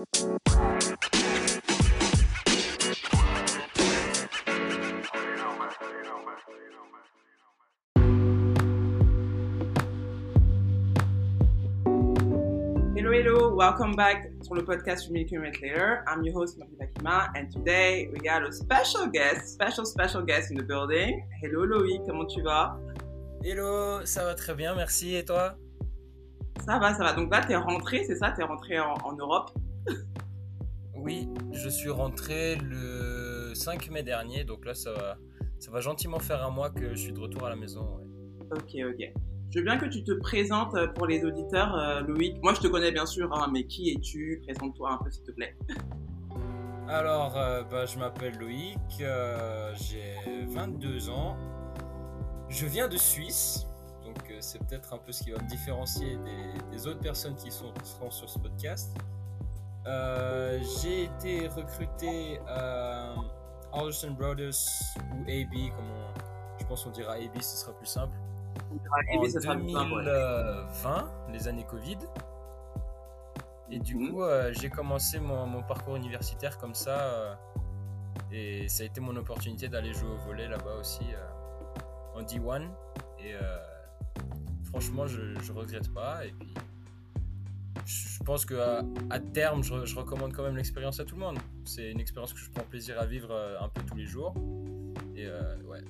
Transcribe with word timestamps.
Hello, 0.00 0.06
hello, 13.12 13.54
welcome 13.54 13.94
back 13.94 14.32
sur 14.40 14.54
le 14.54 14.64
podcast 14.64 15.10
Million 15.10 15.28
Kilometers 15.28 15.60
Later. 15.60 16.02
I'm 16.06 16.24
your 16.24 16.32
host, 16.32 16.56
Marie 16.58 16.76
Bakima, 16.80 17.30
and 17.36 17.52
today 17.52 18.08
we 18.10 18.20
got 18.20 18.42
a 18.42 18.50
special 18.50 19.06
guest, 19.06 19.52
special, 19.52 19.84
special 19.84 20.22
guest 20.22 20.50
in 20.50 20.56
the 20.56 20.62
building. 20.62 21.22
Hello, 21.42 21.66
Loïc, 21.66 22.00
comment 22.06 22.24
tu 22.24 22.40
vas? 22.40 22.74
Hello, 23.44 24.00
ça 24.06 24.24
va 24.24 24.34
très 24.34 24.54
bien, 24.54 24.74
merci. 24.74 25.16
Et 25.16 25.26
toi? 25.26 25.56
Ça 26.64 26.78
va, 26.78 26.94
ça 26.94 27.04
va. 27.04 27.12
Donc 27.12 27.30
là, 27.30 27.44
t'es 27.46 27.56
rentré, 27.56 28.04
c'est 28.04 28.16
ça? 28.16 28.30
T'es 28.30 28.44
rentré 28.44 28.80
en, 28.80 28.94
en 29.04 29.12
Europe? 29.12 29.50
Oui, 31.10 31.28
je 31.50 31.68
suis 31.68 31.90
rentré 31.90 32.54
le 32.54 33.52
5 33.52 33.90
mai 33.90 34.04
dernier, 34.04 34.44
donc 34.44 34.64
là, 34.64 34.74
ça 34.74 34.92
va, 34.92 35.18
ça 35.58 35.72
va 35.72 35.80
gentiment 35.80 36.20
faire 36.20 36.46
un 36.46 36.50
mois 36.50 36.70
que 36.70 36.90
je 36.90 37.00
suis 37.00 37.12
de 37.12 37.18
retour 37.18 37.44
à 37.46 37.48
la 37.48 37.56
maison. 37.56 37.80
ouais. 37.80 38.04
Ok, 38.52 38.94
ok. 38.94 39.12
Je 39.50 39.58
veux 39.58 39.64
bien 39.64 39.76
que 39.76 39.86
tu 39.86 40.04
te 40.04 40.12
présentes 40.12 40.72
euh, 40.76 40.86
pour 40.86 41.08
les 41.08 41.24
auditeurs, 41.24 41.74
euh, 41.74 42.02
Loïc. 42.02 42.40
Moi, 42.44 42.54
je 42.54 42.60
te 42.60 42.68
connais 42.68 42.92
bien 42.92 43.06
sûr, 43.06 43.28
hein, 43.32 43.50
mais 43.52 43.66
qui 43.66 43.90
es-tu? 43.90 44.40
Présente-toi 44.46 44.92
un 44.92 44.98
peu, 44.98 45.10
s'il 45.10 45.24
te 45.24 45.32
plaît. 45.32 45.56
Alors, 46.88 47.36
euh, 47.36 47.64
bah, 47.64 47.86
je 47.86 47.98
m'appelle 47.98 48.38
Loïc, 48.38 48.78
euh, 49.00 49.74
j'ai 49.74 50.14
22 50.46 51.10
ans, 51.10 51.36
je 52.48 52.66
viens 52.66 52.86
de 52.86 52.96
Suisse, 52.96 53.66
donc 54.04 54.30
euh, 54.30 54.36
c'est 54.38 54.60
peut-être 54.60 54.94
un 54.94 54.98
peu 54.98 55.10
ce 55.10 55.24
qui 55.24 55.32
va 55.32 55.42
me 55.42 55.48
différencier 55.48 56.18
des, 56.18 56.70
des 56.76 56.86
autres 56.86 57.00
personnes 57.00 57.34
qui 57.34 57.50
sont, 57.50 57.74
seront 57.82 58.12
sur 58.12 58.30
ce 58.30 58.38
podcast. 58.38 58.96
Euh, 59.86 60.58
j'ai 60.82 61.04
été 61.04 61.48
recruté 61.48 62.40
à 62.46 63.14
Alderson 63.72 64.10
Brothers 64.10 64.52
ou 65.14 65.22
AB, 65.22 65.70
comme 65.74 65.90
on- 65.90 66.58
je 66.60 66.64
pense 66.66 66.84
qu'on 66.84 66.90
dira 66.90 67.14
AB, 67.14 67.40
ce 67.40 67.56
sera 67.56 67.72
plus 67.72 67.86
simple. 67.86 68.16
Et 69.12 69.18
en 69.18 69.24
ça 69.24 69.40
sera 69.40 69.54
plus 69.56 69.70
simple, 69.70 69.92
ouais. 69.94 70.04
2020, 70.04 71.10
les 71.32 71.48
années 71.48 71.64
Covid. 71.64 71.98
Et 73.70 73.78
du 73.78 73.94
Mhm. 73.96 74.10
coup, 74.10 74.22
euh, 74.22 74.52
j'ai 74.52 74.68
commencé 74.68 75.18
mon, 75.20 75.46
mon 75.46 75.62
parcours 75.62 75.96
universitaire 75.96 76.58
comme 76.58 76.74
ça. 76.74 76.98
euh, 77.00 77.34
et 78.32 78.68
ça 78.68 78.82
a 78.82 78.86
été 78.86 79.00
mon 79.00 79.16
opportunité 79.16 79.68
d'aller 79.68 79.92
jouer 79.92 80.10
au 80.10 80.16
volet 80.18 80.46
là-bas 80.48 80.76
aussi, 80.78 81.02
euh, 81.14 82.18
en 82.18 82.22
D1. 82.22 82.62
Et 83.18 83.34
euh, 83.34 83.58
franchement, 84.64 85.06
je, 85.06 85.34
je 85.40 85.52
regrette 85.52 85.92
pas. 85.94 86.24
Et 86.26 86.32
puis, 86.32 86.54
je 87.86 88.22
pense 88.24 88.44
qu'à 88.44 88.82
à 89.10 89.20
terme, 89.20 89.62
je, 89.62 89.84
je 89.84 89.96
recommande 89.96 90.32
quand 90.32 90.42
même 90.42 90.56
l'expérience 90.56 91.00
à 91.00 91.04
tout 91.04 91.14
le 91.16 91.20
monde. 91.20 91.38
C'est 91.64 91.90
une 91.90 92.00
expérience 92.00 92.32
que 92.32 92.38
je 92.38 92.50
prends 92.50 92.64
plaisir 92.64 92.98
à 93.00 93.06
vivre 93.06 93.30
euh, 93.30 93.60
un 93.60 93.68
peu 93.68 93.82
tous 93.82 93.96
les 93.96 94.06
jours. 94.06 94.34
Et 95.16 95.26
euh, 95.26 95.56
ouais, 95.64 95.80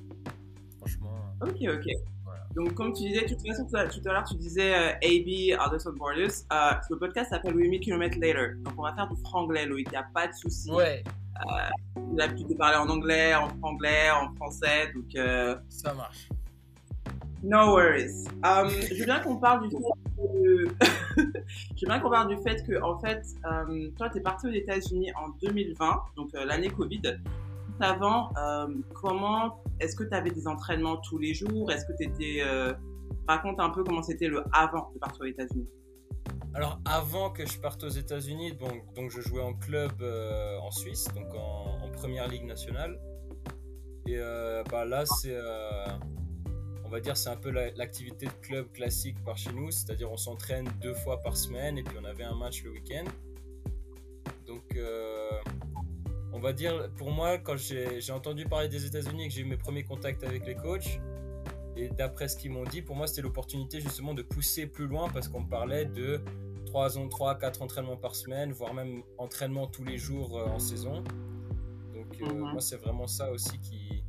franchement. 0.78 1.14
Ok, 1.42 1.56
ok. 1.62 1.86
Voilà. 2.24 2.46
Donc, 2.54 2.74
comme 2.74 2.92
tu 2.92 3.04
disais, 3.04 3.22
de 3.22 3.28
toute 3.28 3.46
façon, 3.46 3.66
tout 3.66 4.08
à 4.08 4.12
l'heure, 4.12 4.24
tu 4.24 4.36
disais 4.36 4.74
euh, 4.74 4.92
AB, 4.94 5.60
Alderson 5.60 5.92
Borders. 5.92 6.30
Euh, 6.52 6.70
le 6.90 6.98
podcast 6.98 7.30
s'appelle 7.30 7.56
8000 7.56 7.80
km 7.80 8.18
Later. 8.18 8.54
Donc, 8.62 8.74
on 8.78 8.82
va 8.82 8.94
faire 8.94 9.08
du 9.08 9.20
franglais, 9.22 9.66
Loïc. 9.66 9.88
Il 9.88 9.92
n'y 9.92 9.96
a 9.96 10.06
pas 10.14 10.26
de 10.28 10.32
souci. 10.32 10.70
Ouais, 10.70 11.02
J'ai 11.96 12.16
l'habitude 12.16 12.48
de 12.48 12.54
parler 12.54 12.76
en 12.76 12.88
anglais, 12.88 13.34
en 13.34 13.48
franglais, 13.58 14.10
en 14.10 14.34
français. 14.34 14.92
Donc, 14.94 15.14
euh, 15.16 15.56
ça 15.68 15.94
marche. 15.94 16.28
no 17.42 17.72
worries. 17.74 18.26
Um, 18.44 18.68
je 18.68 18.98
veux 18.98 19.04
bien 19.06 19.20
qu'on 19.20 19.36
parle 19.36 19.68
du 19.68 19.76
bien 21.82 22.00
qu'on 22.00 22.10
parle 22.10 22.34
du 22.34 22.42
fait 22.42 22.64
que, 22.66 22.80
en 22.82 22.98
fait, 22.98 23.22
euh, 23.44 23.90
toi, 23.96 24.08
tu 24.10 24.18
es 24.18 24.20
parti 24.20 24.46
aux 24.46 24.52
États-Unis 24.52 25.12
en 25.14 25.30
2020, 25.42 26.02
donc 26.16 26.34
euh, 26.34 26.44
l'année 26.44 26.70
Covid. 26.70 27.02
Avant, 27.80 28.30
euh, 28.36 28.66
comment 28.94 29.62
est-ce 29.80 29.96
que 29.96 30.04
tu 30.04 30.14
avais 30.14 30.30
des 30.30 30.46
entraînements 30.46 30.98
tous 30.98 31.18
les 31.18 31.32
jours? 31.32 31.70
Est-ce 31.72 31.86
que 31.86 31.96
tu 31.96 32.08
étais 32.08 32.42
raconte 33.26 33.60
un 33.60 33.70
peu 33.70 33.84
comment 33.84 34.02
c'était 34.02 34.28
le 34.28 34.44
avant 34.52 34.90
de 34.92 34.98
partir 34.98 35.22
aux 35.22 35.28
États-Unis. 35.28 35.68
Alors 36.52 36.80
avant 36.84 37.30
que 37.30 37.46
je 37.46 37.58
parte 37.58 37.82
aux 37.84 37.88
États-Unis, 37.88 38.54
donc, 38.56 39.10
je 39.10 39.20
jouais 39.20 39.42
en 39.42 39.54
club 39.54 39.92
en 40.02 40.70
Suisse, 40.70 41.08
donc 41.14 41.32
en, 41.34 41.84
en 41.84 41.90
première 41.90 42.28
ligue 42.28 42.44
nationale. 42.44 43.00
Et 44.06 44.18
bah 44.70 44.84
là, 44.84 45.06
c'est, 45.06 45.38
on 46.90 46.92
va 46.94 47.00
dire, 47.00 47.16
c'est 47.16 47.28
un 47.28 47.36
peu 47.36 47.50
la- 47.50 47.70
l'activité 47.72 48.26
de 48.26 48.32
club 48.42 48.72
classique 48.72 49.16
par 49.24 49.38
chez 49.38 49.52
nous, 49.52 49.70
c'est-à-dire 49.70 50.10
on 50.10 50.16
s'entraîne 50.16 50.68
deux 50.82 50.94
fois 50.94 51.20
par 51.22 51.36
semaine 51.36 51.78
et 51.78 51.84
puis 51.84 51.96
on 52.00 52.04
avait 52.04 52.24
un 52.24 52.34
match 52.34 52.64
le 52.64 52.72
week-end. 52.72 53.04
Donc, 54.44 54.64
euh, 54.74 55.30
on 56.32 56.40
va 56.40 56.52
dire, 56.52 56.90
pour 56.96 57.12
moi, 57.12 57.38
quand 57.38 57.56
j'ai 57.56 58.10
entendu 58.12 58.44
parler 58.44 58.68
des 58.68 58.84
États-Unis 58.86 59.24
et 59.26 59.28
que 59.28 59.34
j'ai 59.34 59.42
eu 59.42 59.44
mes 59.44 59.56
premiers 59.56 59.84
contacts 59.84 60.24
avec 60.24 60.44
les 60.46 60.56
coachs, 60.56 61.00
et 61.76 61.88
d'après 61.90 62.26
ce 62.26 62.36
qu'ils 62.36 62.50
m'ont 62.50 62.64
dit, 62.64 62.82
pour 62.82 62.96
moi, 62.96 63.06
c'était 63.06 63.22
l'opportunité 63.22 63.80
justement 63.80 64.12
de 64.12 64.22
pousser 64.22 64.66
plus 64.66 64.88
loin 64.88 65.08
parce 65.10 65.28
qu'on 65.28 65.42
me 65.42 65.48
parlait 65.48 65.84
de 65.84 66.20
3, 66.66 66.90
3 67.08 67.38
4 67.38 67.62
entraînements 67.62 67.96
par 67.96 68.16
semaine, 68.16 68.50
voire 68.52 68.74
même 68.74 69.02
entraînement 69.16 69.68
tous 69.68 69.84
les 69.84 69.96
jours 69.96 70.36
euh, 70.36 70.46
en 70.46 70.58
saison. 70.58 71.04
Donc, 71.94 72.20
euh, 72.20 72.26
Mhm. 72.26 72.50
moi, 72.52 72.60
c'est 72.60 72.76
vraiment 72.78 73.06
ça 73.06 73.30
aussi 73.30 73.58
qui, 73.60 74.02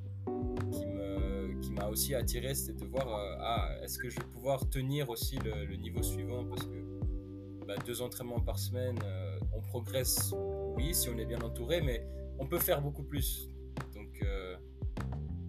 qui 0.72 0.86
me- 0.88 1.01
m'a 1.72 1.88
aussi 1.88 2.14
attiré, 2.16 2.54
c'était 2.54 2.86
de 2.86 2.90
voir, 2.90 3.08
euh, 3.08 3.36
ah, 3.40 3.70
est-ce 3.84 3.98
que 3.98 4.10
je 4.10 4.18
vais 4.18 4.26
pouvoir 4.26 4.70
tenir 4.70 5.10
aussi 5.10 5.38
le, 5.40 5.76
niveau 5.76 6.04
suivant? 6.04 6.46
Parce 6.46 6.66
que 6.66 7.66
bah, 7.68 7.76
deux 7.86 8.02
entraînements 8.02 8.40
par 8.40 8.60
semaine, 8.60 9.00
euh, 9.04 9.40
on 9.54 9.62
progresse, 9.62 10.34
oui, 10.76 10.94
si 10.94 11.10
on 11.10 11.18
est 11.18 11.26
bien 11.26 11.42
entouré, 11.42 11.82
mais 11.82 12.06
on 12.40 12.46
peut 12.46 12.60
faire 12.60 12.82
beaucoup 12.82 13.04
plus. 13.04 13.50
Donc, 13.94 14.10
euh, 14.24 14.56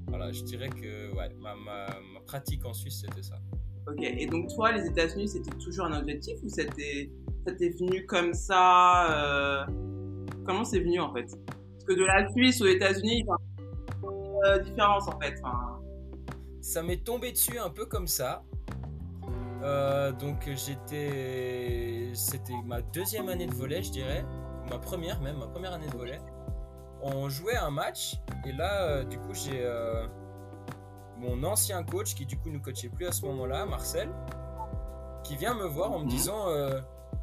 voilà, 0.07 0.33
je 0.33 0.43
dirais 0.43 0.69
que 0.69 1.15
ouais, 1.15 1.29
ma, 1.41 1.55
ma, 1.55 1.87
pratique 2.27 2.65
en 2.65 2.73
Suisse, 2.73 3.05
c'était 3.07 3.23
ça. 3.23 3.39
Ok. 3.89 4.01
Et 4.01 4.27
donc 4.27 4.49
toi, 4.55 4.73
les 4.73 4.87
États-Unis, 4.87 5.29
c'était 5.29 5.57
toujours 5.59 5.87
un 5.87 5.99
objectif 5.99 6.39
ou 6.43 6.49
ça 6.49 6.65
t'est 6.65 7.11
venu 7.47 8.07
comme 8.07 8.33
ça 8.33 9.67
Comment 10.45 10.65
c'est 10.65 10.81
venu 10.81 11.01
en 11.01 11.13
fait? 11.13 11.25
Parce 11.25 11.85
que 11.87 11.93
de 11.95 12.05
la 12.05 12.31
Suisse 12.31 12.61
aux 12.61 12.67
États-Unis, 12.67 13.21
il 13.21 13.27
y 13.27 14.49
a 14.49 14.57
une 14.57 14.63
différence 14.65 15.09
en 15.09 15.19
fait. 15.21 15.35
Ça 16.63 16.83
m'est 16.83 17.05
tombé 17.05 17.33
dessus 17.33 17.59
un 17.59 17.71
peu 17.71 17.87
comme 17.87 18.07
ça. 18.07 18.45
Euh, 19.63 20.13
donc 20.13 20.49
j'étais, 20.55 22.11
c'était 22.15 22.55
ma 22.65 22.81
deuxième 22.81 23.29
année 23.29 23.47
de 23.47 23.55
volet, 23.55 23.83
je 23.83 23.91
dirais, 23.91 24.25
ma 24.71 24.79
première 24.79 25.21
même, 25.21 25.39
ma 25.39 25.47
première 25.49 25.73
année 25.73 25.89
de 25.89 25.97
volet. 25.97 26.21
On 27.03 27.29
jouait 27.29 27.57
un 27.57 27.71
match 27.71 28.15
et 28.47 28.53
là, 28.53 28.83
euh, 28.83 29.05
du 29.05 29.19
coup, 29.19 29.35
j'ai 29.35 29.61
euh, 29.65 30.07
mon 31.19 31.43
ancien 31.43 31.83
coach 31.83 32.15
qui 32.15 32.27
du 32.27 32.39
coup 32.39 32.49
nous 32.49 32.61
coachait 32.61 32.89
plus 32.89 33.07
à 33.07 33.13
ce 33.13 33.25
moment-là, 33.27 33.67
Marcel, 33.67 34.09
qui 35.25 35.37
vient 35.37 35.55
me 35.55 35.67
voir 35.67 35.91
en 35.93 35.99
me 35.99 36.05
Mhm. 36.05 36.11
disant 36.11 36.47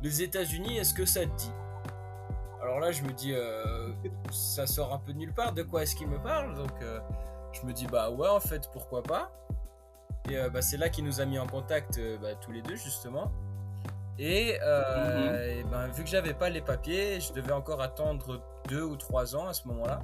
les 0.01 0.21
États-Unis, 0.21 0.77
est-ce 0.77 0.93
que 0.93 1.05
ça 1.05 1.21
te 1.21 1.35
dit? 1.37 1.51
Alors 2.61 2.79
là, 2.81 2.91
je 2.91 3.03
me 3.03 3.11
dis, 3.13 3.33
ça 4.31 4.67
sort 4.67 4.93
un 4.93 4.99
peu 4.99 5.13
de 5.13 5.17
nulle 5.17 5.33
part. 5.33 5.53
De 5.53 5.63
quoi 5.63 5.83
est-ce 5.83 5.95
qu'il 5.95 6.07
me 6.09 6.19
parle? 6.19 6.55
Donc, 6.55 6.73
je 7.53 7.65
me 7.65 7.73
dis 7.73 7.87
bah 7.87 8.09
ouais, 8.11 8.27
en 8.29 8.39
fait, 8.39 8.69
pourquoi 8.71 9.03
pas 9.03 9.31
et 10.29 10.37
euh, 10.37 10.49
bah, 10.49 10.61
c'est 10.61 10.77
là 10.77 10.89
qu'il 10.89 11.05
nous 11.05 11.21
a 11.21 11.25
mis 11.25 11.39
en 11.39 11.47
contact 11.47 11.97
euh, 11.97 12.17
bah, 12.17 12.35
tous 12.35 12.51
les 12.51 12.61
deux 12.61 12.75
justement. 12.75 13.31
Et, 14.19 14.57
euh, 14.61 15.59
et 15.59 15.63
ben, 15.63 15.87
vu 15.87 16.03
que 16.03 16.09
j'avais 16.09 16.33
pas 16.33 16.49
les 16.49 16.61
papiers, 16.61 17.19
je 17.21 17.31
devais 17.33 17.53
encore 17.53 17.81
attendre 17.81 18.43
deux 18.67 18.83
ou 18.83 18.95
trois 18.97 19.35
ans 19.35 19.47
à 19.47 19.53
ce 19.53 19.65
moment-là. 19.69 20.01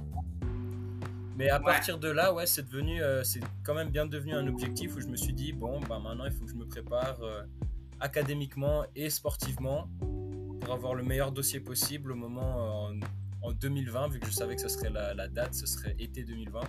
Mais 1.36 1.50
à 1.50 1.58
Ouais. 1.58 1.64
partir 1.64 1.98
de 1.98 2.08
là, 2.10 2.32
ouais, 2.32 2.46
c'est 2.46 2.62
devenu, 2.62 3.02
euh, 3.02 3.22
c'est 3.24 3.40
quand 3.62 3.74
même 3.74 3.90
bien 3.90 4.06
devenu 4.06 4.32
un 4.34 4.46
objectif 4.48 4.96
où 4.96 5.00
je 5.00 5.06
me 5.06 5.16
suis 5.16 5.34
dit 5.34 5.52
bon, 5.52 5.80
bah 5.80 5.98
maintenant 6.02 6.24
il 6.24 6.32
faut 6.32 6.44
que 6.46 6.50
je 6.50 6.56
me 6.56 6.66
prépare 6.66 7.18
académiquement 8.00 8.84
et 8.96 9.10
sportivement 9.10 9.88
pour 10.60 10.72
avoir 10.72 10.94
le 10.94 11.02
meilleur 11.02 11.30
dossier 11.30 11.60
possible 11.60 12.10
au 12.12 12.16
moment 12.16 12.86
en, 12.86 12.94
en 13.42 13.52
2020, 13.52 14.08
vu 14.08 14.18
que 14.20 14.26
je 14.26 14.32
savais 14.32 14.56
que 14.56 14.62
ce 14.62 14.68
serait 14.68 14.90
la, 14.90 15.14
la 15.14 15.28
date, 15.28 15.54
ce 15.54 15.66
serait 15.66 15.94
été 15.98 16.24
2020 16.24 16.60
euh, 16.60 16.62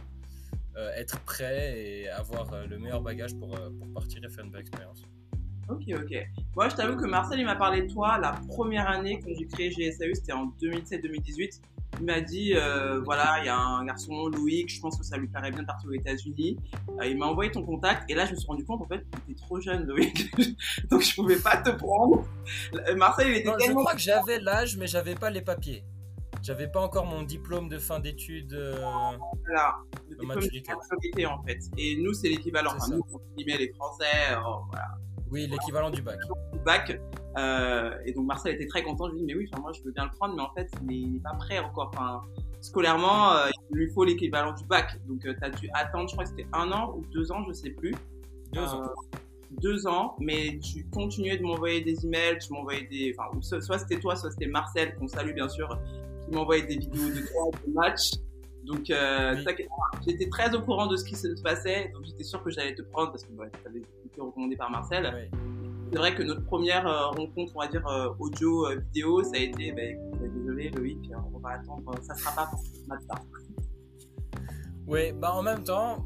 être 0.96 1.20
prêt 1.22 1.80
et 1.80 2.10
avoir 2.10 2.54
euh, 2.54 2.66
le 2.66 2.78
meilleur 2.78 3.02
bagage 3.02 3.36
pour, 3.36 3.56
euh, 3.56 3.70
pour 3.70 3.94
partir 3.94 4.24
et 4.24 4.30
faire 4.30 4.46
une 4.46 4.52
belle 4.52 4.62
expérience. 4.62 5.04
ok, 5.70 5.84
ok. 5.96 6.28
Moi, 6.56 6.70
je 6.70 6.76
t'avoue 6.76 6.98
que 6.98 7.08
Marcel, 7.08 7.40
il 7.40 7.46
m'a 7.46 7.56
parlé 7.56 7.84
de 7.84 7.92
toi 7.92 8.18
la 8.18 8.34
première 8.48 8.88
année 8.90 9.20
quand 9.24 9.32
j'ai 9.38 9.48
créé 9.48 9.70
GSAU, 9.70 10.14
c'était 10.14 10.34
en 10.34 10.48
2007-2018. 10.62 11.62
Il 12.00 12.06
m'a 12.06 12.22
dit, 12.22 12.54
euh, 12.54 13.00
voilà, 13.06 13.40
il 13.42 13.46
y 13.46 13.50
a 13.50 13.58
un 13.58 13.84
garçon, 13.86 14.28
Loïc, 14.28 14.70
je 14.70 14.80
pense 14.80 14.98
que 14.98 15.04
ça 15.04 15.18
lui 15.18 15.28
plairait 15.28 15.52
bien 15.52 15.62
de 15.62 15.66
partir 15.66 15.90
aux 15.90 15.94
États-Unis. 15.94 16.58
Euh, 17.02 17.08
il 17.08 17.18
m'a 17.18 17.26
envoyé 17.26 17.50
ton 17.50 17.64
contact 17.64 18.10
et 18.12 18.14
là, 18.14 18.26
je 18.26 18.32
me 18.32 18.36
suis 18.36 18.48
rendu 18.48 18.66
compte, 18.66 18.82
en 18.82 18.88
fait, 18.88 19.00
que 19.00 19.18
tu 19.26 19.32
étais 19.32 19.42
trop 19.42 19.60
jeune, 19.60 19.86
Loïc. 19.86 20.30
Donc, 20.90 21.02
je 21.02 21.16
pouvais 21.16 21.38
pas 21.38 21.58
te 21.58 21.72
prendre. 21.72 22.24
Euh, 22.76 22.96
Marcel, 22.96 23.30
il 23.30 23.36
était 23.38 23.48
Non, 23.50 23.56
je 23.58 23.66
tellement... 23.66 23.82
crois 23.82 23.94
que 23.94 24.02
j'avais 24.02 24.40
l'âge, 24.40 24.78
mais 24.78 24.86
j'avais 24.86 25.16
pas 25.16 25.32
les 25.32 25.42
papiers. 25.42 25.84
J'avais 26.48 26.70
pas 26.70 26.80
encore 26.80 27.06
mon 27.06 27.24
diplôme 27.24 27.68
de 27.68 27.78
fin 27.78 28.00
d'études. 28.00 28.54
euh, 28.54 28.74
Voilà, 29.46 29.76
le 30.10 30.16
diplôme 30.16 30.30
de 30.30 30.46
maturité. 30.86 31.26
en 31.26 31.44
fait. 31.44 31.60
Et 31.78 31.98
nous, 31.98 32.14
c'est 32.14 32.30
l'équivalent. 32.30 32.72
Enfin, 32.74 32.96
nous, 32.96 33.04
on 33.14 33.20
les 33.36 33.74
Français, 33.74 34.06
oh, 34.46 34.60
voilà, 34.70 34.88
Oui, 35.30 35.48
l'équivalent 35.48 35.90
du 35.90 36.02
bac. 36.02 36.18
du 36.54 36.60
bac. 36.60 37.02
et 38.06 38.14
donc 38.14 38.26
Marcel 38.28 38.56
était 38.56 38.68
très 38.68 38.82
content. 38.82 39.10
Je 39.10 39.16
lui 39.16 39.24
ai 39.24 39.26
dit, 39.26 39.34
mais 39.34 39.36
oui, 39.36 39.50
moi 39.62 39.74
je 39.74 39.84
veux 39.84 39.92
bien 39.92 40.06
le 40.06 40.12
prendre, 40.12 40.36
mais 40.38 40.42
en 40.42 40.54
fait, 40.54 40.72
il 40.90 41.16
n'est 41.16 41.20
pas 41.20 41.34
prêt 41.34 41.60
encore. 41.60 41.92
Enfin, 41.94 42.22
scolairement, 42.62 43.34
il 43.70 43.76
lui 43.78 43.90
faut 43.92 44.06
l'équivalent 44.06 44.54
du 44.54 44.64
bac. 44.64 44.98
Donc, 45.06 45.20
tu 45.20 45.36
as 45.42 45.50
dû 45.50 45.70
attendre, 45.74 46.08
je 46.08 46.14
crois 46.14 46.24
que 46.24 46.30
c'était 46.30 46.48
un 46.54 46.72
an 46.72 46.94
ou 46.96 47.04
deux 47.12 47.30
ans, 47.30 47.44
je 47.46 47.52
sais 47.52 47.72
plus. 47.72 47.94
Deux 48.54 48.62
ans 48.62 48.84
deux 49.52 49.88
ans, 49.88 50.16
mais 50.20 50.60
tu 50.60 50.86
continuais 50.92 51.38
de 51.38 51.44
m'envoyer 51.44 51.82
des 51.82 52.06
emails, 52.06 52.38
tu 52.40 52.52
m'envoyais 52.52 52.86
des, 52.88 53.16
enfin, 53.18 53.30
soit 53.62 53.80
c'était 53.80 54.00
toi, 54.00 54.16
soit 54.16 54.30
c'était 54.32 54.48
Marcel, 54.48 54.96
qu'on 54.96 55.08
salue 55.08 55.34
bien 55.34 55.48
sûr, 55.48 55.80
qui 56.28 56.36
m'envoyait 56.36 56.66
des 56.66 56.78
vidéos 56.78 57.10
de 57.10 57.28
toi, 57.28 57.50
de 57.66 57.74
matchs. 57.74 58.12
Donc, 58.66 58.90
euh, 58.90 59.42
j'étais 60.06 60.30
très 60.30 60.54
au 60.54 60.62
courant 60.62 60.88
de 60.88 60.98
ce 60.98 61.06
qui 61.06 61.16
se 61.16 61.42
passait, 61.42 61.90
donc 61.94 62.04
j'étais 62.04 62.24
sûr 62.24 62.44
que 62.44 62.50
j'allais 62.50 62.76
te 62.76 62.82
prendre 62.82 63.12
parce 63.12 63.24
que 63.24 63.30
tu 63.30 63.68
avais 63.68 63.80
été 63.80 64.20
recommandé 64.22 64.58
par 64.58 64.70
Marcel. 64.70 65.30
C'est 65.90 65.98
vrai 65.98 66.14
que 66.14 66.22
notre 66.22 66.44
première 66.44 66.86
euh, 66.86 67.08
rencontre, 67.08 67.54
on 67.56 67.62
va 67.62 67.68
dire 67.68 67.88
euh, 67.88 68.10
audio, 68.20 68.68
vidéo, 68.88 69.24
ça 69.24 69.36
a 69.36 69.40
été, 69.40 69.72
bah, 69.72 70.28
désolé 70.28 70.70
Loïc, 70.72 71.00
on 71.34 71.40
va 71.40 71.52
attendre, 71.52 71.94
ça 72.02 72.14
sera 72.16 72.36
pas 72.36 72.52
pour 72.52 72.62
matin. 72.88 73.16
Oui, 74.86 75.14
bah 75.14 75.34
en 75.34 75.44
même 75.44 75.64
temps, 75.64 76.06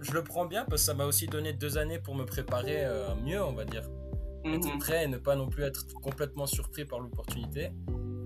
je 0.00 0.12
le 0.12 0.24
prends 0.24 0.46
bien 0.46 0.64
parce 0.64 0.82
que 0.82 0.86
ça 0.86 0.94
m'a 0.94 1.06
aussi 1.06 1.28
donné 1.28 1.52
deux 1.52 1.78
années 1.78 2.00
pour 2.00 2.16
me 2.16 2.24
préparer 2.24 2.84
mieux, 3.24 3.42
on 3.42 3.52
va 3.52 3.64
dire. 3.64 3.88
Être 4.44 4.72
mhm. 4.72 4.78
prêt 4.80 5.04
et 5.04 5.06
ne 5.08 5.18
pas 5.18 5.36
non 5.36 5.48
plus 5.48 5.62
être 5.62 5.86
complètement 6.02 6.46
surpris 6.46 6.84
par 6.84 6.98
l'opportunité. 6.98 7.70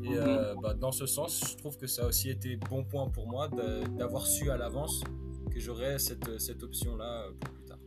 Et 0.04 0.16
euh, 0.16 0.54
bah, 0.62 0.74
dans 0.74 0.92
ce 0.92 1.06
sens, 1.06 1.52
je 1.52 1.56
trouve 1.56 1.76
que 1.76 1.86
ça 1.86 2.04
a 2.04 2.06
aussi 2.06 2.30
été 2.30 2.56
bon 2.56 2.84
point 2.84 3.08
pour 3.08 3.28
moi 3.28 3.48
d'avoir 3.98 4.26
su 4.26 4.50
à 4.50 4.56
l'avance 4.56 5.02
que 5.52 5.60
j'aurais 5.60 5.98
cette, 5.98 6.38
cette 6.40 6.62
option-là 6.62 7.24
euh, 7.24 7.32
pour 7.40 7.50
plus 7.52 7.64
tard. 7.64 7.78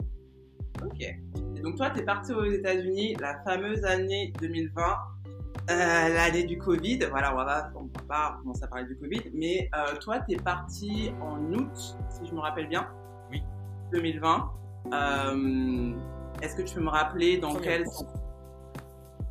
Ok. 0.84 1.02
Et 1.02 1.62
donc 1.62 1.76
toi, 1.78 1.90
tu 1.92 2.00
es 2.00 2.04
parti 2.04 2.34
aux 2.34 2.46
États-Unis 2.46 3.16
la 3.20 3.42
fameuse 3.44 3.84
année 3.84 4.34
2020. 4.40 4.98
l'année 5.68 6.44
du 6.44 6.58
Covid, 6.58 7.00
voilà, 7.10 7.34
on 7.34 7.38
va, 7.38 7.72
on 7.76 7.84
va 7.84 8.04
pas 8.08 8.38
commencer 8.42 8.64
à 8.64 8.68
parler 8.68 8.86
du 8.86 8.98
Covid, 8.98 9.32
mais 9.34 9.70
toi, 10.02 10.20
tu 10.28 10.36
es 10.36 10.38
parti 10.38 11.12
en 11.22 11.54
août, 11.54 11.96
si 12.10 12.28
je 12.28 12.34
me 12.34 12.40
rappelle 12.40 12.68
bien. 12.68 12.88
2020. 13.92 14.52
Euh, 14.94 15.94
est-ce 16.42 16.56
que 16.56 16.62
tu 16.62 16.76
peux 16.76 16.82
me 16.82 16.90
rappeler 16.90 17.38
dans 17.38 17.56
quel... 17.56 17.86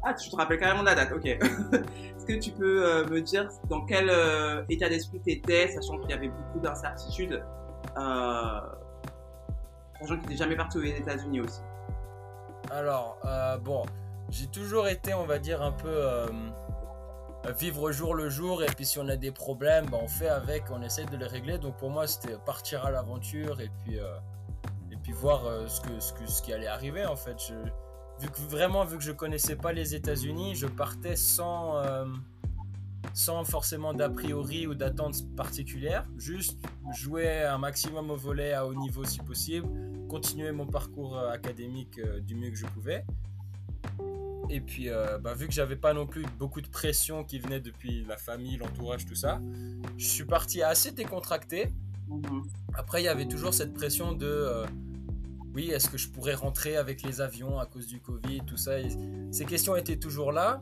Ah, 0.03 0.15
tu 0.15 0.31
te 0.31 0.37
rappelles 0.37 0.59
carrément 0.59 0.81
de 0.81 0.87
la 0.87 0.95
date, 0.95 1.13
ok. 1.13 1.27
Est-ce 1.27 2.27
que 2.27 2.39
tu 2.39 2.53
peux 2.53 2.87
euh, 2.87 3.07
me 3.07 3.21
dire 3.21 3.49
dans 3.69 3.85
quel 3.85 4.09
euh, 4.09 4.63
état 4.69 4.89
d'esprit 4.89 5.21
tu 5.25 5.33
étais, 5.33 5.69
sachant 5.69 5.99
qu'il 5.99 6.11
y 6.11 6.13
avait 6.13 6.29
beaucoup 6.29 6.61
d'incertitudes, 6.61 7.43
sachant 7.95 8.61
que 10.21 10.29
tu 10.29 10.37
jamais 10.37 10.57
parti 10.57 10.79
aux 10.79 10.83
États-Unis 10.83 11.41
aussi? 11.41 11.61
Alors, 12.71 13.19
bon, 13.63 13.85
j'ai 14.31 14.47
toujours 14.47 14.89
été, 14.89 15.15
on 15.15 15.25
va 15.25 15.39
dire, 15.39 15.63
un 15.63 15.73
peu 15.73 16.03
vivre 17.59 17.93
jour 17.93 18.15
le 18.15 18.29
jour 18.29 18.63
et 18.63 18.67
puis 18.67 18.85
si 18.85 18.99
on 18.99 19.09
a 19.09 19.17
des 19.17 19.31
problèmes 19.31 19.87
bah, 19.87 19.99
on 20.03 20.09
fait 20.09 20.29
avec 20.29 20.65
on 20.71 20.83
essaie 20.83 21.07
de 21.07 21.17
les 21.17 21.27
régler 21.27 21.57
donc 21.57 21.77
pour 21.77 21.89
moi 21.89 22.07
c'était 22.07 22.37
partir 22.45 22.85
à 22.85 22.91
l'aventure 22.91 23.61
et 23.61 23.71
puis 23.87 24.01
voir 25.13 25.47
euh, 25.47 25.67
ce, 25.67 25.81
que, 25.81 26.01
ce, 26.01 26.13
que, 26.13 26.27
ce 26.27 26.43
qui 26.43 26.53
allait 26.53 26.67
arriver 26.67 27.05
en 27.07 27.17
fait. 27.17 27.37
Je, 27.39 27.55
vu 28.21 28.29
que 28.29 28.41
vraiment, 28.41 28.85
vu 28.85 28.99
que 28.99 29.05
je 29.05 29.13
connaissais 29.13 29.57
pas 29.57 29.73
les 29.73 29.95
États-Unis, 29.95 30.55
je 30.55 30.67
partais 30.67 31.17
sans, 31.17 31.77
euh, 31.79 32.05
sans 33.15 33.45
forcément 33.45 33.95
d'a 33.95 34.11
priori 34.11 34.67
ou 34.67 34.75
d'attente 34.75 35.35
particulière. 35.37 36.07
Juste 36.17 36.59
jouer 36.95 37.43
un 37.43 37.59
maximum 37.59 38.11
au 38.11 38.17
volet 38.17 38.53
à 38.53 38.67
haut 38.67 38.75
niveau 38.75 39.05
si 39.05 39.19
possible, 39.19 39.69
continuer 40.09 40.53
mon 40.53 40.67
parcours 40.67 41.19
euh, 41.19 41.31
académique 41.31 42.01
du 42.23 42.35
mieux 42.35 42.51
que 42.51 42.57
je 42.57 42.67
pouvais. 42.67 43.05
Et 44.51 44.63
puis, 44.63 44.89
bah, 45.21 45.35
vu 45.35 45.47
que 45.47 45.53
j'avais 45.53 45.77
pas 45.77 45.93
non 45.93 46.07
plus 46.07 46.25
beaucoup 46.39 46.63
de 46.63 46.69
pression 46.69 47.23
qui 47.23 47.39
venait 47.39 47.61
depuis 47.61 48.07
la 48.07 48.17
famille, 48.17 48.57
l'entourage, 48.57 49.05
tout 49.05 49.15
ça, 49.15 49.43
je 49.99 50.07
suis 50.07 50.25
parti 50.25 50.63
assez 50.63 50.91
décontracté. 50.91 51.75
Mhm. 52.09 52.49
Après, 52.73 53.03
il 53.03 53.05
y 53.05 53.09
avait 53.09 53.29
toujours 53.29 53.53
cette 53.53 53.75
pression 53.75 54.13
de 54.13 54.65
oui, 55.55 55.71
est-ce 55.71 55.89
que 55.89 55.99
je 55.99 56.09
pourrais 56.09 56.35
rentrer 56.35 56.77
avec 56.77 57.03
les 57.03 57.21
avions 57.21 57.59
à 57.59 57.67
cause 57.67 57.87
du 57.87 58.01
Covid, 58.01 58.43
tout 58.47 58.57
ça? 58.57 58.73
ces 59.31 59.45
questions 59.45 59.77
étaient 59.77 59.99
toujours 59.99 60.33
là, 60.33 60.61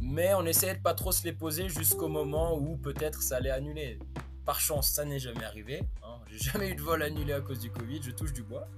mais 0.00 0.34
on 0.34 0.44
essayait 0.46 0.74
de 0.74 0.82
pas 0.82 0.94
trop 0.94 1.12
se 1.12 1.24
les 1.24 1.32
poser 1.32 1.68
jusqu'au 1.68 2.08
moment 2.08 2.56
où 2.56 2.76
peut-être 2.76 3.22
ça 3.22 3.36
allait 3.36 3.50
annuler. 3.50 3.98
Par 4.44 4.60
chance, 4.60 4.90
ça 4.90 5.04
n'est 5.04 5.18
jamais 5.18 5.44
arrivé. 5.44 5.82
Hein. 6.02 6.18
J'ai 6.26 6.38
jamais 6.52 6.70
eu 6.70 6.74
de 6.74 6.82
vol 6.82 7.02
annulé 7.02 7.32
à 7.32 7.40
cause 7.40 7.60
du 7.60 7.70
Covid, 7.70 8.00
je 8.02 8.10
touche 8.10 8.32
du 8.32 8.42
bois. 8.42 8.68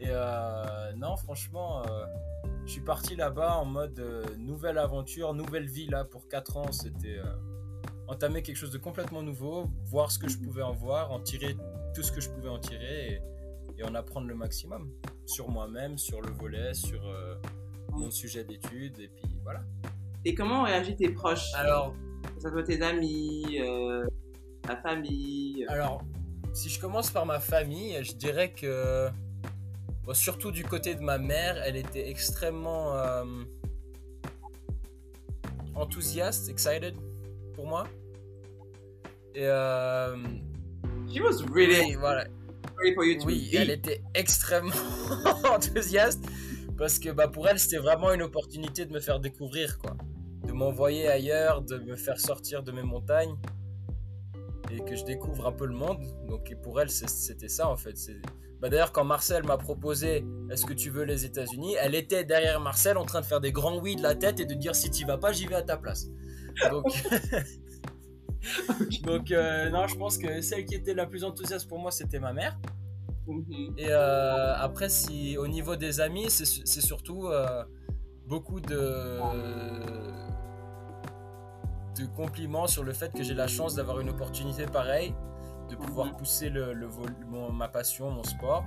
Et 0.00 0.08
euh, 0.08 0.92
non, 0.96 1.16
franchement, 1.16 1.82
euh, 1.86 2.06
je 2.66 2.72
suis 2.72 2.80
parti 2.80 3.16
là-bas 3.16 3.56
en 3.56 3.64
mode 3.64 3.98
euh, 3.98 4.24
nouvelle 4.36 4.78
aventure, 4.78 5.34
nouvelle 5.34 5.66
vie 5.66 5.86
là 5.86 6.04
pour 6.04 6.28
4 6.28 6.56
ans. 6.56 6.72
C'était 6.72 7.20
entamer 8.06 8.42
quelque 8.42 8.56
chose 8.56 8.70
de 8.70 8.78
complètement 8.78 9.22
nouveau, 9.22 9.70
voir 9.84 10.10
ce 10.10 10.18
que 10.18 10.28
je 10.28 10.38
pouvais 10.38 10.62
en 10.62 10.72
voir, 10.72 11.10
en 11.10 11.20
tirer 11.20 11.56
tout 11.94 12.02
ce 12.02 12.12
que 12.12 12.20
je 12.20 12.30
pouvais 12.30 12.48
en 12.48 12.58
tirer. 12.58 13.14
Et, 13.14 13.22
et 13.78 13.84
en 13.84 13.94
apprendre 13.94 14.26
le 14.26 14.34
maximum 14.34 14.90
sur 15.26 15.48
moi-même, 15.48 15.98
sur 15.98 16.20
le 16.20 16.30
volet, 16.32 16.74
sur 16.74 17.06
euh, 17.06 17.36
mon 17.92 18.10
sujet 18.10 18.44
d'étude, 18.44 18.98
et 18.98 19.08
puis 19.08 19.38
voilà. 19.42 19.60
Et 20.24 20.34
comment 20.34 20.62
ont 20.62 20.64
réagi 20.64 20.96
tes 20.96 21.10
proches? 21.10 21.52
Alors, 21.54 21.94
ça 22.38 22.50
soit 22.50 22.64
tes 22.64 22.82
amis, 22.82 23.58
euh, 23.60 24.04
ta 24.62 24.76
famille 24.76 25.64
euh. 25.64 25.72
Alors, 25.72 26.02
si 26.52 26.68
je 26.68 26.80
commence 26.80 27.10
par 27.10 27.24
ma 27.24 27.38
famille, 27.38 27.96
je 28.02 28.14
dirais 28.14 28.52
que, 28.52 29.08
surtout 30.12 30.50
du 30.50 30.64
côté 30.64 30.94
de 30.94 31.02
ma 31.02 31.18
mère, 31.18 31.62
elle 31.64 31.76
était 31.76 32.08
extrêmement 32.08 32.94
enthousiaste, 35.74 36.48
excited 36.48 36.96
pour 37.54 37.66
moi. 37.66 37.86
Et 39.34 39.46
She 41.06 41.20
was 41.20 41.42
really. 41.50 41.94
voilà 41.94 42.26
oui, 43.26 43.50
elle 43.54 43.70
était 43.70 44.02
extrêmement 44.14 44.74
enthousiaste 45.54 46.24
parce 46.76 46.98
que 46.98 47.10
bah, 47.10 47.28
pour 47.28 47.48
elle, 47.48 47.58
c'était 47.58 47.78
vraiment 47.78 48.12
une 48.12 48.22
opportunité 48.22 48.86
de 48.86 48.92
me 48.92 49.00
faire 49.00 49.18
découvrir, 49.18 49.78
quoi. 49.78 49.96
De 50.46 50.52
m'envoyer 50.52 51.08
ailleurs, 51.08 51.60
de 51.62 51.76
me 51.78 51.96
faire 51.96 52.18
sortir 52.18 52.62
de 52.62 52.72
mes 52.72 52.84
montagnes 52.84 53.36
et 54.70 54.78
que 54.84 54.94
je 54.94 55.04
découvre 55.04 55.46
un 55.46 55.52
peu 55.52 55.66
le 55.66 55.74
monde. 55.74 55.98
Donc 56.28 56.54
pour 56.62 56.80
elle, 56.80 56.90
c'était 56.90 57.48
ça 57.48 57.68
en 57.68 57.76
fait. 57.76 57.96
Bah, 58.60 58.68
D'ailleurs, 58.68 58.92
quand 58.92 59.04
Marcel 59.04 59.44
m'a 59.44 59.56
proposé 59.56 60.24
Est-ce 60.50 60.66
que 60.66 60.72
tu 60.72 60.90
veux 60.90 61.04
les 61.04 61.24
États-Unis 61.24 61.76
elle 61.80 61.94
était 61.94 62.24
derrière 62.24 62.60
Marcel 62.60 62.96
en 62.96 63.04
train 63.04 63.20
de 63.20 63.26
faire 63.26 63.40
des 63.40 63.52
grands 63.52 63.78
oui 63.78 63.96
de 63.96 64.02
la 64.02 64.14
tête 64.14 64.40
et 64.40 64.46
de 64.46 64.54
dire 64.54 64.74
Si 64.74 64.90
tu 64.90 65.04
vas 65.04 65.18
pas, 65.18 65.32
j'y 65.32 65.46
vais 65.46 65.56
à 65.56 65.62
ta 65.62 65.76
place. 65.76 66.06
Donc. 66.70 66.84
Donc, 69.04 69.30
euh, 69.30 69.70
non, 69.70 69.86
je 69.86 69.96
pense 69.96 70.18
que 70.18 70.40
celle 70.40 70.64
qui 70.64 70.74
était 70.74 70.94
la 70.94 71.06
plus 71.06 71.24
enthousiaste 71.24 71.68
pour 71.68 71.78
moi, 71.78 71.90
c'était 71.90 72.20
ma 72.20 72.32
mère. 72.32 72.58
Mhm. 73.26 73.74
Et 73.76 73.88
euh, 73.90 74.54
après, 74.56 74.88
si 74.88 75.36
au 75.36 75.46
niveau 75.46 75.76
des 75.76 76.00
amis, 76.00 76.30
c'est 76.30 76.80
surtout 76.80 77.26
euh, 77.26 77.64
beaucoup 78.26 78.60
de, 78.60 79.20
de 81.98 82.06
compliments 82.16 82.66
sur 82.66 82.84
le 82.84 82.92
fait 82.92 83.12
que 83.12 83.22
j'ai 83.22 83.34
la 83.34 83.48
chance 83.48 83.74
d'avoir 83.74 84.00
une 84.00 84.08
opportunité 84.08 84.66
pareille, 84.66 85.14
de 85.68 85.76
pouvoir 85.76 86.08
mhm. 86.08 86.16
pousser 86.16 86.48
le, 86.48 86.74
ma 87.52 87.68
passion, 87.68 88.10
mon 88.10 88.24
sport, 88.24 88.64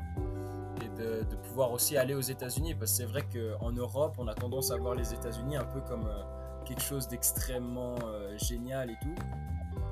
et 0.83 0.89
de, 1.01 1.23
de 1.29 1.35
pouvoir 1.37 1.71
aussi 1.71 1.97
aller 1.97 2.13
aux 2.13 2.21
États-Unis. 2.21 2.75
Parce 2.75 2.91
que 2.91 2.97
c'est 2.97 3.05
vrai 3.05 3.23
qu'en 3.23 3.71
Europe, 3.71 4.15
on 4.19 4.27
a 4.27 4.35
tendance 4.35 4.71
à 4.71 4.77
voir 4.77 4.93
les 4.93 5.13
États-Unis 5.13 5.57
un 5.57 5.65
peu 5.65 5.81
comme 5.81 6.07
quelque 6.65 6.81
chose 6.81 7.07
d'extrêmement 7.07 7.95
génial 8.37 8.91
et 8.91 8.97
tout. 9.01 9.15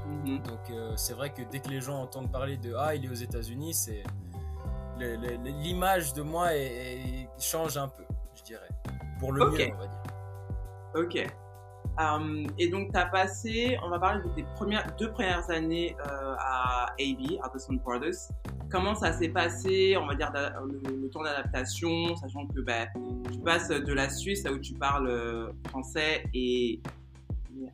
Mhm. 0.10 0.42
Donc 0.44 0.70
euh, 0.70 0.94
c'est 0.96 1.14
vrai 1.14 1.32
que 1.32 1.42
dès 1.44 1.60
que 1.60 1.70
les 1.70 1.82
gens 1.82 2.02
entendent 2.02 2.32
parler 2.32 2.58
de 2.58 2.74
ah 2.78 2.96
il 2.96 3.06
est 3.06 3.10
aux 3.10 3.14
États-Unis, 3.14 3.74
c'est 3.74 4.04
l'image 5.00 6.14
de 6.14 6.22
moi 6.22 6.50
change 7.40 7.78
un 7.78 7.88
peu, 7.88 8.04
je 8.36 8.44
dirais, 8.44 8.70
pour 9.20 9.32
le 9.32 9.50
mieux 9.50 9.68
on 9.74 9.78
va 9.78 9.88
dire. 9.88 10.04
Ok. 10.96 11.28
Um, 12.00 12.48
et 12.58 12.70
donc, 12.70 12.94
tu 12.94 12.98
as 12.98 13.08
passé, 13.08 13.78
on 13.84 13.90
va 13.90 14.00
parler 14.00 14.24
de 14.24 14.30
tes 14.30 14.44
premières, 14.56 14.88
deux 14.98 15.12
premières 15.12 15.50
années 15.50 15.98
euh, 16.00 16.36
à 16.40 16.94
AB, 16.98 17.40
Artisan 17.44 17.74
Brothers. 17.74 18.16
Comment 18.72 18.96
ça 18.96 19.12
s'est 19.12 19.30
passé, 19.30 19.98
on 19.98 20.08
va 20.08 20.16
dire, 20.16 20.32
le, 20.32 21.10
temps 21.10 21.24
d'adaptation, 21.24 22.16
sachant 22.16 22.48
que 22.48 22.62
bah, 22.62 22.86
tu 23.32 23.40
passes 23.40 23.68
de 23.68 23.94
la 23.94 24.10
Suisse 24.10 24.46
où 24.50 24.60
tu 24.60 24.76
parles 24.76 25.08
euh, 25.08 25.52
français 25.70 26.24
et 26.34 26.80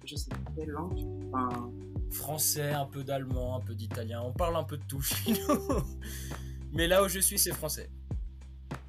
je 0.05 0.15
sais 0.15 0.29
pas 0.29 0.37
quelle 0.57 0.69
langue 0.69 0.95
tu 0.95 1.05
enfin, 1.27 1.69
français, 2.11 2.71
un 2.71 2.85
peu 2.85 3.03
d'allemand, 3.03 3.57
un 3.57 3.61
peu 3.61 3.75
d'italien. 3.75 4.21
On 4.23 4.31
parle 4.31 4.55
un 4.55 4.63
peu 4.63 4.77
de 4.77 4.83
tout 4.87 5.01
chez 5.01 5.33
nous. 5.33 5.61
Mais 6.73 6.87
là 6.87 7.03
où 7.03 7.07
je 7.07 7.19
suis, 7.19 7.39
c'est 7.39 7.53
français. 7.53 7.89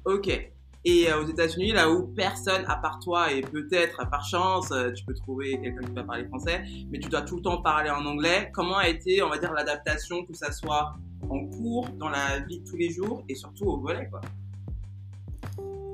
Ok. 0.05 0.51
Et 0.85 1.11
euh, 1.11 1.21
aux 1.21 1.27
États-Unis, 1.27 1.73
là 1.73 1.89
où 1.91 2.07
personne, 2.07 2.63
à 2.67 2.77
part 2.77 2.99
toi, 2.99 3.33
et 3.33 3.41
peut-être 3.41 4.09
par 4.09 4.23
chance, 4.25 4.71
euh, 4.71 4.91
tu 4.91 5.03
peux 5.03 5.13
trouver 5.13 5.59
quelqu'un 5.59 5.85
qui 5.85 5.93
va 5.93 6.03
parler 6.03 6.25
français, 6.25 6.63
mais 6.89 6.99
tu 6.99 7.09
dois 7.09 7.23
tout 7.23 7.37
le 7.37 7.41
temps 7.41 7.61
parler 7.61 7.89
en 7.89 8.05
anglais. 8.05 8.49
Comment 8.53 8.77
a 8.77 8.87
été, 8.87 9.21
on 9.21 9.29
va 9.29 9.37
dire, 9.37 9.51
l'adaptation, 9.53 10.23
que 10.23 10.33
ça 10.33 10.51
soit 10.51 10.95
en 11.29 11.45
cours, 11.47 11.89
dans 11.89 12.09
la 12.09 12.39
vie 12.39 12.59
de 12.59 12.69
tous 12.69 12.77
les 12.77 12.89
jours, 12.89 13.23
et 13.27 13.35
surtout 13.35 13.65
au 13.65 13.79
volet, 13.79 14.07
quoi? 14.09 14.21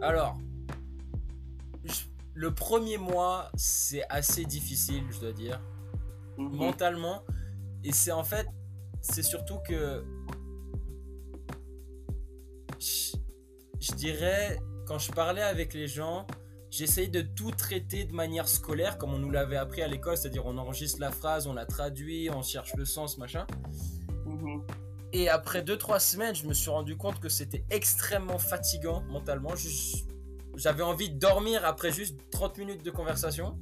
Alors, 0.01 0.37
le 2.33 2.53
premier 2.53 2.97
mois, 2.97 3.49
c'est 3.55 4.03
assez 4.09 4.43
difficile, 4.45 5.03
je 5.11 5.19
dois 5.19 5.31
dire, 5.31 5.61
Mhm. 6.37 6.55
mentalement. 6.55 7.23
Et 7.83 7.91
c'est 7.91 8.11
en 8.11 8.23
fait, 8.23 8.47
c'est 9.01 9.23
surtout 9.23 9.59
que. 9.67 10.03
Je, 12.79 13.15
je 13.79 13.93
dirais, 13.93 14.59
quand 14.85 14.99
je 14.99 15.11
parlais 15.11 15.41
avec 15.41 15.73
les 15.73 15.87
gens, 15.87 16.27
j'essayais 16.69 17.07
de 17.07 17.21
tout 17.21 17.51
traiter 17.51 18.03
de 18.05 18.13
manière 18.13 18.47
scolaire, 18.47 18.97
comme 18.97 19.13
on 19.13 19.19
nous 19.19 19.31
l'avait 19.31 19.57
appris 19.57 19.81
à 19.81 19.87
l'école, 19.87 20.17
c'est-à-dire 20.17 20.45
on 20.45 20.57
enregistre 20.57 20.99
la 20.99 21.11
phrase, 21.11 21.47
on 21.47 21.53
la 21.53 21.65
traduit, 21.65 22.29
on 22.31 22.41
cherche 22.41 22.73
le 22.75 22.85
sens, 22.85 23.17
machin. 23.17 23.45
Mhm. 24.25 24.63
Et 25.13 25.29
après 25.29 25.61
2-3 25.61 25.99
semaines, 25.99 26.33
je 26.33 26.47
me 26.47 26.53
suis 26.53 26.71
rendu 26.71 26.97
compte 26.97 27.19
que 27.19 27.29
c'était 27.29 27.63
extrêmement 27.69 28.39
fatigant 28.39 29.01
mentalement. 29.03 29.53
J'avais 30.55 30.81
envie 30.81 31.11
de 31.11 31.19
dormir 31.19 31.63
après 31.65 31.91
juste 31.91 32.17
30 32.31 32.57
minutes 32.57 32.83
de 32.83 32.89
conversation. 32.89 33.57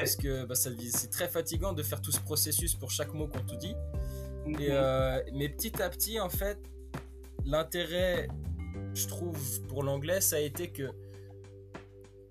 Parce 0.00 0.16
que 0.16 0.44
bah, 0.44 0.54
ça- 0.54 0.70
c'est 0.90 1.10
très 1.10 1.28
fatigant 1.28 1.72
de 1.72 1.82
faire 1.82 2.00
tout 2.00 2.12
ce 2.12 2.20
processus 2.20 2.74
pour 2.74 2.90
chaque 2.90 3.12
mot 3.14 3.26
qu'on 3.28 3.40
te 3.44 3.54
dit. 3.56 3.74
Mhm. 4.46 4.60
Et, 4.60 4.68
euh, 4.70 5.20
mais 5.34 5.48
petit 5.48 5.80
à 5.82 5.90
petit, 5.90 6.18
en 6.20 6.28
fait, 6.28 6.58
l'intérêt, 7.44 8.28
je 8.94 9.06
trouve, 9.06 9.62
pour 9.68 9.82
l'anglais, 9.82 10.20
ça 10.20 10.36
a 10.36 10.40
été 10.40 10.70
que 10.70 10.90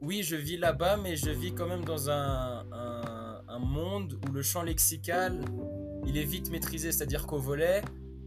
oui, 0.02 0.22
je 0.24 0.36
vis 0.36 0.58
là-bas, 0.58 0.98
mais 0.98 1.16
je 1.16 1.30
vis 1.32 1.54
quand 1.54 1.68
même 1.68 1.84
dans 1.84 2.10
un, 2.10 2.66
un- 2.72 3.42
un 3.48 3.60
monde 3.60 4.20
où 4.28 4.32
le 4.32 4.42
champ 4.44 4.62
lexical, 4.62 5.40
il 6.06 6.18
est 6.18 6.24
vite 6.24 6.52
maîtrisé. 6.52 6.92
C'est-à-dire 6.92 7.26
qu'au 7.26 7.40
volet, 7.40 7.82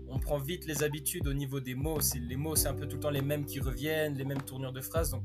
on 0.09 0.19
prend 0.19 0.39
vite 0.39 0.67
les 0.67 0.83
habitudes 0.83 1.29
au 1.29 1.33
niveau 1.33 1.61
des 1.61 1.77
mots. 1.77 1.99
Les 2.29 2.37
mots, 2.37 2.57
c'est 2.57 2.67
un 2.67 2.75
peu 2.75 2.87
tout 2.89 2.97
le 2.97 3.03
temps 3.03 3.11
les 3.11 3.23
mêmes 3.23 3.45
qui 3.45 3.61
reviennent, 3.61 4.15
les 4.15 4.25
mêmes 4.25 4.43
tournures 4.43 4.73
de 4.73 4.81
phrases. 4.81 5.11
Donc, 5.13 5.23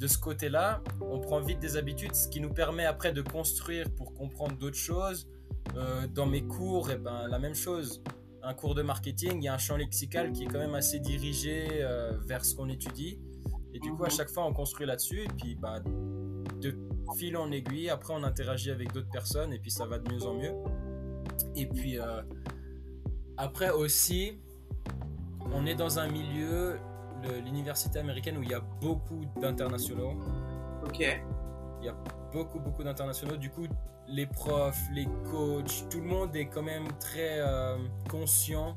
de 0.00 0.06
ce 0.06 0.18
côté-là, 0.18 0.82
on 1.00 1.20
prend 1.20 1.40
vite 1.40 1.60
des 1.60 1.76
habitudes, 1.76 2.14
ce 2.14 2.26
qui 2.28 2.40
nous 2.40 2.52
permet 2.52 2.86
après 2.86 3.12
de 3.12 3.22
construire 3.22 3.90
pour 3.94 4.14
comprendre 4.14 4.56
d'autres 4.56 4.76
choses. 4.76 5.28
Euh, 5.76 6.06
dans 6.08 6.26
mes 6.26 6.42
cours, 6.42 6.90
et 6.90 6.96
ben, 6.96 7.28
la 7.28 7.38
même 7.38 7.54
chose. 7.54 8.02
Un 8.42 8.54
cours 8.54 8.74
de 8.74 8.80
marketing, 8.80 9.32
il 9.36 9.44
y 9.44 9.48
a 9.48 9.54
un 9.54 9.58
champ 9.58 9.76
lexical 9.76 10.32
qui 10.32 10.44
est 10.44 10.46
quand 10.46 10.58
même 10.58 10.74
assez 10.74 10.98
dirigé 10.98 11.66
euh, 11.82 12.16
vers 12.26 12.44
ce 12.44 12.54
qu'on 12.54 12.70
étudie. 12.70 13.20
Et 13.74 13.78
du 13.78 13.92
coup, 13.92 14.04
à 14.04 14.08
chaque 14.08 14.30
fois, 14.30 14.46
on 14.46 14.54
construit 14.54 14.86
là-dessus. 14.86 15.20
Et 15.20 15.28
puis, 15.28 15.54
bah, 15.54 15.80
de 15.80 16.74
fil 17.18 17.36
en 17.36 17.52
aiguille, 17.52 17.90
après, 17.90 18.14
on 18.16 18.24
interagit 18.24 18.70
avec 18.70 18.92
d'autres 18.92 19.10
personnes. 19.10 19.52
Et 19.52 19.58
puis, 19.58 19.70
ça 19.70 19.84
va 19.84 19.98
de 19.98 20.10
mieux 20.10 20.24
en 20.24 20.34
mieux. 20.34 20.54
Et 21.54 21.66
puis, 21.66 21.98
euh, 21.98 22.22
après 23.36 23.70
aussi, 23.70 24.40
on 25.52 25.66
est 25.66 25.74
dans 25.74 25.98
un 25.98 26.08
milieu, 26.08 26.78
l'université 27.44 27.98
américaine, 27.98 28.36
où 28.38 28.42
il 28.42 28.50
y 28.50 28.54
a 28.54 28.60
beaucoup 28.80 29.24
d'internationaux 29.40 30.14
Ok. 30.84 31.22
beaucoup, 32.32 32.58
beaucoup 32.60 32.82
d'internationaux. 32.82 33.36
Du 33.36 33.50
coup, 33.50 33.66
les 34.08 34.26
profs, 34.26 34.80
les 34.92 35.06
coachs, 35.30 35.88
tout 35.90 36.00
le 36.00 36.06
monde 36.06 36.34
est 36.36 36.46
quand 36.46 36.62
même 36.62 36.88
très 36.98 37.38
euh, 37.40 37.76
conscient 38.08 38.76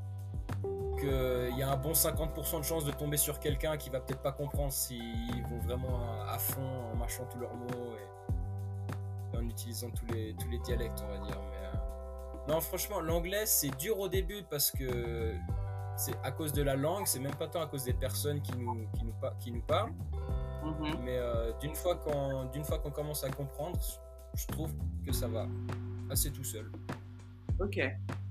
qu'il 0.99 1.57
y 1.57 1.63
a 1.63 1.71
un 1.71 1.77
bon 1.77 1.93
50% 1.93 2.59
de 2.59 2.63
chances 2.63 2.85
de 2.85 2.91
tomber 2.91 3.17
sur 3.17 3.39
quelqu'un 3.39 3.77
qui 3.77 3.89
va 3.89 3.99
peut-être 3.99 4.21
pas 4.21 4.31
comprendre 4.31 4.71
s'ils 4.71 5.43
vont 5.49 5.59
vraiment 5.59 5.99
à 6.29 6.37
fond 6.37 6.61
en 6.93 6.95
marchant 6.95 7.25
tous 7.31 7.39
leurs 7.39 7.55
mots 7.55 7.95
et, 7.97 9.35
et 9.35 9.39
en 9.39 9.47
utilisant 9.49 9.89
tous 9.89 10.05
les, 10.13 10.35
tous 10.39 10.49
les 10.49 10.59
dialectes, 10.59 11.03
on 11.03 11.07
va 11.07 11.25
dire. 11.25 11.39
Mais, 11.51 11.67
euh, 11.67 12.53
Non, 12.53 12.61
franchement, 12.61 12.99
l'anglais, 13.01 13.45
c'est 13.45 13.75
dur 13.77 13.99
au 13.99 14.07
début 14.07 14.43
parce 14.49 14.69
que 14.71 15.33
c'est 15.95 16.15
à 16.23 16.31
cause 16.31 16.53
de 16.53 16.61
la 16.63 16.75
langue, 16.75 17.03
c'est 17.05 17.19
même 17.19 17.35
pas 17.35 17.47
tant 17.47 17.61
à 17.61 17.67
cause 17.67 17.83
des 17.83 17.93
personnes 17.93 18.41
qui 18.41 18.55
nous, 18.57 18.87
qui 18.97 19.05
nous, 19.05 19.13
pa- 19.21 19.35
qui 19.39 19.51
nous 19.51 19.61
parlent. 19.61 19.91
Mhm. 20.63 20.95
Mais 21.03 21.17
euh, 21.17 21.51
d'une 21.61 21.75
fois 21.75 21.95
qu'on 21.95 22.91
commence 22.91 23.23
à 23.23 23.29
comprendre, 23.29 23.77
je 24.35 24.47
trouve 24.47 24.71
que 25.05 25.11
ça 25.11 25.27
va 25.27 25.45
assez 26.09 26.31
tout 26.31 26.43
seul. 26.43 26.71
Ok. 27.59 27.79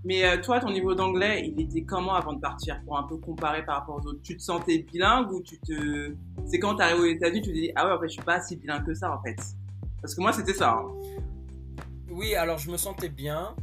Mais 0.04 0.24
euh, 0.24 0.40
toi, 0.42 0.58
ton 0.58 0.70
niveau 0.70 0.94
d'anglais, 0.96 1.46
il 1.46 1.60
était 1.60 1.82
comment 1.84 2.14
avant 2.14 2.32
de 2.32 2.40
partir? 2.40 2.82
Pour 2.84 2.98
un 2.98 3.04
peu 3.04 3.16
comparer 3.18 3.64
par 3.64 3.78
rapport 3.78 3.96
aux 4.02 4.06
autres 4.08 4.20
Tu 4.22 4.36
te 4.36 4.42
sentais 4.42 4.78
bilingue 4.78 5.30
ou 5.30 5.40
tu 5.42 5.58
te. 5.60 6.14
C'est 6.46 6.58
quand 6.58 6.74
t'arrives 6.74 7.00
aux 7.00 7.04
États-Unis, 7.06 7.40
tu 7.42 7.50
te 7.50 7.54
dis 7.54 7.70
Ah 7.76 7.86
ouais, 7.86 7.92
en 7.92 8.00
fait, 8.00 8.08
je 8.08 8.14
suis 8.14 8.22
pas 8.22 8.40
si 8.40 8.56
bilingue 8.56 8.84
que 8.84 8.94
ça 8.94 9.16
en 9.16 9.22
fait. 9.22 9.36
Parce 10.00 10.14
que 10.16 10.20
moi, 10.20 10.32
c'était 10.32 10.54
ça. 10.54 10.72
hein. 10.72 10.90
Oui, 12.10 12.34
alors 12.34 12.58
je 12.58 12.68
me 12.70 12.76
sentais 12.76 13.08
bien. 13.08 13.54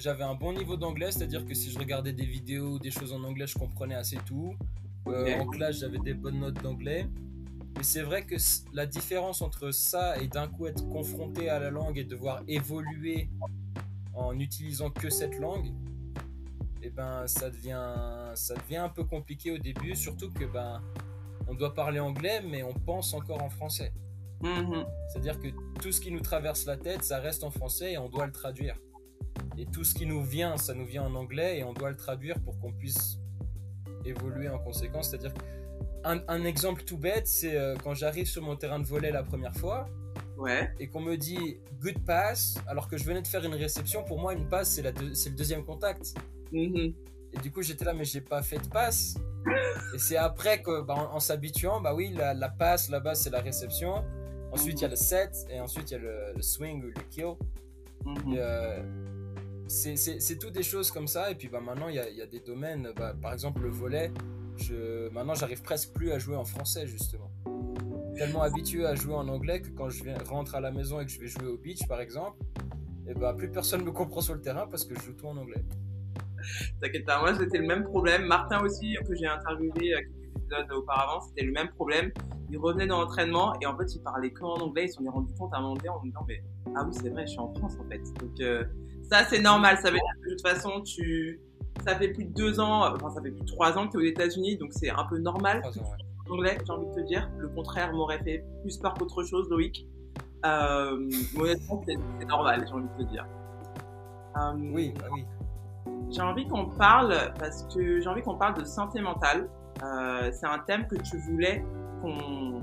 J'avais 0.00 0.24
un 0.24 0.34
bon 0.34 0.54
niveau 0.54 0.78
d'anglais, 0.78 1.12
c'est-à-dire 1.12 1.44
que 1.44 1.52
si 1.52 1.70
je 1.70 1.78
regardais 1.78 2.14
des 2.14 2.24
vidéos 2.24 2.72
ou 2.72 2.78
des 2.78 2.90
choses 2.90 3.12
en 3.12 3.22
anglais, 3.22 3.46
je 3.46 3.58
comprenais 3.58 3.94
assez 3.94 4.16
tout. 4.24 4.54
Euh. 5.06 5.38
En 5.38 5.46
classe, 5.46 5.80
j'avais 5.80 5.98
des 5.98 6.14
bonnes 6.14 6.40
notes 6.40 6.62
d'anglais. 6.62 7.06
Mais 7.76 7.82
c'est 7.82 8.00
vrai 8.00 8.24
que 8.24 8.36
la 8.72 8.86
différence 8.86 9.42
entre 9.42 9.72
ça 9.72 10.16
et 10.18 10.26
d'un 10.26 10.48
coup 10.48 10.66
être 10.66 10.88
confronté 10.88 11.50
à 11.50 11.58
la 11.58 11.70
langue 11.70 11.98
et 11.98 12.04
devoir 12.04 12.42
évoluer 12.48 13.28
en 14.14 14.38
utilisant 14.38 14.90
que 14.90 15.10
cette 15.10 15.38
langue, 15.38 15.70
eh 16.82 16.88
ben 16.88 17.26
ça 17.26 17.50
devient 17.50 18.32
ça 18.34 18.54
devient 18.54 18.78
un 18.78 18.88
peu 18.88 19.04
compliqué 19.04 19.50
au 19.50 19.58
début, 19.58 19.94
surtout 19.94 20.30
que 20.30 20.46
ben 20.46 20.82
on 21.46 21.54
doit 21.54 21.74
parler 21.74 22.00
anglais, 22.00 22.40
mais 22.42 22.62
on 22.62 22.72
pense 22.72 23.12
encore 23.12 23.42
en 23.42 23.50
français. 23.50 23.92
Mhm. 24.42 24.86
C'est-à-dire 25.08 25.38
que 25.38 25.48
tout 25.80 25.92
ce 25.92 26.00
qui 26.00 26.10
nous 26.10 26.20
traverse 26.20 26.64
la 26.64 26.78
tête, 26.78 27.04
ça 27.04 27.18
reste 27.18 27.44
en 27.44 27.50
français 27.50 27.92
et 27.92 27.98
on 27.98 28.08
doit 28.08 28.24
le 28.24 28.32
traduire. 28.32 28.76
Et 29.58 29.66
tout 29.66 29.84
ce 29.84 29.94
qui 29.94 30.06
nous 30.06 30.22
vient, 30.24 30.56
ça 30.56 30.74
nous 30.74 30.86
vient 30.86 31.02
en 31.04 31.14
anglais 31.14 31.58
et 31.58 31.64
on 31.64 31.72
doit 31.72 31.90
le 31.90 31.96
traduire 31.96 32.38
pour 32.40 32.58
qu'on 32.58 32.72
puisse 32.72 33.18
évoluer 34.04 34.48
en 34.48 34.58
conséquence. 34.58 35.10
C'est-à-dire 35.10 35.34
un, 36.04 36.20
un 36.28 36.44
exemple 36.44 36.82
tout 36.84 36.96
bête, 36.96 37.26
c'est 37.26 37.56
euh, 37.56 37.76
quand 37.82 37.94
j'arrive 37.94 38.26
sur 38.26 38.42
mon 38.42 38.56
terrain 38.56 38.78
de 38.78 38.86
volet 38.86 39.10
la 39.10 39.22
première 39.22 39.54
fois 39.54 39.86
Ouais. 40.38 40.70
et 40.78 40.88
qu'on 40.88 41.00
me 41.02 41.16
dit 41.16 41.58
good 41.82 41.98
pass, 42.06 42.54
alors 42.66 42.88
que 42.88 42.96
je 42.96 43.04
venais 43.04 43.20
de 43.20 43.26
faire 43.26 43.44
une 43.44 43.54
réception, 43.54 44.02
pour 44.04 44.18
moi 44.18 44.32
une 44.32 44.48
passe 44.48 44.70
c'est 44.70 44.82
deux- 44.94 45.10
le 45.10 45.36
deuxième 45.36 45.64
contact. 45.64 46.14
Mhm. 46.50 46.94
Et 47.34 47.38
du 47.42 47.50
coup 47.52 47.60
j'étais 47.60 47.84
là 47.84 47.92
mais 47.92 48.04
j'ai 48.04 48.22
pas 48.22 48.40
fait 48.42 48.58
de 48.58 48.66
passe. 48.68 49.16
Et 49.94 49.98
c'est 49.98 50.16
après 50.16 50.62
que 50.62 50.80
bah, 50.80 50.94
en, 50.94 51.16
en 51.16 51.20
s'habituant, 51.20 51.82
bah 51.82 51.94
oui 51.94 52.14
la, 52.16 52.32
la 52.32 52.48
passe 52.48 52.88
là-bas 52.88 53.14
c'est 53.14 53.28
la 53.30 53.40
réception. 53.40 54.02
Ensuite 54.52 54.80
il 54.80 54.82
y 54.82 54.86
a 54.86 54.88
le 54.88 54.96
set 54.96 55.30
et 55.50 55.60
ensuite 55.60 55.90
il 55.90 55.94
y 55.94 55.96
a 55.96 56.00
le, 56.00 56.32
le 56.34 56.42
swing 56.42 56.82
ou 56.84 56.86
le 56.86 56.92
kill. 57.10 57.34
Mhm. 58.06 58.32
Et, 58.32 58.38
euh, 58.38 58.82
c'est- 59.70 60.38
tout 60.38 60.50
des 60.50 60.62
choses 60.62 60.90
comme 60.90 61.06
ça. 61.06 61.30
Et 61.30 61.34
puis 61.34 61.48
bah, 61.48 61.60
maintenant, 61.60 61.88
il 61.88 61.96
y 61.96 62.22
a, 62.22 62.26
des 62.26 62.40
domaines, 62.40 62.92
bah, 62.96 63.14
par 63.20 63.32
exemple 63.32 63.62
le 63.62 63.70
volet. 63.70 64.12
Je, 64.56 65.08
maintenant, 65.10 65.34
j'arrive 65.34 65.62
presque 65.62 65.92
plus 65.92 66.12
à 66.12 66.18
jouer 66.18 66.36
en 66.36 66.44
français, 66.44 66.86
justement. 66.86 67.30
Tellement 68.16 68.42
habitué 68.42 68.84
à 68.84 68.94
jouer 68.94 69.14
en 69.14 69.28
anglais 69.28 69.62
que 69.62 69.70
quand 69.70 69.88
je 69.88 70.02
rentre 70.28 70.54
à 70.54 70.60
la 70.60 70.70
maison 70.70 71.00
et 71.00 71.06
que 71.06 71.10
je 71.10 71.20
vais 71.20 71.28
jouer 71.28 71.46
au 71.46 71.56
beach, 71.56 71.86
par 71.88 72.00
exemple, 72.00 72.38
et 73.08 73.14
bah, 73.14 73.34
plus 73.34 73.50
personne 73.50 73.84
me 73.84 73.92
comprend 73.92 74.20
sur 74.20 74.34
le 74.34 74.40
terrain 74.40 74.66
parce 74.66 74.84
que 74.84 74.94
je 74.94 75.00
joue 75.00 75.12
tout 75.12 75.26
en 75.26 75.36
anglais. 75.36 75.64
T'inquiète 76.80 77.04
pas, 77.04 77.20
moi 77.20 77.34
c'était 77.34 77.58
le 77.58 77.66
même 77.66 77.84
problème. 77.84 78.24
Martin 78.26 78.62
aussi, 78.62 78.96
que 79.06 79.14
j'ai 79.14 79.26
interviewé 79.26 79.94
euh, 79.94 79.98
quelques 79.98 80.36
épisodes 80.36 80.72
auparavant, 80.72 81.20
c'était 81.20 81.44
le 81.44 81.52
même 81.52 81.68
problème. 81.70 82.10
Il 82.50 82.58
revenait 82.58 82.86
dans 82.86 83.00
l'entraînement 83.00 83.54
et 83.60 83.66
en 83.66 83.76
fait 83.76 83.94
il 83.94 84.02
parlait 84.02 84.30
que 84.30 84.42
en 84.42 84.56
anglais. 84.56 84.84
Ils 84.86 84.88
se 84.90 84.94
sont 84.94 85.10
rendus 85.10 85.34
compte 85.34 85.52
à 85.54 85.58
un 85.58 85.62
moment 85.62 85.74
donné 85.74 85.88
en 85.88 86.00
me 86.00 86.06
disant 86.06 86.24
mais 86.26 86.42
ah 86.76 86.84
oui 86.86 86.92
c'est 86.92 87.10
vrai, 87.10 87.26
je 87.26 87.32
suis 87.32 87.40
en 87.40 87.52
France 87.54 87.76
en 87.78 87.88
fait. 87.88 88.02
Donc 88.20 88.40
euh, 88.40 88.64
ça 89.10 89.24
c'est 89.28 89.40
normal. 89.40 89.76
Ça 89.78 89.90
veut 89.90 89.96
dire 89.96 90.14
que 90.22 90.28
de 90.30 90.34
toute 90.34 90.46
façon 90.46 90.80
tu 90.82 91.40
ça 91.84 91.96
fait 91.96 92.08
plus 92.08 92.24
de 92.24 92.34
deux 92.34 92.60
ans, 92.60 92.92
enfin 92.94 93.10
ça 93.10 93.22
fait 93.22 93.30
plus 93.30 93.40
de 93.40 93.46
trois 93.46 93.76
ans 93.78 93.86
que 93.86 93.92
tu 93.92 93.98
es 93.98 94.00
aux 94.08 94.10
États-Unis, 94.10 94.56
donc 94.58 94.72
c'est 94.72 94.90
un 94.90 95.04
peu 95.04 95.18
normal. 95.18 95.60
Trois 95.62 95.78
ans, 95.78 95.90
ouais. 95.90 96.32
Anglais, 96.32 96.58
j'ai 96.64 96.72
envie 96.72 96.86
de 96.86 96.94
te 96.94 97.00
dire. 97.06 97.28
Le 97.38 97.48
contraire 97.48 97.92
m'aurait 97.92 98.22
fait 98.22 98.44
plus 98.62 98.76
peur 98.78 98.94
qu'autre 98.94 99.24
chose, 99.24 99.48
Loïc. 99.50 99.86
Euh, 100.46 100.96
mais 101.34 101.40
honnêtement, 101.40 101.82
c'est 101.86 102.24
normal, 102.26 102.64
j'ai 102.66 102.72
envie 102.72 102.86
de 102.98 103.04
te 103.04 103.10
dire. 103.10 103.26
Euh, 104.36 104.52
Oui, 104.72 104.94
bah 104.98 105.06
oui. 105.12 105.24
j'ai 106.10 106.22
envie 106.22 106.46
qu'on 106.46 106.66
parle, 106.66 107.14
parce 107.38 107.64
que 107.74 108.00
j'ai 108.00 108.08
envie 108.08 108.22
qu'on 108.22 108.36
parle 108.36 108.54
de 108.58 108.64
santé 108.64 109.00
mentale. 109.00 109.48
Euh, 109.82 110.30
c'est 110.32 110.46
un 110.46 110.58
thème 110.60 110.86
que 110.86 110.96
tu 110.96 111.16
voulais 111.18 111.64
qu'on 112.00 112.62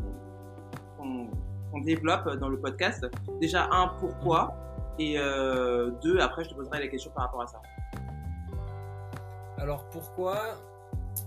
développe 1.84 2.30
dans 2.40 2.50
le 2.50 2.60
podcast. 2.60 3.06
Déjà, 3.42 3.68
un, 3.72 3.90
pourquoi? 4.00 4.56
Et 5.00 5.18
euh, 5.18 5.92
deux, 6.02 6.20
après, 6.20 6.44
je 6.44 6.50
te 6.50 6.56
poserai 6.56 6.82
les 6.82 6.90
questions 6.90 7.12
par 7.12 7.26
rapport 7.26 7.42
à 7.42 7.48
ça. 7.48 7.62
Alors 9.58 9.90
pourquoi 9.90 10.60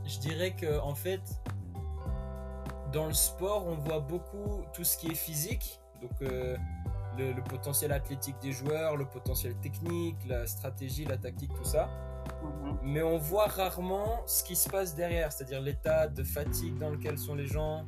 Je 0.04 0.18
dirais 0.18 0.52
que 0.52 0.80
en 0.80 0.94
fait, 0.94 1.20
dans 2.92 3.06
le 3.06 3.12
sport, 3.12 3.66
on 3.66 3.76
voit 3.76 4.00
beaucoup 4.00 4.62
tout 4.72 4.84
ce 4.84 4.96
qui 4.96 5.08
est 5.08 5.14
physique, 5.14 5.80
donc 6.00 6.10
euh, 6.22 6.56
le, 7.18 7.32
le 7.32 7.42
potentiel 7.42 7.92
athlétique 7.92 8.36
des 8.40 8.52
joueurs, 8.52 8.96
le 8.96 9.04
potentiel 9.04 9.54
technique, 9.56 10.16
la 10.28 10.46
stratégie, 10.46 11.04
la 11.04 11.16
tactique, 11.16 11.52
tout 11.54 11.64
ça. 11.64 11.88
Mhm. 12.42 12.78
Mais 12.82 13.02
on 13.02 13.18
voit 13.18 13.46
rarement 13.46 14.22
ce 14.26 14.42
qui 14.44 14.56
se 14.56 14.68
passe 14.68 14.94
derrière, 14.94 15.32
c'est-à-dire 15.32 15.60
l'état 15.60 16.08
de 16.08 16.22
fatigue 16.22 16.78
dans 16.78 16.90
lequel 16.90 17.18
sont 17.18 17.34
les 17.34 17.46
gens. 17.46 17.86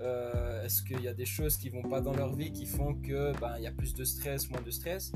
Euh, 0.00 0.64
Est-ce 0.64 0.82
qu'il 0.82 1.00
y 1.00 1.08
a 1.08 1.14
des 1.14 1.24
choses 1.24 1.56
qui 1.56 1.70
vont 1.70 1.82
pas 1.82 2.00
dans 2.00 2.14
leur 2.14 2.34
vie 2.34 2.52
qui 2.52 2.66
font 2.66 2.94
que 2.94 3.38
ben, 3.40 3.54
il 3.58 3.64
y 3.64 3.66
a 3.66 3.72
plus 3.72 3.94
de 3.94 4.04
stress, 4.04 4.48
moins 4.50 4.62
de 4.62 4.70
stress? 4.70 5.12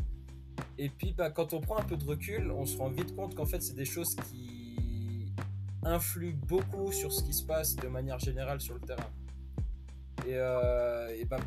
Et 0.78 0.88
puis 0.88 1.12
ben, 1.12 1.30
quand 1.30 1.52
on 1.52 1.60
prend 1.60 1.78
un 1.78 1.84
peu 1.84 1.96
de 1.96 2.04
recul, 2.04 2.50
on 2.50 2.66
se 2.66 2.76
rend 2.76 2.90
vite 2.90 3.14
compte 3.14 3.34
qu'en 3.34 3.46
fait 3.46 3.62
c'est 3.62 3.76
des 3.76 3.84
choses 3.84 4.16
qui 4.16 5.32
influent 5.84 6.36
beaucoup 6.46 6.92
sur 6.92 7.12
ce 7.12 7.22
qui 7.22 7.32
se 7.32 7.44
passe 7.44 7.76
de 7.76 7.88
manière 7.88 8.18
générale 8.18 8.60
sur 8.60 8.74
le 8.74 8.80
terrain. 8.80 9.10
Et, 10.26 10.34
euh, 10.34 11.24
ben, 11.28 11.40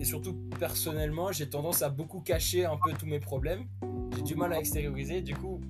et 0.00 0.04
surtout, 0.04 0.34
personnellement, 0.58 1.32
j'ai 1.32 1.48
tendance 1.48 1.82
à 1.82 1.88
beaucoup 1.88 2.20
cacher 2.20 2.64
un 2.64 2.76
peu 2.82 2.92
tous 2.92 3.06
mes 3.06 3.20
problèmes. 3.20 3.66
J'ai 4.14 4.22
du 4.22 4.34
mal 4.34 4.52
à 4.52 4.58
extérioriser. 4.58 5.20
Du 5.22 5.34
coup, 5.34 5.60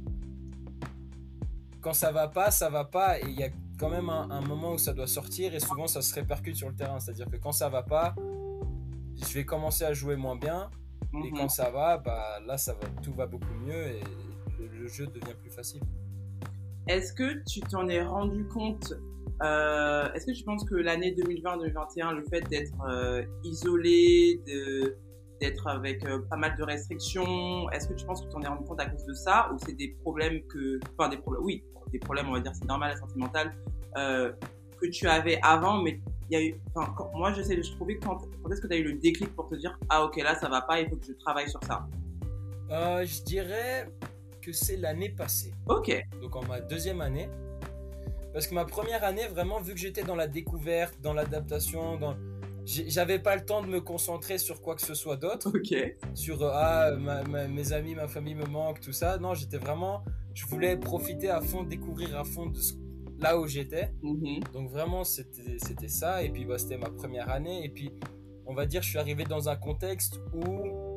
quand 1.80 1.92
ça 1.92 2.12
va 2.12 2.28
pas, 2.28 2.50
ça 2.50 2.70
va 2.70 2.84
pas. 2.84 3.18
Quand 3.78 3.90
même 3.90 4.08
un, 4.08 4.40
moment 4.40 4.72
où 4.72 4.78
ça 4.78 4.92
doit 4.92 5.06
sortir. 5.06 5.54
Et 5.54 5.60
souvent, 5.60 5.86
ça 5.86 6.02
se 6.02 6.14
répercute 6.14 6.56
sur 6.56 6.68
le 6.68 6.74
terrain. 6.74 6.98
C'est-à-dire 7.00 7.30
que 7.30 7.36
quand 7.36 7.52
ça 7.52 7.68
va 7.68 7.82
pas, 7.82 8.14
je 9.16 9.34
vais 9.34 9.44
commencer 9.44 9.84
à 9.84 9.92
jouer 9.92 10.16
moins 10.16 10.36
bien. 10.36 10.70
Et 11.24 11.30
quand 11.30 11.44
mhm. 11.44 11.48
ça 11.48 11.70
va, 11.70 11.98
bah, 11.98 12.40
là, 12.46 12.58
ça 12.58 12.74
va, 12.74 12.88
tout 13.02 13.12
va 13.14 13.26
beaucoup 13.26 13.54
mieux. 13.64 13.86
Et 13.88 14.00
le 14.58 14.86
jeu 14.88 15.06
devient 15.06 15.34
plus 15.40 15.50
facile. 15.50 15.82
Est-ce 16.88 17.12
que 17.12 17.42
tu 17.44 17.60
t'en 17.60 17.88
es 17.88 18.02
rendu 18.02 18.46
compte 18.46 18.94
euh, 19.42 20.12
Est-ce 20.12 20.26
que 20.26 20.32
tu 20.32 20.44
penses 20.44 20.64
que 20.64 20.76
l'année 20.76 21.14
2020-2021, 21.14 22.14
le 22.14 22.24
fait 22.30 22.42
d'être 22.48 22.72
euh, 22.88 23.22
isolé, 23.42 24.40
d'être 25.40 25.66
avec 25.66 26.06
euh, 26.06 26.20
pas 26.30 26.36
mal 26.36 26.56
de 26.56 26.62
restrictions, 26.62 27.68
est-ce 27.70 27.88
que 27.88 27.94
tu 27.94 28.06
penses 28.06 28.20
que 28.22 28.26
tu 28.26 28.32
t'en 28.32 28.42
es 28.42 28.46
rendu 28.46 28.64
compte 28.64 28.80
à 28.80 28.86
cause 28.86 29.04
de 29.04 29.14
ça 29.14 29.50
ou 29.52 29.58
c'est 29.58 29.74
des 29.74 29.96
problèmes 30.02 30.40
que, 30.46 30.78
enfin 30.96 31.08
des 31.08 31.18
problèmes, 31.18 31.44
oui, 31.44 31.64
des 31.92 31.98
problèmes, 31.98 32.28
on 32.28 32.32
va 32.32 32.40
dire, 32.40 32.52
c'est 32.54 32.66
normal, 32.66 32.92
la 32.92 32.96
santé 32.96 33.14
mentale, 33.16 33.54
que 33.94 34.86
tu 34.90 35.08
avais 35.08 35.38
avant, 35.42 35.82
mais 35.82 36.00
il 36.28 36.38
y 36.38 36.42
a 36.42 36.44
eu, 36.44 36.54
enfin, 36.74 36.92
moi 37.14 37.32
j'essaie 37.32 37.56
de 37.56 37.62
trouver 37.62 37.98
quand, 37.98 38.18
quand 38.42 38.50
est-ce 38.50 38.60
que 38.60 38.66
tu 38.66 38.74
as 38.74 38.76
eu 38.76 38.82
le 38.82 38.94
déclic 38.94 39.34
pour 39.34 39.48
te 39.48 39.54
dire 39.54 39.78
ah 39.88 40.04
ok 40.04 40.16
là 40.16 40.34
ça 40.34 40.48
va 40.48 40.60
pas, 40.60 40.80
il 40.80 40.90
faut 40.90 40.96
que 40.96 41.06
je 41.06 41.12
travaille 41.12 41.48
sur 41.48 41.62
ça. 41.62 41.86
je 42.68 43.22
dirais 43.22 43.88
c'est 44.52 44.76
l'année 44.76 45.08
passée. 45.08 45.52
Ok. 45.68 45.92
Donc 46.20 46.36
en 46.36 46.44
ma 46.44 46.60
deuxième 46.60 47.00
année. 47.00 47.28
Parce 48.32 48.46
que 48.46 48.54
ma 48.54 48.64
première 48.64 49.02
année, 49.04 49.26
vraiment, 49.28 49.60
vu 49.60 49.72
que 49.72 49.80
j'étais 49.80 50.02
dans 50.02 50.14
la 50.14 50.26
découverte, 50.26 50.94
dans 51.00 51.14
l'adaptation, 51.14 51.96
dans... 51.96 52.16
j'avais 52.66 53.20
pas 53.20 53.36
le 53.36 53.44
temps 53.44 53.62
de 53.62 53.68
me 53.68 53.80
concentrer 53.80 54.38
sur 54.38 54.60
quoi 54.60 54.74
que 54.74 54.82
ce 54.82 54.94
soit 54.94 55.16
d'autre. 55.16 55.52
Ok. 55.54 55.74
Sur 56.14 56.42
euh, 56.42 56.50
ah, 56.52 56.90
mes 57.48 57.72
amis, 57.72 57.94
ma 57.94 58.08
famille 58.08 58.34
me 58.34 58.46
manquent, 58.46 58.80
tout 58.80 58.92
ça. 58.92 59.18
Non, 59.18 59.34
j'étais 59.34 59.58
vraiment. 59.58 60.04
Je 60.34 60.44
voulais 60.46 60.76
profiter 60.76 61.30
à 61.30 61.40
fond, 61.40 61.62
découvrir 61.62 62.18
à 62.18 62.24
fond 62.24 62.46
de 62.46 62.58
là 63.20 63.38
où 63.38 63.46
j'étais. 63.46 63.92
Mm-hmm. 64.02 64.52
Donc 64.52 64.70
vraiment, 64.70 65.04
c'était 65.04 65.88
ça. 65.88 66.22
Et 66.22 66.30
puis, 66.30 66.44
bah, 66.44 66.58
c'était 66.58 66.78
ma 66.78 66.90
première 66.90 67.30
année. 67.30 67.64
Et 67.64 67.68
puis, 67.68 67.92
on 68.46 68.54
va 68.54 68.66
dire, 68.66 68.82
je 68.82 68.88
suis 68.88 68.98
arrivé 68.98 69.24
dans 69.24 69.48
un 69.48 69.56
contexte 69.56 70.20
où 70.34 70.96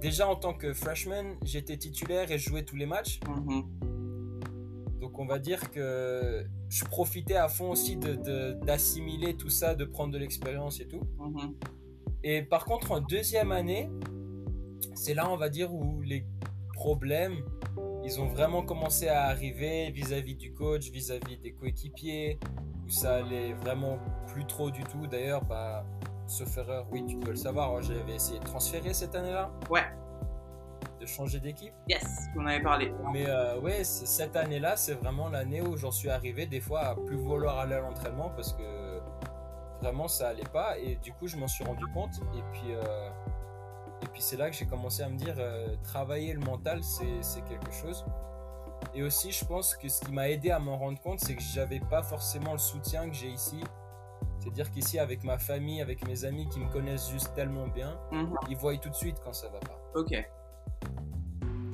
déjà 0.00 0.28
en 0.28 0.36
tant 0.36 0.52
que 0.52 0.72
freshman, 0.72 1.36
j'étais 1.42 1.76
titulaire 1.76 2.30
et 2.30 2.38
je 2.38 2.48
jouais 2.48 2.64
tous 2.64 2.76
les 2.76 2.86
matchs. 2.86 3.20
Mhm. 3.28 3.85
Donc 5.06 5.20
on 5.20 5.24
va 5.24 5.38
dire 5.38 5.70
que 5.70 6.44
je 6.68 6.84
profitais 6.84 7.36
à 7.36 7.46
fond 7.46 7.70
aussi 7.70 7.96
d'assimiler 7.96 9.34
de, 9.34 9.38
tout 9.38 9.50
ça, 9.50 9.76
de 9.76 9.84
prendre 9.84 10.12
de 10.12 10.18
l'expérience 10.18 10.80
et 10.80 10.88
tout. 10.88 11.00
Mhm. 11.20 11.54
Et 12.24 12.42
par 12.42 12.64
contre, 12.64 12.90
en 12.90 13.00
deuxième 13.00 13.52
année, 13.52 13.88
c'est 14.96 15.14
là, 15.14 15.30
on 15.30 15.36
va 15.36 15.48
dire, 15.48 15.72
où 15.72 16.02
les 16.02 16.26
problèmes, 16.74 17.36
ils 18.04 18.20
ont 18.20 18.26
vraiment 18.26 18.64
commencé 18.64 19.06
à 19.06 19.26
arriver 19.26 19.92
vis-à-vis 19.92 20.34
du 20.34 20.52
coach, 20.52 20.90
vis-à-vis 20.90 21.38
des 21.38 21.52
coéquipiers, 21.52 22.40
où 22.84 22.90
ça 22.90 23.18
allait 23.18 23.52
vraiment 23.52 24.00
plus 24.26 24.44
trop 24.44 24.72
du 24.72 24.82
tout. 24.82 25.06
D'ailleurs, 25.06 25.44
bah, 25.44 25.86
sauf 26.26 26.58
erreur, 26.58 26.88
oui, 26.90 27.06
tu 27.06 27.16
peux 27.16 27.30
le 27.30 27.36
savoir, 27.36 27.76
hein, 27.76 27.80
j'avais 27.80 28.16
essayé 28.16 28.40
de 28.40 28.44
transférer 28.44 28.92
cette 28.92 29.14
année-là. 29.14 29.52
Ouais. 29.70 29.84
De 31.06 31.10
changer 31.12 31.38
d'équipe. 31.38 31.72
Yes, 31.88 32.02
tu 32.32 32.40
en 32.40 32.46
avais 32.46 32.60
parlé. 32.60 32.92
Mais 33.12 33.26
euh, 33.28 33.60
ouais, 33.60 33.84
cette 33.84 34.34
année-là, 34.34 34.76
c'est 34.76 34.94
vraiment 34.94 35.28
l'année 35.28 35.62
où 35.62 35.76
j'en 35.76 35.92
suis 35.92 36.10
arrivé 36.10 36.46
des 36.46 36.60
fois 36.60 36.80
à 36.80 36.94
plus 36.96 37.16
vouloir 37.16 37.60
aller 37.60 37.76
à 37.76 37.80
l'entraînement 37.80 38.30
parce 38.30 38.52
que 38.52 39.00
vraiment 39.80 40.08
ça 40.08 40.28
allait 40.28 40.42
pas. 40.52 40.76
Et 40.78 40.96
du 40.96 41.12
coup, 41.12 41.28
je 41.28 41.36
m'en 41.36 41.46
suis 41.46 41.62
rendu 41.62 41.86
compte. 41.94 42.10
Et 42.36 42.42
puis, 42.52 42.74
euh, 42.74 43.08
et 44.02 44.06
puis 44.06 44.20
c'est 44.20 44.36
là 44.36 44.50
que 44.50 44.56
j'ai 44.56 44.66
commencé 44.66 45.04
à 45.04 45.08
me 45.08 45.16
dire 45.16 45.36
euh, 45.38 45.76
travailler 45.84 46.32
le 46.32 46.40
mental, 46.40 46.80
c'est 46.82 47.44
quelque 47.44 47.70
chose. 47.70 48.04
Et 48.92 49.04
aussi, 49.04 49.30
je 49.30 49.44
pense 49.44 49.76
que 49.76 49.88
ce 49.88 50.04
qui 50.04 50.12
m'a 50.12 50.28
aidé 50.28 50.50
à 50.50 50.58
m'en 50.58 50.76
rendre 50.76 51.00
compte, 51.00 51.20
c'est 51.20 51.36
que 51.36 51.42
j'avais 51.42 51.80
pas 51.80 52.02
forcément 52.02 52.52
le 52.52 52.58
soutien 52.58 53.08
que 53.08 53.14
j'ai 53.14 53.28
ici 53.28 53.62
c'est-à-dire 54.46 54.70
qu'ici, 54.70 54.98
avec 55.00 55.24
ma 55.24 55.38
famille, 55.38 55.80
avec 55.80 56.06
mes 56.06 56.24
amis 56.24 56.48
qui 56.48 56.60
me 56.60 56.70
connaissent 56.70 57.10
juste 57.10 57.34
tellement 57.34 57.66
bien, 57.66 57.98
mhm. 58.12 58.32
ils 58.48 58.56
voient 58.56 58.76
tout 58.76 58.90
de 58.90 58.94
suite 58.94 59.16
quand 59.24 59.32
ça 59.32 59.48
va 59.48 59.58
pas. 59.58 59.80
Ok. 59.94 60.12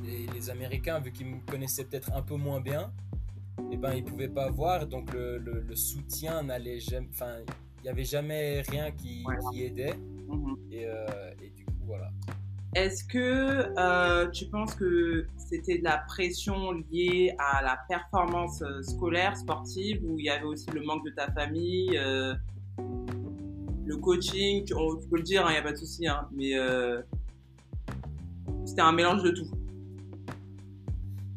Et 0.06 0.26
les 0.32 0.50
Américains, 0.50 1.00
vu 1.00 1.12
qu'ils 1.12 1.26
me 1.26 1.40
connaissaient 1.46 1.84
peut-être 1.84 2.12
un 2.14 2.22
peu 2.22 2.36
moins 2.36 2.60
bien, 2.60 2.92
eh 3.70 3.76
ben, 3.76 3.94
ils 3.94 4.04
pouvaient 4.04 4.28
pas 4.28 4.50
voir, 4.50 4.86
donc 4.86 5.12
le, 5.12 5.38
le, 5.38 5.76
soutien 5.76 6.42
n'allait 6.42 6.80
jamais. 6.80 7.08
Enfin, 7.12 7.36
il 7.78 7.82
n'y 7.84 7.88
avait 7.88 8.04
jamais 8.04 8.60
rien 8.62 8.90
qui, 8.92 9.24
qui 9.50 9.64
aidait. 9.64 9.94
Mhm. 10.28 10.56
et, 10.70 10.86
euh, 10.86 11.32
et, 11.42 11.50
du 11.50 11.64
coup, 11.64 11.72
voilà. 11.86 12.10
Est-ce 12.74 13.04
que 13.04 13.72
euh, 13.78 14.30
tu 14.30 14.46
penses 14.46 14.74
que 14.74 15.26
c'était 15.36 15.78
de 15.78 15.84
la 15.84 15.98
pression 15.98 16.72
liée 16.72 17.34
à 17.38 17.62
la 17.62 17.78
performance 17.88 18.62
euh, 18.62 18.80
scolaire, 18.82 19.36
sportive, 19.36 20.02
ou 20.04 20.18
il 20.18 20.24
y 20.24 20.30
avait 20.30 20.44
aussi 20.44 20.70
le 20.70 20.82
manque 20.82 21.04
de 21.04 21.10
ta 21.10 21.30
famille 21.32 21.98
le 23.84 23.96
coaching, 23.96 24.64
tu, 24.64 24.74
peux 25.10 25.16
le 25.16 25.22
dire, 25.22 25.42
il 25.42 25.48
hein, 25.48 25.52
n'y 25.52 25.58
a 25.58 25.62
pas 25.62 25.72
de 25.72 25.76
souci, 25.76 26.06
hein, 26.06 26.28
mais 26.32 26.52
c'était 28.64 28.82
un 28.82 28.92
mélange 28.92 29.22
de 29.22 29.30
tout. 29.30 29.50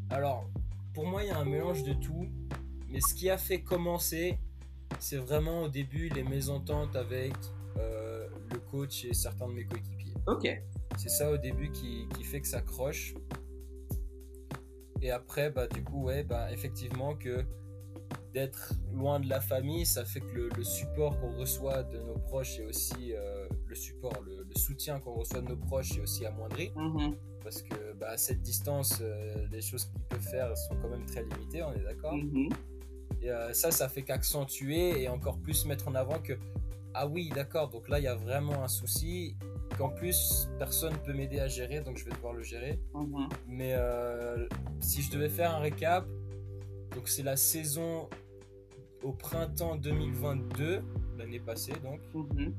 Alors, 0.09 0.49
pour 0.93 1.05
moi, 1.05 1.23
il 1.23 1.27
y 1.27 1.31
a 1.31 1.37
un 1.37 1.45
mélange 1.45 1.83
de 1.83 1.93
tout, 1.93 2.27
mais 2.89 3.01
ce 3.01 3.13
qui 3.13 3.29
a 3.29 3.37
fait 3.37 3.61
commencer, 3.61 4.37
c'est 4.99 5.17
vraiment 5.17 5.63
au 5.63 5.69
début 5.69 6.09
les 6.09 6.23
mésententes 6.23 6.95
avec 6.95 7.33
euh, 7.77 8.27
le 8.51 8.59
coach 8.59 9.05
et 9.05 9.13
certains 9.13 9.47
de 9.47 9.53
mes 9.53 9.65
coéquipiers. 9.65 10.13
Ok. 10.27 10.47
C'est 10.97 11.09
ça 11.09 11.31
au 11.31 11.37
début 11.37 11.71
qui, 11.71 12.07
qui, 12.15 12.23
fait 12.23 12.39
que 12.39 12.47
ça 12.47 12.61
croche. 12.61 13.13
Et 15.01 15.11
après, 15.11 15.49
bah, 15.49 15.67
du 15.67 15.83
coup, 15.83 16.03
ouais, 16.03 16.23
bah, 16.23 16.51
effectivement, 16.51 17.15
que 17.15 17.45
d'être 18.33 18.73
loin 18.93 19.19
de 19.19 19.29
la 19.29 19.41
famille, 19.41 19.85
ça 19.85 20.05
fait 20.05 20.21
que 20.21 20.49
le, 20.55 20.63
support 20.63 21.19
qu'on 21.19 21.37
reçoit 21.37 21.83
de 21.83 21.99
nos 21.99 22.17
proches 22.17 22.59
est 22.59 22.65
aussi 22.65 23.13
euh, 23.13 23.34
le 23.75 23.81
support, 23.81 24.23
le, 24.25 24.45
soutien 24.55 24.99
qu'on 24.99 25.13
reçoit 25.13 25.41
de 25.41 25.49
nos 25.49 25.57
proches 25.57 25.97
est 25.97 26.01
aussi 26.01 26.25
amoindri. 26.25 26.71
Mm-hmm. 26.75 27.13
Parce 27.43 27.61
que 27.61 27.93
bah, 27.99 28.11
à 28.11 28.17
cette 28.17 28.41
distance, 28.41 28.99
euh, 29.01 29.45
les 29.51 29.61
choses 29.61 29.85
qu'il 29.85 30.01
peut 30.09 30.19
faire 30.19 30.55
sont 30.57 30.75
quand 30.81 30.89
même 30.89 31.05
très 31.05 31.23
limitées, 31.23 31.61
on 31.61 31.73
est 31.73 31.83
d'accord 31.83 32.15
mm-hmm. 32.15 32.53
Et 33.21 33.29
euh, 33.29 33.53
ça, 33.53 33.71
ça 33.71 33.89
fait 33.89 34.03
qu'accentuer 34.03 35.01
et 35.01 35.09
encore 35.09 35.39
plus 35.39 35.65
mettre 35.65 35.87
en 35.87 35.95
avant 35.95 36.19
que, 36.19 36.33
ah 36.93 37.07
oui, 37.07 37.29
d'accord, 37.33 37.69
donc 37.69 37.89
là, 37.89 37.99
il 37.99 38.03
y 38.03 38.07
a 38.07 38.15
vraiment 38.15 38.63
un 38.63 38.67
souci 38.67 39.35
qu'en 39.77 39.89
plus, 39.89 40.47
personne 40.57 40.93
ne 40.93 40.99
peut 40.99 41.13
m'aider 41.13 41.39
à 41.39 41.47
gérer, 41.47 41.81
donc 41.81 41.97
je 41.97 42.05
vais 42.05 42.11
devoir 42.11 42.33
le 42.33 42.43
gérer. 42.43 42.79
Mm-hmm. 42.93 43.29
Mais 43.47 43.75
si 44.79 45.01
je 45.01 45.11
devais 45.11 45.29
faire 45.29 45.53
un 45.53 45.59
récap, 45.59 46.05
donc 46.93 47.07
c'est 47.09 47.23
la 47.23 47.35
saison 47.35 48.09
au 49.03 49.11
printemps 49.11 49.75
2022, 49.75 50.81
l'année 51.17 51.39
passée 51.39 51.73
donc. 51.83 51.99
Mhm. 52.13 52.53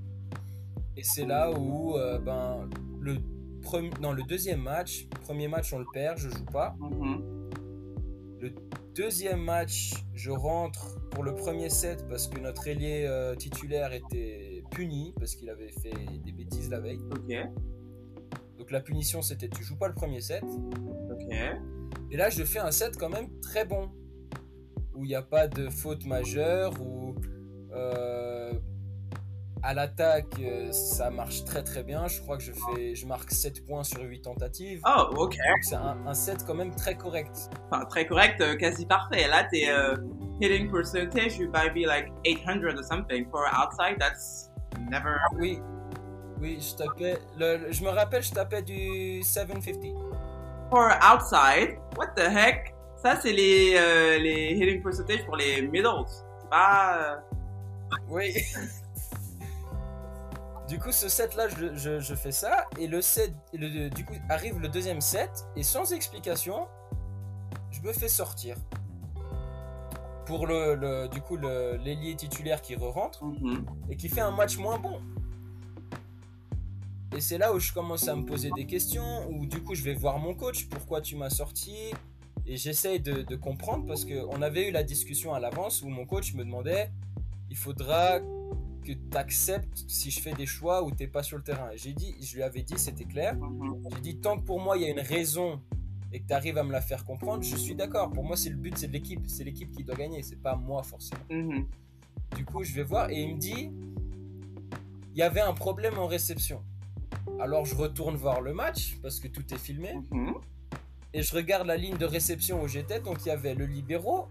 Et 0.96 1.02
c'est 1.02 1.26
là 1.26 1.50
où 1.50 1.96
euh, 1.96 2.18
ben, 2.18 2.68
le, 3.00 3.18
premier, 3.62 3.90
non, 4.00 4.12
le 4.12 4.22
deuxième 4.22 4.62
match, 4.62 5.08
premier 5.22 5.48
match 5.48 5.72
on 5.72 5.78
le 5.78 5.86
perd, 5.92 6.18
je 6.18 6.28
joue 6.28 6.44
pas. 6.46 6.76
Mhm. 6.80 7.50
Le 8.40 8.54
deuxième 8.94 9.40
match, 9.40 9.94
je 10.14 10.30
rentre 10.30 10.98
pour 11.10 11.22
le 11.22 11.34
premier 11.34 11.70
set 11.70 12.06
parce 12.08 12.28
que 12.28 12.38
notre 12.38 12.66
ailier 12.68 13.04
euh, 13.06 13.34
titulaire 13.34 13.92
était 13.92 14.62
puni 14.70 15.14
parce 15.18 15.34
qu'il 15.34 15.50
avait 15.50 15.72
fait 15.72 15.94
des 16.24 16.32
bêtises 16.32 16.70
la 16.70 16.80
veille. 16.80 17.00
Donc 18.58 18.70
la 18.70 18.80
punition 18.80 19.22
c'était 19.22 19.48
tu 19.48 19.62
joues 19.62 19.76
pas 19.76 19.88
le 19.88 19.94
premier 19.94 20.20
set. 20.20 20.44
Et 22.10 22.16
là 22.16 22.30
je 22.30 22.44
fais 22.44 22.58
un 22.58 22.70
set 22.70 22.96
quand 22.96 23.10
même 23.10 23.28
très 23.40 23.64
bon 23.64 23.90
où 24.94 25.04
il 25.04 25.08
n'y 25.08 25.14
a 25.14 25.22
pas 25.22 25.46
de 25.46 25.68
faute 25.68 26.04
majeure, 26.06 26.72
où 26.80 27.14
euh, 27.72 28.52
à 29.66 29.74
l'attaque 29.74 30.38
euh, 30.40 30.70
ça 30.70 31.10
marche 31.10 31.44
très 31.44 31.62
très 31.62 31.82
bien. 31.82 32.06
Je 32.06 32.20
crois 32.20 32.36
que 32.36 32.44
je, 32.44 32.52
fais, 32.52 32.94
je 32.94 33.04
marque 33.06 33.32
7 33.32 33.66
points 33.66 33.82
sur 33.82 34.00
8 34.00 34.22
tentatives. 34.22 34.80
Oh, 34.86 35.08
ok. 35.16 35.36
C'est 35.62 35.74
un, 35.74 36.14
set 36.14 36.44
quand 36.46 36.54
même 36.54 36.74
très 36.74 36.94
correct. 36.94 37.50
Enfin, 37.68 37.84
très 37.86 38.06
correct, 38.06 38.40
euh, 38.40 38.56
quasi 38.56 38.86
parfait. 38.86 39.26
Là, 39.26 39.44
t'es 39.44 39.66
hitting 40.40 40.70
percentage, 40.70 41.38
you 41.38 41.50
might 41.50 41.74
be 41.74 41.84
like 41.86 42.12
800 42.24 42.64
or 42.64 42.84
something. 42.84 43.28
For 43.30 43.46
outside, 43.52 43.98
that's 43.98 44.50
never. 44.88 45.16
Oui, 45.38 45.60
oui, 46.40 46.58
je 46.60 46.76
tapais. 46.76 47.18
Le, 47.36 47.72
je 47.72 47.82
me 47.82 47.90
rappelle, 47.90 48.22
je 48.22 48.32
tapais 48.32 48.62
du 48.62 49.22
750. 49.22 49.96
For 50.70 50.92
outside, 51.02 51.78
what 51.96 52.08
the 52.16 52.28
heck? 52.28 52.72
Ça, 53.02 53.18
c'est 53.20 53.32
les, 53.32 53.74
euh, 53.76 54.18
les 54.18 54.52
hitting 54.52 54.82
percentage 54.82 55.24
pour 55.24 55.36
les 55.36 55.62
middles. 55.62 56.04
C'est 56.06 56.50
pas. 56.50 56.98
Euh, 56.98 57.16
oui. 58.08 58.32
du 60.68 60.78
coup, 60.78 60.92
ce 60.92 61.08
set-là, 61.08 61.48
je, 61.48 61.98
je, 62.00 62.14
fais 62.14 62.32
ça. 62.32 62.66
Et 62.78 62.86
le 62.86 63.00
set. 63.02 63.32
Le, 63.52 63.88
du 63.88 64.04
coup, 64.04 64.14
arrive 64.28 64.58
le 64.58 64.68
deuxième 64.68 65.00
set. 65.00 65.46
Et 65.56 65.62
sans 65.62 65.92
explication, 65.92 66.66
je 67.70 67.80
me 67.82 67.92
fais 67.92 68.08
sortir. 68.08 68.56
pour 70.26 70.46
le, 70.48 71.06
du 71.08 71.20
coup 71.20 71.36
l'ailier 71.36 72.16
titulaire 72.16 72.60
qui 72.60 72.74
re-rentre 72.74 73.24
Mhm. 73.24 73.64
et 73.90 73.96
qui 73.96 74.08
fait 74.08 74.22
un 74.22 74.32
match 74.32 74.56
moins 74.58 74.78
bon. 74.78 75.00
Et 77.16 77.20
c'est 77.20 77.38
là 77.38 77.54
où 77.54 77.60
je 77.60 77.72
commence 77.72 78.08
à 78.08 78.16
me 78.16 78.24
poser 78.24 78.50
des 78.56 78.66
questions, 78.66 79.28
où 79.30 79.46
du 79.46 79.62
coup 79.62 79.74
je 79.76 79.84
vais 79.84 79.94
voir 79.94 80.18
mon 80.18 80.34
coach, 80.34 80.68
pourquoi 80.68 81.00
tu 81.00 81.14
m'as 81.16 81.30
sorti 81.30 81.76
Et 82.44 82.56
j'essaye 82.56 82.98
de, 83.00 83.22
de 83.22 83.36
comprendre 83.36 83.86
parce 83.86 84.04
qu'on 84.04 84.42
avait 84.42 84.68
eu 84.68 84.72
la 84.72 84.82
discussion 84.82 85.32
à 85.32 85.38
l'avance 85.38 85.82
où 85.82 85.88
mon 85.88 86.04
coach 86.06 86.34
me 86.34 86.44
demandait, 86.44 86.90
il 87.48 87.56
faudra 87.56 88.18
que 88.86 88.92
tu 88.92 89.16
acceptes 89.16 89.84
si 89.88 90.10
je 90.10 90.20
fais 90.20 90.32
des 90.32 90.46
choix 90.46 90.82
où 90.84 90.90
t'es 90.90 91.06
pas 91.08 91.22
sur 91.22 91.36
le 91.36 91.42
terrain. 91.42 91.70
Et 91.72 91.78
j'ai 91.78 91.92
dit, 91.92 92.14
je 92.20 92.36
lui 92.36 92.42
avais 92.42 92.62
dit, 92.62 92.74
c'était 92.78 93.04
clair. 93.04 93.34
Mhm. 93.36 93.82
J'ai 93.94 94.00
dit, 94.00 94.16
tant 94.18 94.36
que 94.38 94.44
pour 94.44 94.60
moi 94.60 94.76
il 94.76 94.82
y 94.84 94.86
a 94.86 94.90
une 94.90 95.00
raison 95.00 95.60
et 96.12 96.20
que 96.20 96.26
tu 96.26 96.32
arrives 96.34 96.56
à 96.58 96.62
me 96.62 96.72
la 96.72 96.80
faire 96.80 97.04
comprendre, 97.04 97.42
je 97.42 97.56
suis 97.56 97.74
d'accord. 97.74 98.10
Pour 98.12 98.22
moi, 98.24 98.36
c'est 98.36 98.48
le 98.50 98.56
but, 98.56 98.78
c'est 98.78 98.86
de 98.86 98.92
l'équipe. 98.92 99.20
C'est 99.26 99.42
l'équipe 99.44 99.70
qui 99.72 99.82
doit 99.84 99.96
gagner, 99.96 100.22
c'est 100.22 100.40
pas 100.40 100.54
moi 100.54 100.82
forcément. 100.82 101.24
Mhm. 101.30 101.66
Du 102.36 102.44
coup, 102.44 102.62
je 102.64 102.72
vais 102.74 102.84
voir 102.84 103.10
et 103.10 103.20
il 103.20 103.34
me 103.34 103.38
dit 103.40 103.70
il 105.14 105.18
y 105.18 105.22
avait 105.22 105.40
un 105.40 105.54
problème 105.54 105.98
en 105.98 106.06
réception. 106.06 106.62
Alors 107.40 107.64
je 107.64 107.74
retourne 107.74 108.16
voir 108.16 108.40
le 108.40 108.52
match 108.52 108.98
parce 109.02 109.18
que 109.20 109.28
tout 109.28 109.42
est 109.52 109.58
filmé 109.58 109.94
Mhm. 110.10 110.34
et 111.14 111.22
je 111.22 111.34
regarde 111.34 111.66
la 111.66 111.76
ligne 111.76 111.96
de 111.96 112.04
réception 112.06 112.62
où 112.62 112.68
j'étais. 112.68 113.00
Donc 113.00 113.18
il 113.24 113.28
y 113.28 113.32
avait 113.32 113.54
le 113.54 113.66
libéraux 113.66 114.28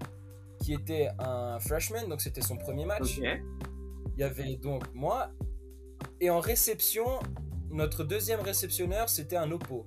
qui 0.62 0.74
était 0.74 1.10
un 1.20 1.60
freshman, 1.60 2.08
donc 2.08 2.22
c'était 2.22 2.41
son 2.41 2.58
premier 2.58 2.86
match. 2.86 3.20
Il 4.17 4.21
y 4.21 4.23
avait 4.23 4.56
donc 4.56 4.84
moi 4.93 5.30
et 6.21 6.30
en 6.30 6.39
réception, 6.39 7.06
notre 7.69 8.04
deuxième 8.04 8.39
réceptionneur 8.41 9.10
c'était 9.10 9.38
un 9.38 9.51
oppo. 9.51 9.86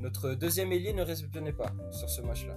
Notre 0.00 0.34
deuxième 0.34 0.72
ailier 0.72 0.92
ne 0.92 1.02
réceptionnait 1.02 1.52
pas 1.52 1.72
sur 1.90 2.08
ce 2.08 2.20
match-là. 2.22 2.56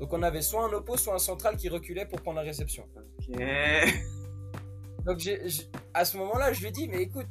Donc 0.00 0.12
on 0.12 0.22
avait 0.22 0.42
soit 0.42 0.64
un 0.64 0.72
oppo, 0.72 0.96
soit 0.96 1.14
un 1.14 1.18
central 1.18 1.56
qui 1.56 1.68
reculait 1.68 2.06
pour 2.06 2.20
prendre 2.22 2.36
la 2.38 2.44
réception. 2.44 2.84
Ok. 2.96 3.36
Donc 5.04 5.18
à 5.94 6.04
ce 6.04 6.16
moment-là, 6.18 6.52
je 6.52 6.60
lui 6.60 6.68
ai 6.68 6.70
dit, 6.70 6.88
mais 6.88 7.02
écoute, 7.02 7.26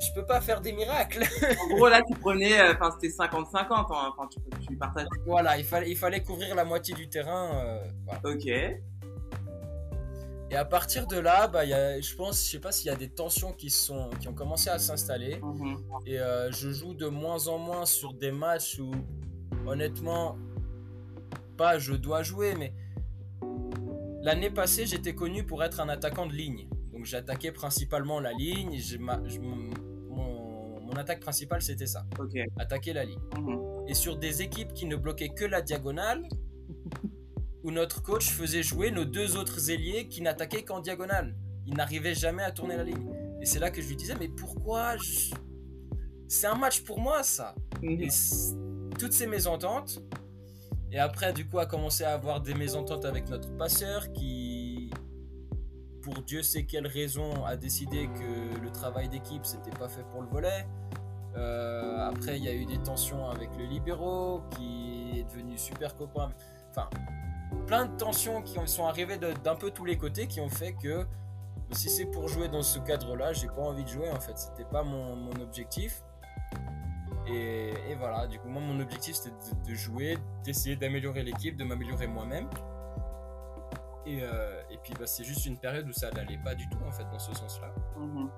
je 0.00 0.12
peux 0.14 0.26
pas 0.26 0.40
faire 0.40 0.60
des 0.60 0.72
miracles. 0.72 1.24
En 1.60 1.74
gros, 1.76 1.88
là, 1.88 2.02
tu 2.02 2.18
prenais, 2.18 2.58
euh, 2.60 2.74
enfin, 2.74 2.90
c'était 3.00 3.14
50-50, 3.14 3.54
hein, 3.54 3.86
enfin, 3.90 4.28
tu, 4.30 4.38
tu 4.66 4.76
partages. 4.76 5.06
voilà, 5.26 5.58
il 5.58 5.64
fallait, 5.64 5.90
il 5.90 5.96
fallait 5.96 6.22
couvrir 6.22 6.54
la 6.54 6.64
moitié 6.64 6.94
du 6.94 7.08
terrain. 7.08 7.64
euh, 7.64 7.84
voilà. 8.04 8.20
Ok. 8.24 8.46
Et 10.50 10.54
à 10.56 10.64
partir 10.64 11.06
de 11.08 11.18
là, 11.18 11.48
bah, 11.48 11.64
y 11.64 11.72
a, 11.72 12.00
je 12.00 12.14
pense, 12.14 12.44
je 12.44 12.50
sais 12.52 12.60
pas 12.60 12.70
s'il 12.70 12.86
y 12.86 12.94
a 12.94 12.96
des 12.96 13.08
tensions 13.08 13.52
qui, 13.52 13.68
sont, 13.68 14.10
qui 14.20 14.28
ont 14.28 14.34
commencé 14.34 14.70
à 14.70 14.78
s'installer. 14.78 15.40
Mhm. 15.42 15.76
Et 16.06 16.20
euh, 16.20 16.52
je 16.52 16.70
joue 16.70 16.94
de 16.94 17.06
moins 17.08 17.48
en 17.48 17.58
moins 17.58 17.84
sur 17.84 18.12
des 18.14 18.30
matchs 18.30 18.78
où, 18.78 18.92
honnêtement, 19.66 20.38
pas 21.56 21.78
je 21.78 21.94
dois 21.94 22.22
jouer, 22.22 22.54
mais 22.54 22.72
l'année 24.22 24.50
passée, 24.50 24.86
j'étais 24.86 25.14
connu 25.14 25.44
pour 25.44 25.64
être 25.64 25.80
un 25.80 25.88
attaquant 25.88 26.26
de 26.26 26.32
ligne. 26.32 26.68
Donc 26.92 27.04
j'attaquais 27.06 27.50
principalement 27.52 28.20
la 28.20 28.32
ligne. 28.32 28.78
ma- 29.00 29.18
mon, 29.18 29.70
mon 30.80 30.92
attaque 30.92 31.20
principale, 31.20 31.60
c'était 31.62 31.86
ça, 31.86 32.06
Ok. 32.20 32.36
attaquer 32.58 32.92
la 32.92 33.04
ligne. 33.04 33.18
Mhm. 33.36 33.88
Et 33.88 33.94
sur 33.94 34.16
des 34.16 34.42
équipes 34.42 34.72
qui 34.74 34.86
ne 34.86 34.94
bloquaient 34.96 35.30
que 35.30 35.44
la 35.44 35.60
diagonale, 35.60 36.22
où 37.66 37.72
notre 37.72 38.00
coach 38.00 38.30
faisait 38.30 38.62
jouer 38.62 38.92
nos 38.92 39.04
deux 39.04 39.36
autres 39.36 39.70
ailiers 39.72 40.06
qui 40.06 40.22
n'attaquaient 40.22 40.62
qu'en 40.62 40.78
diagonale. 40.78 41.34
Ils 41.66 41.74
n'arrivaient 41.74 42.14
jamais 42.14 42.44
à 42.44 42.52
tourner 42.52 42.76
la 42.76 42.84
ligne. 42.84 43.10
Et 43.42 43.44
c'est 43.44 43.58
là 43.58 43.72
que 43.72 43.82
je 43.82 43.88
lui 43.88 43.96
disais, 43.96 44.14
mais 44.18 44.28
pourquoi 44.28 44.96
je- 44.98 45.34
C'est 46.28 46.46
un 46.46 46.54
match 46.54 46.82
pour 46.84 47.00
moi, 47.00 47.24
ça. 47.24 47.56
Mhm. 47.82 48.02
Et 48.02 48.08
toutes 49.00 49.12
ces 49.12 49.26
mésententes. 49.26 50.00
Et 50.92 50.98
après, 51.00 51.32
du 51.32 51.48
coup, 51.48 51.58
a 51.58 51.66
commencé 51.66 52.04
à 52.04 52.14
avoir 52.14 52.40
des 52.40 52.54
mésententes 52.54 53.04
avec 53.04 53.28
notre 53.28 53.50
passeur 53.56 54.12
qui, 54.12 54.90
pour 56.02 56.22
Dieu 56.22 56.42
sait 56.44 56.66
quelle 56.66 56.86
raison, 56.86 57.44
a 57.44 57.56
décidé 57.56 58.06
que 58.06 58.60
le 58.62 58.70
travail 58.70 59.08
d'équipe, 59.08 59.44
c'était 59.44 59.76
pas 59.76 59.88
fait 59.88 60.04
pour 60.12 60.22
le 60.22 60.28
volet. 60.28 60.66
Euh, 61.36 61.98
après, 61.98 62.38
il 62.38 62.44
y 62.44 62.48
a 62.48 62.54
eu 62.54 62.64
des 62.64 62.78
tensions 62.78 63.28
avec 63.28 63.50
le 63.58 63.64
libéraux 63.64 64.42
qui 64.56 65.18
est 65.18 65.24
devenu 65.24 65.58
super 65.58 65.96
copain. 65.96 66.30
Enfin, 66.70 66.88
plein 67.66 67.86
de 67.86 67.96
tensions 67.96 68.42
qui 68.42 68.58
ont- 68.58 68.66
sont 68.66 68.86
arrivées 68.86 69.18
d'un 69.18 69.56
peu 69.56 69.70
tous 69.70 69.84
les 69.84 69.96
côtés 69.96 70.26
qui 70.26 70.40
ont 70.40 70.48
fait 70.48 70.72
que 70.74 71.06
si 71.72 71.88
c'est 71.88 72.06
pour 72.06 72.28
jouer 72.28 72.48
dans 72.48 72.62
ce 72.62 72.78
cadre-là, 72.78 73.32
j'ai 73.32 73.48
pas 73.48 73.62
envie 73.62 73.84
de 73.84 73.88
jouer 73.88 74.10
en 74.10 74.20
fait. 74.20 74.36
C'était 74.38 74.64
pas 74.64 74.82
mon, 74.82 75.30
objectif. 75.40 76.02
Et, 77.28 77.72
voilà, 77.98 78.28
du 78.28 78.38
coup, 78.38 78.48
moi, 78.48 78.62
mon 78.62 78.78
objectif 78.78 79.16
c'était 79.16 79.34
de, 79.66 79.74
jouer, 79.74 80.16
d'essayer 80.44 80.76
d'améliorer 80.76 81.24
l'équipe, 81.24 81.56
de 81.56 81.64
m'améliorer 81.64 82.06
moi-même. 82.06 82.48
Et, 84.06 84.20
euh, 84.22 84.62
puis, 84.82 84.94
bah, 84.94 85.06
c'est 85.06 85.24
juste 85.24 85.44
une 85.46 85.58
période 85.58 85.88
où 85.88 85.92
ça 85.92 86.10
n'allait 86.12 86.38
pas 86.38 86.54
du 86.54 86.68
tout 86.68 86.78
en 86.86 86.92
fait 86.92 87.04
dans 87.10 87.18
ce 87.18 87.34
sens-là. 87.34 87.74
Mhm. 87.98 88.30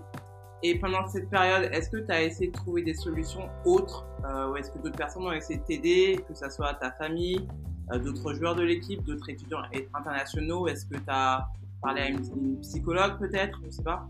Et 0.63 0.79
pendant 0.79 1.07
cette 1.07 1.29
période, 1.29 1.71
est-ce 1.73 1.91
que 1.91 1.99
tu 1.99 2.11
as 2.11 2.23
essayé 2.23 2.51
de 2.51 2.57
trouver 2.57 2.83
des 2.83 2.95
solutions 2.95 3.49
autres 3.65 4.07
euh, 4.25 4.51
ou 4.51 4.57
est-ce 4.57 4.73
que 4.73 4.79
d'autres 4.79 4.97
personnes 4.97 5.25
ont 5.25 5.33
essayé 5.33 5.61
de 5.61 5.65
t'aider, 5.65 6.25
que 6.27 6.35
ce 6.35 6.49
soit 6.49 6.75
ta 6.75 6.91
famille, 6.93 7.47
d'autres 7.97 8.35
joueurs 8.35 8.55
de 8.55 8.63
l'équipe, 8.63 9.03
d'autres 9.05 9.31
étudiants 9.31 9.63
internationaux? 9.95 10.67
Est-ce 10.69 10.85
que 10.85 10.97
tu 10.97 11.05
as 11.09 11.49
parlé 11.81 12.03
à 12.03 12.09
une, 12.09 12.25
une 12.37 12.61
psychologue 12.61 13.19
peut-être? 13.19 13.61
Je 13.65 13.71
sais 13.71 13.83
pas. 13.83 14.09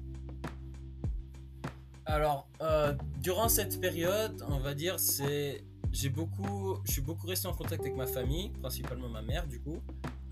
Alors, 2.08 2.48
euh, 2.62 2.94
durant 3.20 3.50
cette 3.50 3.78
période, 3.82 4.42
on 4.48 4.60
va 4.60 4.72
dire, 4.72 4.98
c'est, 4.98 5.62
j'ai 5.92 6.08
beaucoup, 6.08 6.78
je 6.86 6.92
suis 6.92 7.02
beaucoup 7.02 7.26
resté 7.26 7.48
en 7.48 7.52
contact 7.52 7.82
avec 7.82 7.94
ma 7.94 8.06
famille, 8.06 8.48
principalement 8.62 9.10
ma 9.10 9.20
mère, 9.20 9.46
du 9.46 9.60
coup, 9.60 9.76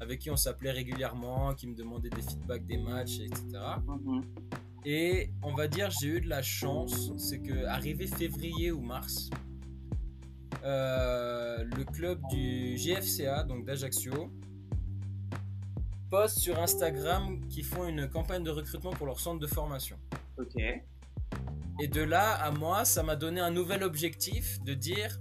avec 0.01 0.21
qui 0.21 0.31
on 0.31 0.37
s'appelait 0.37 0.71
régulièrement, 0.71 1.53
qui 1.53 1.67
me 1.67 1.75
demandait 1.75 2.09
des 2.09 2.23
feedbacks 2.23 2.65
des 2.67 2.79
matchs, 2.79 3.21
etc. 3.21 3.43
Mhm. 3.87 4.23
Et 4.87 5.31
on 5.43 5.53
va 5.53 5.69
dire, 5.69 5.91
j'ai 6.01 6.09
eu 6.09 6.21
de 6.23 6.31
la 6.31 6.41
chance, 6.41 7.13
c'est 7.19 7.41
que 7.41 7.67
arrivé 7.67 8.07
février 8.07 8.73
ou 8.73 8.81
mars, 8.81 9.29
le 10.67 11.85
club 11.85 12.21
du 12.31 12.75
GFCA, 12.77 13.45
donc 13.45 13.65
d'Ajaccio, 13.65 14.31
poste 16.11 16.39
sur 16.39 16.59
Instagram 16.61 17.41
qu'ils 17.49 17.65
font 17.65 17.87
une 17.87 18.09
campagne 18.09 18.43
de 18.45 18.51
recrutement 18.51 18.91
pour 18.93 19.07
leur 19.07 19.21
centre 19.21 19.41
de 19.41 19.47
formation. 19.47 19.97
Ok. 20.39 20.57
Et 21.81 21.89
de 21.89 22.03
là 22.03 22.33
à 22.33 22.51
moi, 22.51 22.85
ça 22.85 23.03
m'a 23.03 23.17
donné 23.17 23.41
un 23.41 23.51
nouvel 23.51 23.83
objectif 23.83 24.63
de 24.63 24.75
dire 24.75 25.19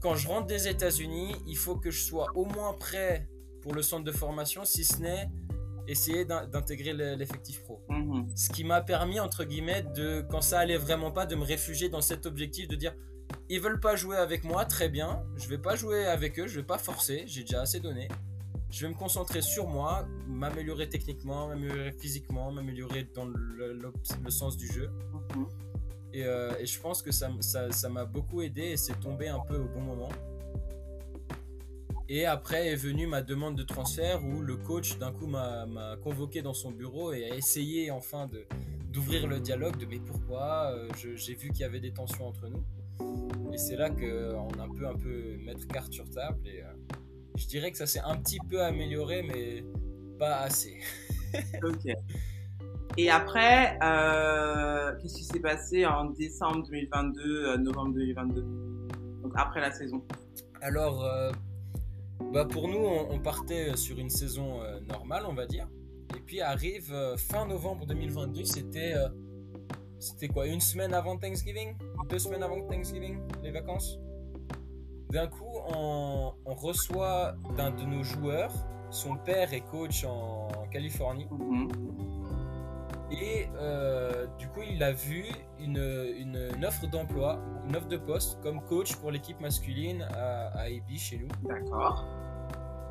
quand 0.00 0.14
je 0.14 0.28
rentre 0.28 0.46
des 0.46 0.68
États-Unis, 0.68 1.34
il 1.46 1.56
faut 1.56 1.76
que 1.76 1.90
je 1.90 2.02
sois 2.02 2.26
au 2.34 2.44
moins 2.44 2.74
prêt 2.74 3.28
pour 3.62 3.74
le 3.74 3.82
centre 3.82 4.04
de 4.04 4.12
formation, 4.12 4.64
si 4.64 4.84
ce 4.84 4.98
n'est 5.00 5.30
essayer 5.88 6.24
d'in- 6.24 6.46
d'intégrer 6.46 6.92
le- 6.92 7.14
l'effectif 7.14 7.62
pro. 7.64 7.82
Mhm. 7.88 8.26
Ce 8.36 8.50
qui 8.50 8.64
m'a 8.64 8.82
permis, 8.82 9.18
entre 9.20 9.44
guillemets, 9.44 9.82
de, 9.94 10.24
quand 10.30 10.42
ça 10.42 10.58
allait 10.60 10.76
vraiment 10.78 11.10
pas, 11.10 11.26
de 11.26 11.34
me 11.34 11.44
réfugier 11.44 11.88
dans 11.88 12.00
cet 12.02 12.26
objectif 12.26 12.68
de 12.68 12.76
dire 12.76 12.94
ils 13.48 13.60
veulent 13.60 13.80
pas 13.80 13.96
jouer 13.96 14.16
avec 14.16 14.44
moi, 14.44 14.64
très 14.64 14.88
bien, 14.88 15.22
je 15.36 15.48
vais 15.48 15.58
pas 15.58 15.76
jouer 15.76 16.06
avec 16.06 16.38
eux, 16.38 16.46
je 16.46 16.56
vais 16.56 16.66
pas 16.66 16.78
forcer, 16.78 17.24
j'ai 17.26 17.42
déjà 17.42 17.62
assez 17.62 17.80
donné. 17.80 18.08
Je 18.70 18.86
vais 18.86 18.92
me 18.92 18.98
concentrer 18.98 19.40
sur 19.40 19.68
moi, 19.68 20.04
m'améliorer 20.26 20.88
techniquement, 20.88 21.46
m'améliorer 21.48 21.92
physiquement, 21.92 22.50
m'améliorer 22.50 23.04
dans 23.14 23.24
le, 23.26 23.72
le- 23.74 23.92
le 24.24 24.30
sens 24.30 24.56
du 24.56 24.66
jeu. 24.66 24.90
Mhm. 25.34 25.46
Et, 26.12 26.24
euh, 26.24 26.52
et 26.58 26.66
je 26.66 26.80
pense 26.80 27.02
que 27.02 27.12
ça 27.12 27.26
m- 27.28 27.40
ça 27.42 27.70
ça 27.70 27.88
m'a 27.88 28.04
beaucoup 28.04 28.40
aidé 28.42 28.62
et 28.62 28.76
c'est 28.76 28.98
tombé 29.00 29.28
un 29.28 29.38
peu 29.40 29.56
au 29.56 29.68
bon 29.68 29.80
moment. 29.80 30.08
Et 32.08 32.26
après 32.26 32.68
est 32.68 32.76
venue 32.76 33.06
ma 33.06 33.22
demande 33.22 33.56
de 33.56 33.62
transfert 33.62 34.22
où 34.24 34.40
le 34.42 34.56
coach 34.56 34.98
d'un 34.98 35.12
coup 35.12 35.26
m'a 35.26 35.66
convoqué 36.02 36.42
dans 36.42 36.52
son 36.52 36.70
bureau 36.70 37.12
et 37.12 37.30
a 37.30 37.34
essayé 37.34 37.90
enfin 37.90 38.28
d'ouvrir 38.92 39.26
le 39.26 39.40
dialogue 39.40 39.76
de 39.78 39.86
mais 39.86 39.98
pourquoi 40.00 40.72
euh, 40.74 40.88
j'ai 41.16 41.34
vu 41.34 41.48
qu'il 41.50 41.60
y 41.60 41.64
avait 41.64 41.80
des 41.80 41.92
tensions 41.92 42.26
entre 42.26 42.48
nous 42.48 42.62
et 43.52 43.58
c'est 43.58 43.76
là 43.76 43.90
que 43.90 44.34
on 44.34 44.50
a 44.58 44.64
un 44.64 44.68
peu 44.68 44.86
un 44.86 44.96
peu 44.96 45.36
mettre 45.44 45.66
carte 45.68 45.92
sur 45.92 46.08
table 46.10 46.46
et 46.46 46.62
euh, 46.62 46.96
je 47.36 47.46
dirais 47.46 47.70
que 47.70 47.78
ça 47.78 47.86
s'est 47.86 48.00
un 48.00 48.16
petit 48.16 48.38
peu 48.50 48.62
amélioré 48.62 49.22
mais 49.22 49.64
pas 50.18 50.38
assez 50.38 50.80
Ok. 51.62 51.92
Et 52.96 53.10
après, 53.10 53.76
euh, 53.82 54.94
qu'est-ce 55.00 55.16
qui 55.16 55.24
s'est 55.24 55.40
passé 55.40 55.84
en 55.84 56.10
décembre 56.10 56.64
2022, 56.64 57.22
euh, 57.22 57.56
novembre 57.56 57.94
2022 57.94 58.42
Donc 59.22 59.32
après 59.34 59.60
la 59.60 59.72
saison. 59.72 60.04
Alors, 60.62 61.04
euh, 61.04 61.32
bah 62.32 62.44
pour 62.44 62.68
nous, 62.68 62.78
on, 62.78 63.10
on 63.10 63.18
partait 63.18 63.76
sur 63.76 63.98
une 63.98 64.10
saison 64.10 64.62
euh, 64.62 64.78
normale, 64.80 65.24
on 65.26 65.34
va 65.34 65.46
dire. 65.46 65.68
Et 66.16 66.20
puis 66.20 66.40
arrive 66.40 66.92
euh, 66.92 67.16
fin 67.16 67.46
novembre 67.46 67.86
2022, 67.86 68.44
c'était 68.44 68.94
euh, 68.94 69.08
c'était 69.98 70.28
quoi 70.28 70.46
Une 70.46 70.60
semaine 70.60 70.94
avant 70.94 71.16
Thanksgiving? 71.16 71.76
Deux 72.08 72.18
semaines 72.18 72.42
avant 72.42 72.60
Thanksgiving 72.66 73.20
Les 73.42 73.50
vacances? 73.50 73.98
D'un 75.10 75.28
coup, 75.28 75.58
on, 75.68 76.32
on 76.44 76.54
reçoit 76.54 77.34
d'un 77.56 77.70
de 77.70 77.84
nos 77.84 78.02
joueurs, 78.02 78.52
son 78.90 79.16
père 79.16 79.52
est 79.52 79.60
coach 79.60 80.04
en 80.04 80.48
Californie. 80.70 81.28
Mhm. 81.30 81.68
Et 83.12 83.48
euh, 83.56 84.26
du 84.38 84.48
coup, 84.48 84.62
il 84.68 84.82
a 84.82 84.92
vu 84.92 85.26
une, 85.60 85.76
une, 86.18 86.50
une 86.56 86.64
offre 86.64 86.86
d'emploi, 86.88 87.38
une 87.68 87.76
offre 87.76 87.86
de 87.86 87.96
poste 87.96 88.40
comme 88.42 88.60
coach 88.64 88.96
pour 88.96 89.10
l'équipe 89.10 89.38
masculine 89.40 90.02
à, 90.02 90.48
à 90.58 90.68
chez 90.96 91.18
nous. 91.18 91.28
D'accord. 91.48 92.04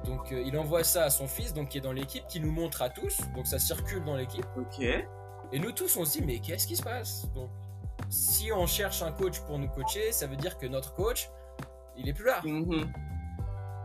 Donc 0.05 0.31
euh, 0.31 0.43
il 0.45 0.57
envoie 0.57 0.83
ça 0.83 1.03
à 1.05 1.09
son 1.09 1.27
fils, 1.27 1.53
donc 1.53 1.69
qui 1.69 1.77
est 1.77 1.81
dans 1.81 1.93
l'équipe, 1.93 2.25
qui 2.27 2.39
nous 2.39 2.51
montre 2.51 2.81
à 2.81 2.89
tous. 2.89 3.19
Donc 3.35 3.47
ça 3.47 3.59
circule 3.59 4.03
dans 4.05 4.15
l'équipe. 4.15 4.45
Ok. 4.57 4.85
Et 5.53 5.59
nous 5.59 5.71
tous, 5.71 5.95
on 5.97 6.03
se 6.03 6.17
dit, 6.17 6.25
mais 6.25 6.39
qu'est-ce 6.39 6.65
qui 6.65 6.75
se 6.75 6.81
passe? 6.81 7.31
Donc, 7.35 7.51
si 8.09 8.51
on 8.51 8.65
cherche 8.65 9.03
un 9.03 9.11
coach 9.11 9.39
pour 9.41 9.59
nous 9.59 9.67
coacher, 9.67 10.11
ça 10.11 10.25
veut 10.25 10.35
dire 10.35 10.57
que 10.57 10.65
notre 10.65 10.95
coach, 10.95 11.29
il 11.95 12.09
est 12.09 12.13
plus 12.13 12.25
là. 12.25 12.41
Mhm. 12.43 12.91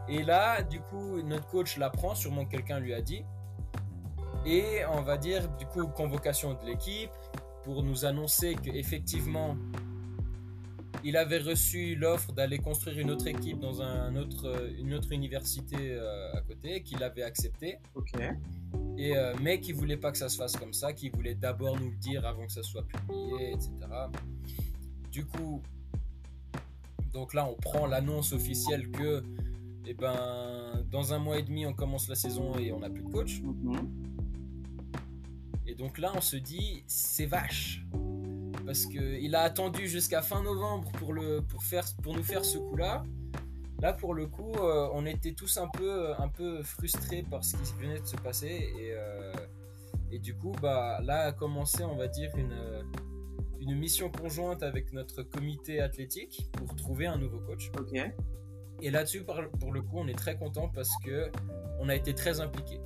Et 0.09 0.23
là, 0.23 0.63
du 0.63 0.81
coup, 0.81 1.21
notre 1.21 1.47
coach 1.49 1.77
l'apprend, 1.77 2.15
sûrement 2.15 2.47
que 2.47 2.53
quelqu'un 2.53 2.81
lui 2.81 2.95
a 2.95 3.03
dit. 3.03 3.23
Et 4.47 4.81
on 4.91 5.03
va 5.03 5.19
dire, 5.19 5.47
du 5.57 5.67
coup, 5.67 5.87
convocation 5.89 6.55
de 6.55 6.65
l'équipe 6.65 7.11
pour 7.65 7.83
nous 7.83 8.07
annoncer 8.07 8.55
qu'effectivement, 8.55 9.55
il 11.05 11.17
avait 11.17 11.39
reçu 11.39 11.95
l'offre 11.95 12.33
d'aller 12.33 12.59
construire 12.59 12.99
une 12.99 13.11
autre 13.11 13.27
équipe 13.27 13.61
dans 13.61 13.83
un 13.83 14.17
autre, 14.17 14.71
une 14.79 14.95
autre 14.95 15.13
université 15.13 15.77
euh, 15.79 16.33
à 16.35 16.41
côté, 16.41 16.83
qu'il 16.83 17.03
avait 17.03 17.23
accepté. 17.23 17.79
Ok. 17.95 18.13
Et, 18.97 19.17
euh, 19.17 19.35
mais 19.43 19.61
qui 19.61 19.73
voulait 19.73 19.97
pas 19.97 20.11
que 20.11 20.19
ça 20.19 20.29
se 20.29 20.37
fasse 20.37 20.57
comme 20.57 20.73
ça, 20.73 20.93
qui 20.93 21.09
voulait 21.09 21.35
d'abord 21.35 21.79
nous 21.79 21.91
le 21.91 21.97
dire 21.97 22.27
avant 22.27 22.47
que 22.47 22.53
ça 22.53 22.63
soit 22.63 22.87
publié, 22.87 23.53
etc. 23.53 23.71
Du 25.13 25.25
coup, 25.25 25.63
donc 27.13 27.33
là, 27.33 27.47
on 27.47 27.55
prend 27.55 27.87
l'annonce 27.87 28.33
officielle 28.33 28.91
que, 28.91 29.23
eh 29.87 29.95
ben, 29.95 30.85
dans 30.91 31.13
un 31.13 31.19
mois 31.19 31.39
et 31.39 31.43
demi, 31.43 31.65
on 31.65 31.75
commence 31.75 32.09
la 32.09 32.17
saison 32.17 32.59
et 32.59 32.73
on 32.73 32.81
n'a 32.81 32.91
plus 32.91 33.03
de 33.03 33.11
coach. 33.11 33.41
Mhm. 33.41 33.89
Et 35.67 35.75
donc 35.75 35.99
là, 35.99 36.13
on 36.15 36.21
se 36.21 36.37
dit, 36.37 36.83
c'est 36.87 37.27
vache. 37.27 37.85
Parce 38.69 38.85
qu'il 38.85 39.35
a 39.35 39.41
attendu 39.41 39.89
jusqu'à 39.89 40.21
fin 40.21 40.43
novembre 40.43 40.93
pour, 40.99 41.15
le, 41.15 41.41
pour, 41.41 41.63
faire, 41.63 41.87
pour 42.03 42.15
nous 42.15 42.23
faire 42.23 42.45
ce 42.45 42.59
coup-là. 42.59 43.03
Là, 43.81 43.95
pour 43.95 44.13
le 44.13 44.27
coup, 44.27 44.53
euh, 44.53 44.91
on 44.93 45.07
était 45.07 45.33
tous 45.33 45.57
un 45.57 45.69
peu, 45.69 46.13
un 46.21 46.29
peu 46.29 46.63
frustrés 46.63 47.23
par 47.23 47.43
ce 47.43 47.57
qui 47.57 47.73
venait 47.81 47.99
de 47.99 48.05
se 48.05 48.17
passer. 48.17 48.71
Et, 48.79 48.93
euh, 48.93 49.33
et 50.11 50.19
du 50.19 50.35
coup, 50.35 50.53
bah, 50.61 51.01
là 51.03 51.29
a 51.29 51.33
commencé, 51.33 51.83
on 51.83 51.97
va 51.97 52.09
dire, 52.09 52.31
une, 52.37 52.85
une 53.59 53.75
mission 53.75 54.11
conjointe 54.11 54.63
avec 54.63 54.93
notre 54.93 55.23
comité 55.23 55.81
athlétique 55.81 56.51
pour 56.53 56.77
trouver 56.77 57.07
un 57.07 57.17
nouveau 57.17 57.39
coach. 57.39 57.71
Et 58.83 58.91
là-dessus, 58.91 59.25
pour 59.25 59.73
le 59.73 59.81
coup, 59.81 59.97
on 59.97 60.09
est 60.09 60.19
très 60.19 60.37
content 60.37 60.69
parce 60.69 60.93
que 61.03 61.31
on 61.81 61.89
a 61.89 61.95
été 61.95 62.15
très 62.15 62.41
impliqués. 62.41 62.83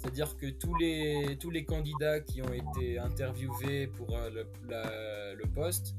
C'est-à-dire 0.00 0.36
que 0.36 0.46
tous 0.46 0.74
les, 0.76 1.36
tous 1.40 1.50
les 1.50 1.64
candidats 1.64 2.20
qui 2.20 2.40
ont 2.42 2.52
été 2.52 2.98
interviewés 2.98 3.88
pour 3.88 4.16
euh, 4.16 4.30
le, 4.30 4.46
la- 4.68 5.34
le 5.34 5.44
poste 5.46 5.94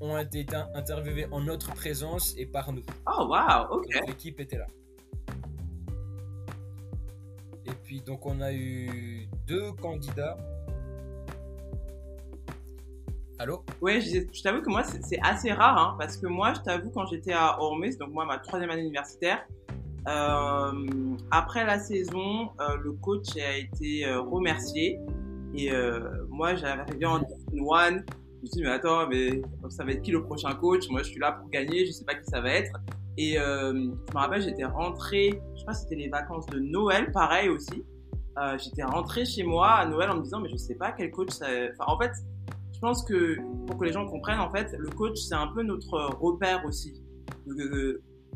ont 0.00 0.18
été 0.18 0.44
in- 0.54 0.68
interviewés 0.74 1.26
en 1.30 1.40
notre 1.40 1.72
présence 1.72 2.34
et 2.36 2.46
par 2.46 2.72
nous. 2.72 2.82
Oh, 3.06 3.26
wow. 3.28 3.76
Ok. 3.78 3.86
L'équipe 4.06 4.40
était 4.40 4.58
là. 4.58 4.66
Et 7.64 7.72
puis 7.84 8.00
donc 8.00 8.26
on 8.26 8.40
a 8.40 8.52
eu 8.52 9.28
deux 9.46 9.72
candidats. 9.72 10.36
Allô? 13.38 13.64
Ouais, 13.80 14.00
je, 14.00 14.42
t'avoue 14.42 14.62
que 14.62 14.70
moi, 14.70 14.84
c'est 14.84 15.18
assez 15.20 15.52
rare, 15.52 15.76
hein, 15.76 15.96
parce 15.98 16.16
que 16.16 16.28
moi, 16.28 16.54
je 16.54 16.60
t'avoue, 16.60 16.90
quand 16.90 17.06
j'étais 17.06 17.32
à 17.32 17.60
Ormuz, 17.60 17.96
donc 17.98 18.10
moi, 18.12 18.24
ma 18.24 18.38
troisième 18.38 18.70
année 18.70 18.82
universitaire, 18.82 19.44
euh, 20.08 21.16
après 21.30 21.64
la 21.64 21.78
saison, 21.78 22.50
euh, 22.60 22.76
le 22.82 22.92
coach 22.92 23.36
a 23.36 23.56
été 23.56 24.06
euh, 24.06 24.20
remercié. 24.20 24.98
Et 25.54 25.70
euh, 25.70 26.00
moi, 26.28 26.54
j'arrivais 26.54 27.04
en 27.04 27.18
Division 27.18 27.68
One. 27.68 28.04
Je 28.08 28.42
me 28.42 28.46
suis 28.46 28.56
dit, 28.56 28.62
mais 28.62 28.70
attends, 28.70 29.06
mais 29.08 29.42
ça 29.68 29.84
va 29.84 29.92
être 29.92 30.02
qui 30.02 30.10
le 30.10 30.22
prochain 30.22 30.54
coach? 30.54 30.88
Moi, 30.90 31.02
je 31.02 31.10
suis 31.10 31.20
là 31.20 31.32
pour 31.32 31.48
gagner, 31.50 31.86
je 31.86 31.92
sais 31.92 32.04
pas 32.04 32.14
qui 32.14 32.24
ça 32.24 32.40
va 32.40 32.50
être. 32.50 32.72
Et 33.18 33.38
euh, 33.38 33.72
je 33.72 34.14
me 34.14 34.18
rappelle, 34.18 34.42
j'étais 34.42 34.64
rentrée, 34.64 35.40
je 35.56 35.64
pas 35.64 35.74
si 35.74 35.82
c'était 35.82 35.96
les 35.96 36.08
vacances 36.08 36.46
de 36.46 36.58
Noël, 36.58 37.12
pareil 37.12 37.50
aussi. 37.50 37.84
Euh, 38.38 38.56
j'étais 38.58 38.82
rentrée 38.82 39.26
chez 39.26 39.42
moi 39.42 39.72
à 39.72 39.86
Noël 39.86 40.10
en 40.10 40.16
me 40.16 40.22
disant, 40.22 40.40
mais 40.40 40.48
je 40.48 40.56
sais 40.56 40.74
pas 40.74 40.92
quel 40.92 41.10
coach 41.10 41.30
ça... 41.30 41.46
Enfin, 41.46 41.92
en 41.92 41.98
fait, 41.98 42.10
je 42.72 42.80
pense 42.80 43.04
que 43.04 43.36
pour 43.66 43.78
que 43.78 43.84
les 43.84 43.92
gens 43.92 44.06
comprennent, 44.06 44.40
en 44.40 44.50
fait, 44.50 44.74
le 44.78 44.88
coach, 44.88 45.18
c'est 45.18 45.34
un 45.34 45.48
peu 45.48 45.62
notre 45.62 46.16
repère 46.18 46.64
aussi. 46.64 46.94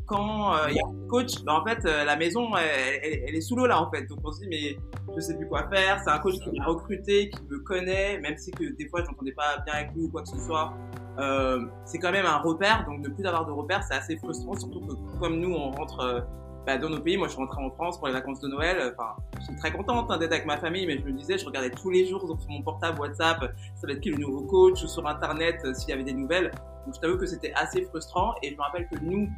Quand 0.07 0.55
euh, 0.55 0.67
il 0.69 0.75
y 0.77 0.79
a 0.79 0.87
un 0.87 1.07
coach, 1.07 1.43
ben, 1.43 1.53
en 1.53 1.65
fait, 1.65 1.85
euh, 1.85 2.05
la 2.05 2.15
maison, 2.15 2.55
elle, 2.55 3.35
est 3.35 3.41
sous 3.41 3.55
l'eau 3.55 3.67
là, 3.67 3.79
en 3.79 3.91
fait. 3.91 4.05
Donc 4.07 4.19
on 4.23 4.31
se 4.31 4.39
dit, 4.39 4.47
mais 4.49 4.77
je 5.15 5.21
sais 5.21 5.37
plus 5.37 5.47
quoi 5.47 5.67
faire. 5.69 6.01
C'est 6.03 6.09
un 6.09 6.19
coach 6.19 6.39
qui 6.39 6.49
m'a 6.57 6.65
recruté, 6.65 7.29
qui 7.29 7.43
me 7.49 7.59
connaît, 7.59 8.19
même 8.19 8.37
si 8.37 8.49
que 8.51 8.63
des 8.75 8.87
fois, 8.87 9.03
je 9.03 9.07
n'entendais 9.07 9.33
pas 9.33 9.57
bien 9.65 9.75
avec 9.75 9.93
lui 9.93 10.05
ou 10.05 10.09
quoi 10.09 10.23
que 10.23 10.29
ce 10.29 10.39
soit. 10.39 10.73
Euh, 11.19 11.65
c'est 11.85 11.99
quand 11.99 12.11
même 12.11 12.25
un 12.25 12.37
repère. 12.37 12.85
Donc 12.85 12.99
ne 12.99 13.09
plus 13.09 13.25
avoir 13.25 13.45
de 13.45 13.51
repère, 13.51 13.83
c'est 13.83 13.95
assez 13.95 14.17
frustrant, 14.17 14.55
surtout 14.55 14.79
que 14.79 15.19
comme 15.19 15.39
nous, 15.39 15.53
on 15.53 15.71
rentre 15.71 16.25
bah, 16.65 16.77
dans 16.77 16.89
nos 16.89 17.01
pays. 17.01 17.17
Moi, 17.17 17.27
je 17.27 17.33
suis 17.33 17.41
rentrée 17.41 17.61
en 17.61 17.69
France 17.71 17.97
pour 17.97 18.07
les 18.07 18.13
vacances 18.13 18.39
de 18.39 18.47
Noël. 18.47 18.93
Enfin, 18.93 19.15
je 19.39 19.45
suis 19.45 19.55
très 19.57 19.71
contente 19.71 20.09
hein, 20.09 20.17
d'être 20.17 20.31
avec 20.31 20.45
ma 20.45 20.57
famille, 20.57 20.85
mais 20.85 20.97
je 20.97 21.03
me 21.03 21.11
disais, 21.11 21.37
je 21.37 21.45
regardais 21.45 21.71
tous 21.71 21.89
les 21.89 22.05
jours 22.05 22.21
sur 22.21 22.49
mon 22.49 22.61
portable 22.61 22.99
WhatsApp, 22.99 23.39
ça 23.75 23.87
va 23.87 23.93
être 23.93 23.99
qui 23.99 24.09
le 24.11 24.17
nouveau 24.17 24.41
coach, 24.41 24.83
ou 24.83 24.87
sur 24.87 25.05
Internet 25.05 25.65
s'il 25.75 25.89
y 25.89 25.93
avait 25.93 26.03
des 26.03 26.13
nouvelles. 26.13 26.51
Donc, 26.85 26.95
je 26.95 26.99
t'avoue 27.01 27.17
que 27.17 27.25
c'était 27.25 27.53
assez 27.53 27.83
frustrant. 27.83 28.35
Et 28.41 28.51
je 28.51 28.55
me 28.55 28.61
rappelle 28.61 28.87
que 28.87 28.99
nous, 29.01 29.29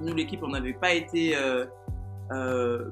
nous 0.00 0.14
l'équipe, 0.14 0.42
on 0.42 0.48
n'avait 0.48 0.72
pas 0.72 0.92
été 0.92 1.36
euh, 1.36 1.66
euh, 2.32 2.90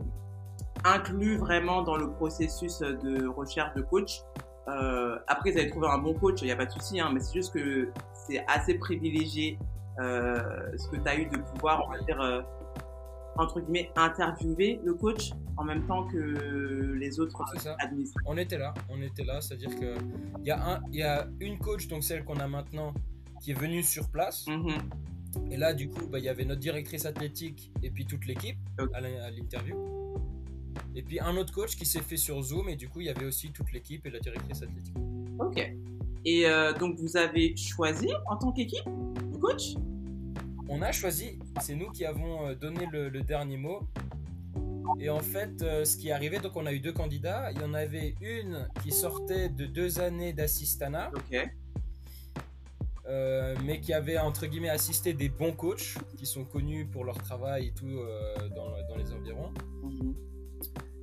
inclus 0.85 1.37
vraiment 1.39 1.83
dans 1.83 1.97
le 1.97 2.11
processus 2.11 2.79
de 2.81 3.27
recherche 3.27 3.75
de 3.75 3.83
coach. 3.83 4.23
Euh, 4.69 5.19
après, 5.27 5.51
ils 5.51 5.59
avaient 5.59 5.71
trouvé 5.71 5.89
un 5.89 5.99
bon 5.99 6.15
coach, 6.15 6.43
il 6.43 6.47
n'y 6.47 6.53
a 6.53 6.57
pas 6.57 6.67
de 6.67 6.73
souci, 6.73 7.01
hein, 7.01 7.11
mais 7.13 7.21
c'est 7.21 7.35
juste 7.35 7.53
que 7.53 7.89
c'est 8.15 8.45
assez 8.47 8.75
privilégié 8.75 9.59
euh, 9.99 10.39
ce 10.77 10.89
que 10.89 10.97
tu 10.97 11.09
as 11.09 11.17
eu 11.19 11.27
de 11.27 11.39
pouvoir, 11.39 11.85
on 11.87 11.91
va 11.91 11.99
dire, 12.01 12.21
euh, 12.21 12.41
entre 13.37 13.61
guillemets, 13.61 13.91
interviewer 13.97 14.81
le 14.85 14.95
coach 14.95 15.31
en 15.57 15.65
même 15.65 15.87
temps 15.87 16.07
que 16.07 16.95
les 16.99 17.21
autres 17.21 17.43
ça. 17.59 17.77
administrateurs. 17.81 18.33
On 18.33 18.37
était 18.37 18.59
là, 18.59 18.75
on 18.89 19.01
était 19.03 19.25
là, 19.25 19.41
c'est-à-dire 19.41 19.71
que 19.79 19.95
il 20.41 20.47
y 20.47 20.51
a 20.51 20.75
un, 20.75 20.81
il 20.93 20.99
y 20.99 21.03
a 21.03 21.27
une 21.41 21.59
coach 21.59 21.89
donc 21.89 22.03
celle 22.03 22.25
qu'on 22.25 22.39
a 22.39 22.49
maintenant 22.49 22.93
qui 23.43 23.53
est 23.53 23.59
venue 23.59 23.83
sur 23.83 24.09
place. 24.11 24.47
Mhm. 24.47 24.79
Et 25.51 25.57
là, 25.57 25.75
du 25.75 25.88
coup, 25.88 26.07
bah, 26.07 26.19
il 26.19 26.25
y 26.25 26.29
avait 26.29 26.45
notre 26.45 26.61
directrice 26.61 27.07
athlétique 27.07 27.73
et 27.83 27.90
puis 27.90 28.07
toute 28.07 28.27
l'équipe 28.27 28.59
à 28.95 29.01
l'interview. 29.01 29.77
Et 30.95 31.03
puis 31.03 31.21
un 31.21 31.37
autre 31.37 31.53
coach 31.53 31.77
qui 31.77 31.87
s'est 31.87 32.01
fait 32.01 32.16
sur 32.16 32.40
Zoom 32.43 32.69
et 32.69 32.77
du 32.77 32.88
coup, 32.88 33.01
il 33.01 33.07
y 33.07 33.11
avait 33.11 33.25
aussi 33.25 33.51
toute 33.51 33.73
l'équipe 33.73 34.05
et 34.07 34.11
la 34.11 34.21
directrice 34.21 34.62
athlétique. 34.62 34.97
Ok. 35.38 35.73
Et 36.25 36.47
euh, 36.47 36.73
donc, 36.73 36.99
vous 36.99 37.16
avez 37.16 37.57
choisi 37.57 38.09
en 38.29 38.37
tant 38.37 38.53
qu'équipe 38.53 38.85
le 38.87 39.38
coach? 39.38 39.75
On 40.69 40.83
a 40.83 40.93
choisi, 40.93 41.38
c'est 41.61 41.75
nous 41.75 41.90
qui 41.90 42.05
avons 42.05 42.47
euh, 42.47 42.55
donné 42.55 42.87
le, 42.93 43.09
le 43.09 43.23
dernier 43.23 43.57
mot. 43.57 43.81
Et 44.99 45.09
en 45.09 45.21
fait, 45.21 45.62
euh, 45.62 45.85
ce 45.85 45.97
qui 45.97 46.09
est 46.09 46.12
arrivé, 46.12 46.38
donc 46.38 46.57
on 46.57 46.66
a 46.66 46.73
eu 46.73 46.81
deux 46.81 46.93
candidats. 46.93 47.51
Il 47.53 47.61
y 47.61 47.64
en 47.64 47.75
avait 47.75 48.14
une 48.21 48.69
qui 48.83 48.90
sortait 48.90 49.49
de 49.49 49.66
deux 49.66 50.01
années 50.01 50.33
d'assistanat, 50.33 51.11
Ok. 51.14 51.51
Euh, 53.07 53.55
mais 53.65 53.81
qui 53.81 53.93
avait 53.93 54.19
entre 54.19 54.47
guillemets 54.47 54.69
assisté 54.69 55.15
des 55.15 55.29
bons 55.29 55.53
coachs 55.53 55.95
qui 56.17 56.27
sont 56.27 56.45
connus 56.45 56.87
pour 56.87 57.05
leur 57.05 57.19
travail 57.19 57.69
et 57.69 57.73
tout 57.73 57.87
euh, 57.89 58.49
dans, 58.51 58.71
dans 58.89 58.97
les 58.97 59.13
environs. 59.13 59.53
Mhm. 59.83 60.15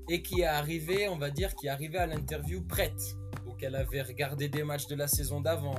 et 0.09 0.21
qui 0.21 0.41
est 0.41 0.45
arrivée, 0.45 1.09
on 1.09 1.17
va 1.17 1.29
dire, 1.31 1.53
qui 1.55 1.67
est 1.67 1.69
arrivée 1.69 1.97
à 1.97 2.05
l'interview 2.07 2.61
prête. 2.61 3.17
Donc 3.45 3.61
elle 3.63 3.75
avait 3.75 4.01
regardé 4.01 4.47
des 4.47 4.63
matchs 4.63 4.87
de 4.87 4.95
la 4.95 5.07
saison 5.07 5.41
d'avant, 5.41 5.75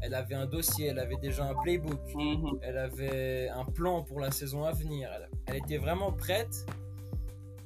elle 0.00 0.14
avait 0.14 0.34
un 0.36 0.46
dossier, 0.46 0.86
elle 0.88 0.98
avait 1.00 1.16
déjà 1.16 1.44
un 1.48 1.54
playbook, 1.54 2.00
Mhm. 2.14 2.58
elle 2.62 2.78
avait 2.78 3.48
un 3.48 3.64
plan 3.64 4.02
pour 4.02 4.20
la 4.20 4.30
saison 4.30 4.64
à 4.64 4.72
venir, 4.72 5.10
elle, 5.14 5.28
elle 5.46 5.56
était 5.56 5.78
vraiment 5.78 6.12
prête. 6.12 6.66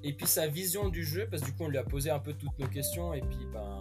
Et 0.03 0.13
puis 0.13 0.27
sa 0.27 0.47
vision 0.47 0.89
du 0.89 1.05
jeu, 1.05 1.27
parce 1.29 1.43
que 1.43 1.47
du 1.49 1.53
coup 1.55 1.65
on 1.65 1.69
lui 1.69 1.79
a 1.79 1.83
posé 1.85 2.11
un 2.11 2.21
peu 2.21 2.33
toutes 2.33 2.57
nos 2.59 2.69
questions, 2.69 3.13
et 3.13 3.21
puis 3.23 3.45
ben 3.53 3.81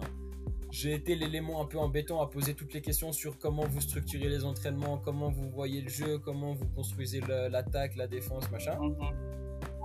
j'ai 0.70 0.94
été 0.94 1.14
l'élément 1.14 1.62
un 1.62 1.66
peu 1.66 1.78
embêtant 1.78 2.20
à 2.20 2.26
poser 2.26 2.54
toutes 2.54 2.74
les 2.74 2.80
questions 2.80 3.12
sur 3.12 3.38
comment 3.38 3.66
vous 3.66 3.80
structurez 3.80 4.28
les 4.28 4.44
entraînements, 4.44 4.98
comment 4.98 5.30
vous 5.30 5.48
voyez 5.50 5.80
le 5.80 5.88
jeu, 5.88 6.18
comment 6.18 6.54
vous 6.54 6.66
construisez 6.74 7.20
l'attaque, 7.50 7.96
la 7.96 8.06
défense, 8.06 8.50
machin. 8.50 8.78
Mhm. 8.80 8.94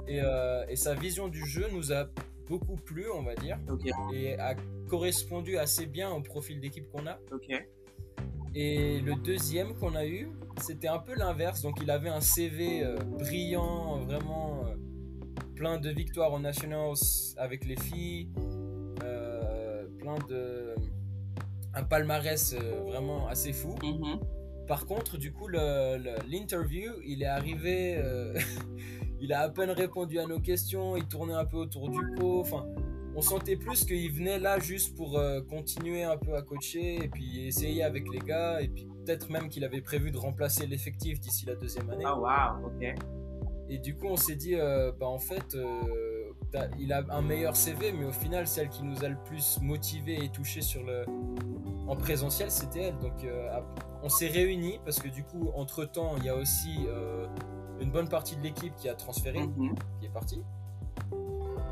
Et, 0.08 0.20
euh, 0.22 0.65
et 0.67 0.76
sa 0.76 0.96
vision 0.96 1.28
du 1.28 1.46
jeu 1.46 1.67
nous 1.72 1.94
a 1.94 2.08
beaucoup 2.48 2.76
plu, 2.76 3.06
on 3.10 3.24
va 3.24 3.36
dire, 3.36 3.58
et 4.13 4.38
a 4.38 4.56
correspondu 4.89 5.58
assez 5.58 5.86
bien 5.86 6.12
au 6.12 6.22
profil 6.22 6.60
d'équipe 6.60 6.89
qu'on 6.91 7.08
a. 7.08 7.17
Et 8.54 9.00
le 9.00 9.15
deuxième 9.15 9.74
qu'on 9.76 9.96
a 9.96 10.06
eu, 10.06 10.30
c'était 10.58 10.89
un 10.89 11.00
peu 11.00 11.15
l'inverse. 11.15 11.62
Donc 11.62 11.80
il 11.82 11.89
avait 11.89 12.10
un 12.10 12.20
CV 12.20 12.84
euh, 12.84 12.98
brillant, 12.98 14.00
vraiment 14.00 14.65
euh, 14.65 14.76
plein 15.56 15.80
de 15.80 15.89
victoires 15.89 16.34
aux 16.34 16.39
Nationals 16.39 16.96
avec 17.38 17.65
les 17.65 17.78
filles, 17.78 18.28
plein 20.02 20.18
de 20.30 20.76
un 21.74 21.84
palmarès 21.84 22.54
euh, 22.54 22.82
vraiment 22.86 23.28
assez 23.30 23.54
fou. 23.54 23.76
Mhm. 23.82 24.20
Par 24.68 24.86
contre, 24.86 25.18
du 25.18 25.32
coup, 25.32 25.48
le- 25.48 25.98
le- 25.98 26.30
l'interview, 26.30 26.92
il 27.06 27.24
est 27.24 27.28
arrivé, 27.28 27.96
euh, 27.98 28.34
il 29.22 29.32
a 29.32 29.42
à 29.42 29.50
peine 29.50 29.70
répondu 29.72 30.20
à 30.20 30.26
nos 30.28 30.40
questions, 30.40 30.98
il 30.98 31.06
tournait 31.08 31.34
un 31.34 31.46
peu 31.46 31.58
autour 31.58 31.90
du 31.90 32.00
pot. 32.18 32.42
Enfin, 32.42 32.66
on 33.16 33.22
sentait 33.22 33.56
plus 33.58 33.86
qu'il 33.86 34.12
venait 34.14 34.40
là 34.40 34.60
juste 34.60 34.96
pour 34.98 35.18
euh, 35.18 35.42
continuer 35.42 36.04
un 36.04 36.18
peu 36.18 36.36
à 36.36 36.42
coacher 36.42 36.96
et 37.04 37.08
puis 37.10 37.48
essayer 37.48 37.84
avec 37.84 38.04
les 38.12 38.20
gars. 38.20 38.62
Et 38.62 38.68
puis 38.68 38.86
peut-être 39.06 39.30
même 39.30 39.48
qu'il 39.50 39.64
avait 39.64 39.82
prévu 39.82 40.12
de 40.12 40.18
remplacer 40.18 40.68
l'effectif 40.68 41.20
d'ici 41.20 41.46
la 41.46 41.56
deuxième 41.56 41.90
année. 41.90 42.04
Ah, 42.06 42.18
waouh. 42.20 42.68
Ok. 42.68 42.96
Et 43.70 43.78
du 43.80 43.96
coup, 43.96 44.08
on 44.08 44.18
s'est 44.18 44.36
dit, 44.36 44.56
bah 45.00 45.08
en 45.08 45.20
fait, 45.20 45.56
il 46.80 46.92
a 46.94 47.04
un 47.10 47.22
meilleur 47.22 47.56
CV, 47.56 47.92
mais 47.92 48.06
au 48.06 48.12
final, 48.12 48.48
celle 48.48 48.70
qui 48.70 48.84
nous 48.84 49.04
a 49.04 49.10
le 49.10 49.18
plus 49.18 49.60
motivé 49.62 50.24
et 50.24 50.30
touché 50.30 50.62
sur 50.62 50.84
le, 50.84 51.06
en 51.88 51.96
présentiel, 51.96 52.52
c'était 52.52 52.84
elle. 52.84 52.98
Donc, 53.00 53.26
on 54.04 54.10
s'est 54.10 54.28
réunis 54.28 54.80
parce 54.84 55.00
que 55.00 55.08
du 55.08 55.24
coup, 55.24 55.52
entre 55.56 55.86
temps, 55.86 56.16
il 56.18 56.26
y 56.26 56.30
a 56.30 56.36
aussi 56.36 56.88
une 57.82 57.92
bonne 57.92 58.08
partie 58.08 58.36
de 58.36 58.42
l'équipe 58.42 58.76
qui 58.76 58.88
a 58.90 58.96
transféré, 58.96 59.40
mhm. 59.40 59.76
qui 60.00 60.06
est 60.06 60.10
partie. 60.10 60.42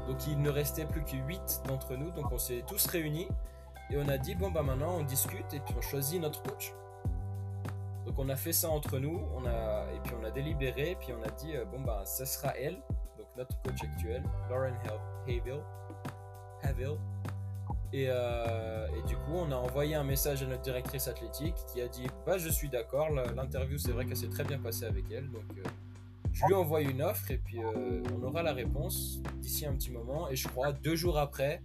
Donc 0.10 0.26
il 0.28 0.42
ne 0.42 0.50
restait 0.50 0.86
plus 0.86 1.04
que 1.04 1.16
8 1.16 1.62
d'entre 1.68 1.96
nous, 1.96 2.10
donc 2.10 2.32
on 2.32 2.40
s'est 2.40 2.64
tous 2.68 2.88
réunis 2.88 3.28
et 3.92 3.98
on 3.98 4.10
a 4.10 4.18
dit 4.18 4.34
bon 4.34 4.50
bah 4.50 4.64
maintenant 4.64 4.96
on 4.98 5.04
discute 5.04 5.54
et 5.54 5.60
puis 5.60 5.76
on 5.78 5.82
choisit 5.82 6.20
notre 6.20 6.42
coach. 6.42 6.74
Donc 8.08 8.18
on 8.18 8.28
a 8.30 8.36
fait 8.36 8.54
ça 8.54 8.70
entre 8.70 8.98
nous, 8.98 9.22
on 9.36 9.46
a 9.46 9.86
et 9.94 10.00
puis 10.04 10.14
on 10.20 10.26
a 10.26 10.32
délibéré, 10.32 10.92
et 10.92 10.96
puis 10.96 11.14
on 11.14 11.22
a 11.22 11.30
dit 11.30 11.56
euh, 11.56 11.64
bon 11.66 11.82
bah 11.82 12.02
ça 12.06 12.26
sera 12.26 12.58
elle, 12.58 12.82
notre 13.40 13.60
coach 13.62 13.84
actuel, 13.84 14.22
Lauren 14.50 14.74
Haville. 15.26 15.62
Haville. 16.62 16.98
Et, 17.92 18.06
euh, 18.10 18.88
et, 18.96 19.08
du 19.08 19.16
coup, 19.16 19.34
on 19.34 19.52
a 19.52 19.56
envoyé 19.56 19.96
un 19.96 20.04
message 20.04 20.44
à 20.44 20.46
notre 20.46 20.62
directrice 20.62 21.08
athlétique 21.08 21.56
qui 21.74 21.82
a 21.82 21.88
dit 21.88 22.06
Bah, 22.26 22.38
je 22.38 22.50
suis 22.50 22.70
d'accord, 22.70 23.10
l'interview, 23.10 23.78
c'est 23.78 23.92
vrai 23.92 24.06
qu'elle 24.06 24.18
s'est 24.18 24.30
très 24.30 24.44
bien 24.44 24.60
passée 24.60 24.86
avec 24.86 25.06
elle. 25.10 25.32
Donc, 25.32 25.46
euh, 25.58 25.68
je 26.34 26.46
lui 26.46 26.54
envoie 26.54 26.82
une 26.82 27.02
offre 27.02 27.32
et 27.32 27.38
puis 27.38 27.60
euh, 27.60 28.04
on 28.14 28.24
aura 28.24 28.44
la 28.44 28.54
réponse 28.54 29.20
d'ici 29.38 29.66
un 29.66 29.74
petit 29.74 29.92
moment. 29.92 30.30
Et 30.30 30.36
je 30.36 30.48
crois 30.48 30.72
deux 30.72 30.96
jours 30.96 31.18
après, 31.18 31.62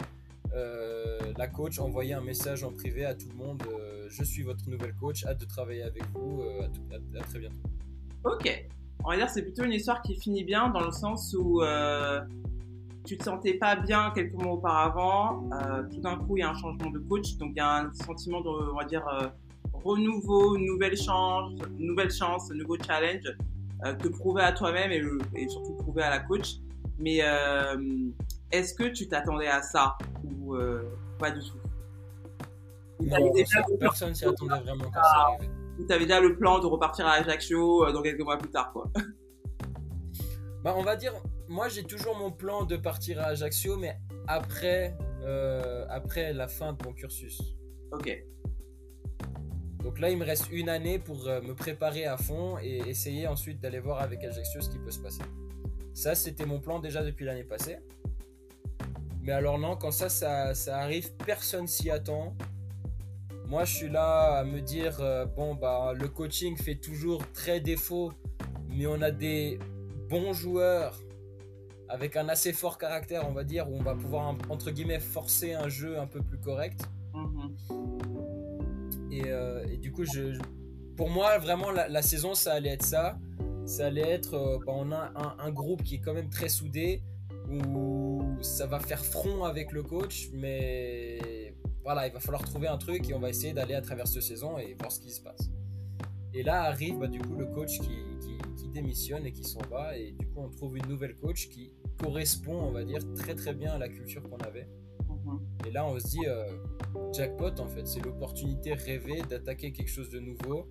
euh, 0.54 1.32
la 1.36 1.48
coach 1.48 1.78
envoyait 1.80 2.14
un 2.14 2.22
message 2.22 2.64
en 2.64 2.72
privé 2.72 3.04
à 3.04 3.14
tout 3.14 3.28
le 3.28 3.34
monde 3.34 3.62
Je 4.08 4.24
suis 4.24 4.42
votre 4.42 4.68
nouvelle 4.70 4.94
coach, 4.94 5.26
hâte 5.26 5.40
de 5.40 5.44
travailler 5.44 5.82
avec 5.82 6.04
vous, 6.14 6.42
à, 6.62 7.22
très 7.24 7.40
bientôt. 7.40 7.58
Ok. 8.24 8.66
On 9.04 9.10
va 9.10 9.16
dire 9.16 9.28
c'est 9.28 9.42
plutôt 9.42 9.64
une 9.64 9.72
histoire 9.72 10.02
qui 10.02 10.16
finit 10.16 10.44
bien 10.44 10.68
dans 10.68 10.80
le 10.80 10.92
sens 10.92 11.34
où 11.38 11.62
tu 13.04 13.18
te 13.18 13.24
sentais 13.24 13.54
pas 13.54 13.76
bien 13.76 14.12
quelques 14.14 14.34
mois 14.34 14.54
auparavant. 14.54 15.48
tout 15.90 16.00
d'un 16.00 16.16
coup, 16.16 16.36
il 16.36 16.40
y 16.40 16.42
a 16.42 16.50
un 16.50 16.54
changement 16.54 16.90
de 16.90 16.98
coach, 16.98 17.36
donc 17.36 17.50
il 17.54 17.58
y 17.58 17.60
a 17.60 17.80
un 17.80 17.92
sentiment 17.92 18.40
de, 18.40 18.48
on 18.48 18.76
va 18.76 18.84
dire, 18.84 19.04
renouveau, 19.72 20.56
une 20.56 20.66
nouvelle 20.66 20.96
chance, 20.96 21.52
nouvelle 21.78 22.10
chance, 22.10 22.50
nouveau 22.50 22.76
challenge. 22.78 23.34
Euh, 23.84 23.92
te 23.94 24.08
prouver 24.08 24.42
à 24.42 24.52
toi-même 24.52 24.92
et, 24.92 25.02
et, 25.34 25.48
surtout 25.48 25.74
prouver 25.74 26.02
à 26.02 26.10
la 26.10 26.20
coach. 26.20 26.54
Mais 26.98 27.18
euh, 27.22 27.76
est-ce 28.50 28.72
que 28.72 28.84
tu 28.84 29.08
t'attendais 29.08 29.48
à 29.48 29.60
ça 29.62 29.98
ou 30.24 30.54
euh, 30.54 30.82
pas 31.18 31.30
du 31.30 31.40
tout? 31.40 31.58
Non, 33.00 33.32
déjà 33.32 33.62
personne 33.78 34.14
s'y 34.14 34.24
attendait 34.24 34.60
vraiment 34.60 34.84
quand 34.84 35.02
ça 35.02 35.26
arrivait. 35.28 35.50
Tu 35.76 35.92
avais 35.92 36.04
déjà 36.04 36.20
le 36.20 36.36
plan 36.36 36.60
de 36.60 36.66
repartir 36.66 37.06
à 37.06 37.12
Ajaccio 37.12 37.90
dans 37.92 38.02
quelques 38.02 38.20
mois 38.20 38.38
plus 38.38 38.50
tard, 38.50 38.72
quoi. 38.72 38.90
Bah, 40.62 40.74
on 40.78 40.82
va 40.82 40.96
dire, 40.96 41.12
moi 41.46 41.68
j'ai 41.68 41.84
toujours 41.84 42.16
mon 42.16 42.32
plan 42.32 42.64
de 42.64 42.78
partir 42.78 43.20
à 43.20 43.24
Ajaccio, 43.24 43.76
mais 43.76 43.98
après, 44.26 44.96
après 45.90 46.32
la 46.32 46.48
fin 46.48 46.72
de 46.72 46.82
mon 46.82 46.94
cursus. 46.94 47.38
Ok. 47.92 48.24
Donc 49.84 49.98
là, 49.98 50.08
il 50.08 50.16
me 50.16 50.24
reste 50.24 50.50
une 50.50 50.70
année 50.70 50.98
pour 50.98 51.28
euh, 51.28 51.42
me 51.42 51.54
préparer 51.54 52.06
à 52.06 52.16
fond 52.16 52.56
et 52.58 52.78
essayer 52.88 53.26
ensuite 53.26 53.60
d'aller 53.60 53.80
voir 53.80 54.00
avec 54.00 54.24
Ajaccio 54.24 54.62
ce 54.62 54.70
qui 54.70 54.78
peut 54.78 54.90
se 54.90 54.98
passer. 54.98 55.22
Ça, 55.92 56.14
c'était 56.14 56.46
mon 56.46 56.58
plan 56.58 56.78
déjà 56.78 57.04
depuis 57.04 57.26
l'année 57.26 57.44
passée. 57.44 57.76
Mais 59.20 59.32
alors 59.32 59.58
non, 59.58 59.76
quand 59.76 59.90
ça, 59.90 60.08
ça, 60.08 60.78
arrive, 60.78 61.12
personne 61.26 61.66
s'y 61.66 61.90
attend. 61.90 62.34
Moi, 63.46 63.64
je 63.64 63.74
suis 63.74 63.88
là 63.90 64.38
à 64.38 64.44
me 64.44 64.60
dire, 64.60 64.96
euh, 65.00 65.26
bon, 65.26 65.54
bah, 65.54 65.92
le 65.94 66.08
coaching 66.08 66.56
fait 66.56 66.76
toujours 66.76 67.22
très 67.32 67.60
défaut, 67.60 68.12
mais 68.70 68.86
on 68.86 69.00
a 69.02 69.10
des 69.10 69.58
bons 70.08 70.32
joueurs 70.32 70.98
avec 71.88 72.16
un 72.16 72.28
assez 72.28 72.52
fort 72.52 72.78
caractère, 72.78 73.28
on 73.28 73.32
va 73.32 73.44
dire, 73.44 73.70
où 73.70 73.76
on 73.76 73.82
va 73.82 73.94
pouvoir, 73.94 74.34
entre 74.48 74.70
guillemets, 74.70 74.98
forcer 74.98 75.52
un 75.52 75.68
jeu 75.68 75.98
un 75.98 76.06
peu 76.06 76.22
plus 76.22 76.38
correct. 76.38 76.80
Mm-hmm. 77.12 77.94
Euh, 79.26 79.64
et, 79.70 79.76
du 79.76 79.92
coup, 79.92 80.04
je, 80.04 80.38
pour 80.96 81.10
moi, 81.10 81.38
vraiment, 81.38 81.70
la, 81.70 82.02
saison, 82.02 82.34
ça 82.34 82.54
allait 82.54 82.70
être 82.70 82.84
ça. 82.84 83.18
Ça 83.66 83.86
allait 83.86 84.08
être, 84.08 84.34
euh, 84.34 84.58
bah, 84.66 84.72
on 84.74 84.90
a 84.90 85.12
un, 85.38 85.50
groupe 85.50 85.82
qui 85.82 85.96
est 85.96 86.00
quand 86.00 86.14
même 86.14 86.30
très 86.30 86.48
soudé, 86.48 87.02
où 87.50 88.22
ça 88.40 88.66
va 88.66 88.80
faire 88.80 89.04
front 89.04 89.44
avec 89.44 89.72
le 89.72 89.82
coach, 89.82 90.28
mais 90.32 91.43
voilà, 91.82 92.06
il 92.06 92.12
va 92.12 92.20
falloir 92.20 92.42
trouver 92.42 92.68
un 92.68 92.78
truc 92.78 93.08
et 93.10 93.14
on 93.14 93.20
va 93.20 93.30
essayer 93.30 93.52
d'aller 93.52 93.74
à 93.74 93.82
travers 93.82 94.06
cette 94.06 94.22
saison 94.22 94.58
et 94.58 94.74
voir 94.74 94.90
ce 94.90 95.00
qui 95.00 95.10
se 95.10 95.20
passe. 95.20 95.50
Et 96.32 96.42
là 96.42 96.64
arrive 96.64 96.98
bah, 96.98 97.06
du 97.06 97.20
coup 97.20 97.36
le 97.36 97.46
coach 97.46 97.78
qui, 97.80 97.96
qui, 98.56 98.68
démissionne 98.72 99.24
et 99.24 99.30
qui 99.30 99.44
s'en 99.44 99.60
va, 99.70 99.96
et 99.96 100.10
du 100.10 100.26
coup 100.26 100.40
on 100.40 100.50
trouve 100.50 100.76
une 100.76 100.86
nouvelle 100.88 101.14
coach 101.14 101.48
qui 101.48 101.70
correspond, 102.02 102.60
on 102.60 102.72
va 102.72 102.82
dire, 102.82 102.98
très 103.14 103.36
très 103.36 103.54
bien 103.54 103.72
à 103.74 103.78
la 103.78 103.88
culture 103.88 104.20
qu'on 104.28 104.38
avait. 104.38 104.68
Et 105.66 105.70
là, 105.70 105.86
on 105.86 105.98
se 105.98 106.08
dit, 106.08 106.26
euh, 106.26 106.44
jackpot 107.12 107.60
en 107.60 107.68
fait, 107.68 107.86
c'est 107.86 108.00
l'opportunité 108.04 108.74
rêvée 108.74 109.22
d'attaquer 109.22 109.72
quelque 109.72 109.90
chose 109.90 110.10
de 110.10 110.18
nouveau 110.18 110.68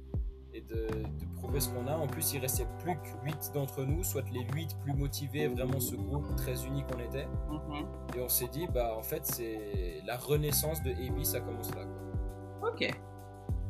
de, 0.70 0.88
prouver 1.36 1.60
ce 1.60 1.70
qu'on 1.70 1.88
a. 1.88 1.96
En 1.96 2.08
plus, 2.08 2.34
il 2.34 2.40
restait 2.40 2.68
plus 2.80 2.96
que 2.96 3.26
8 3.26 3.52
d'entre 3.54 3.84
nous, 3.84 4.04
soit 4.04 4.24
les 4.32 4.46
8 4.54 4.78
plus 4.82 4.94
motivés, 4.94 5.48
vraiment 5.48 5.80
ce 5.80 5.96
groupe 5.96 6.36
très 6.36 6.66
uni 6.66 6.84
qu'on 6.84 7.00
était. 7.00 7.28
Mhm. 7.50 7.86
Et 8.16 8.22
on 8.22 8.30
s'est 8.30 8.48
dit, 8.48 8.68
bah 8.74 8.96
en 8.98 9.04
fait, 9.04 9.26
c'est 9.26 10.02
la 10.06 10.18
renaissance 10.18 10.82
de 10.84 10.92
AB, 10.92 11.24
ça 11.24 11.42
commence 11.42 11.74
là. 11.76 11.84
Ok. 12.66 12.90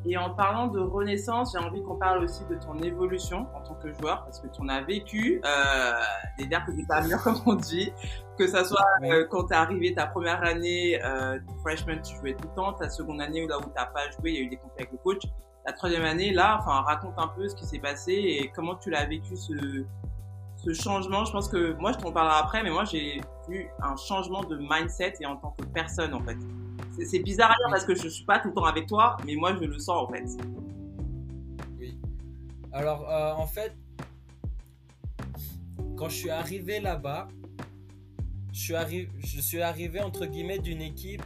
Et 0.06 0.18
en 0.18 0.32
parlant 0.32 0.68
de 0.68 0.80
renaissance, 0.80 1.54
j'ai 1.54 1.64
envie 1.64 1.82
qu'on 1.82 1.96
parle 1.96 2.24
aussi 2.24 2.44
de 2.50 2.56
ton 2.56 2.78
évolution 2.82 3.48
en 3.56 3.62
tant 3.62 3.76
que 3.76 3.94
joueur, 3.94 4.26
parce 4.26 4.42
que 4.42 4.48
tu 4.48 4.62
en 4.62 4.68
as 4.68 4.82
vécu 4.82 5.42
euh, 5.46 5.94
des 6.38 6.46
dernières 6.46 6.76
que 6.76 6.88
pas 6.88 7.02
mûres, 7.02 7.24
comme 7.24 7.42
on 7.46 7.56
dit, 7.56 7.94
que 8.38 8.46
ça 8.48 8.66
soit 8.66 8.84
euh, 9.04 9.26
quand 9.30 9.46
tu 9.46 9.54
es 9.54 9.56
arrivé 9.56 9.94
ta 9.94 10.08
première 10.08 10.44
année, 10.44 11.02
euh, 11.04 11.40
freshman, 11.62 12.02
tu 12.02 12.18
jouais 12.18 12.34
tout 12.34 12.50
le 12.50 12.56
temps, 12.56 12.74
ta 12.74 12.90
seconde 12.90 13.22
année 13.22 13.48
là 13.48 13.58
où 13.60 13.70
t'as 13.74 13.86
pas 13.86 14.10
joué, 14.12 14.32
il 14.32 14.36
y 14.36 14.38
a 14.40 14.42
eu 14.42 14.50
des 14.50 14.58
conflits 14.58 14.80
avec 14.80 14.92
le 14.92 14.98
coach. 14.98 15.24
La 15.66 15.72
troisième 15.72 16.04
année, 16.04 16.34
là, 16.34 16.58
enfin, 16.60 16.82
raconte 16.82 17.14
un 17.18 17.30
peu 17.30 17.48
ce 17.48 17.56
qui 17.56 17.66
s'est 17.66 17.80
passé 17.80 18.12
et 18.12 18.52
comment 18.54 18.76
tu 18.76 18.90
l'as 18.90 19.06
vécu 19.06 19.38
ce, 19.38 19.86
changement. 20.74 21.26
Je 21.26 21.32
pense 21.32 21.48
que 21.48 21.74
moi, 21.74 21.92
je 21.94 22.00
t'en 22.00 22.12
parlerai 22.12 22.38
après, 22.38 22.64
mais 22.64 22.70
moi, 22.70 22.86
j'ai 22.86 23.22
vu 23.48 23.68
un 23.82 23.96
changement 23.96 24.44
de 24.44 24.58
mindset 24.58 25.16
et 25.22 25.26
en 25.26 25.38
tant 25.38 25.52
que 25.52 25.64
personne, 25.66 26.14
en 26.14 26.22
fait. 26.22 26.38
C'est 27.02 27.20
bizarre 27.20 27.52
à 27.52 27.56
dire 27.56 27.68
parce 27.70 27.86
que 27.86 27.96
je 27.96 28.08
suis 28.08 28.26
pas 28.26 28.40
tout 28.40 28.50
le 28.50 28.54
temps 28.54 28.66
avec 28.66 28.88
toi, 28.88 29.18
mais 29.26 29.36
moi 29.36 29.56
je 29.56 29.66
le 29.66 29.80
sens 29.80 30.08
en 30.08 30.12
fait. 30.12 30.26
Oui. 31.80 31.98
Alors 32.72 33.10
euh, 33.10 33.34
en 33.34 33.48
fait, 33.48 33.76
quand 35.98 36.08
je 36.08 36.16
suis 36.16 36.30
arrivé 36.30 36.80
là-bas, 36.80 37.28
je 38.52 38.60
suis, 38.60 39.10
je 39.18 39.42
suis 39.42 39.62
arrivé 39.62 40.02
entre 40.02 40.28
guillemets 40.28 40.60
d'une 40.60 40.82
équipe 40.82 41.24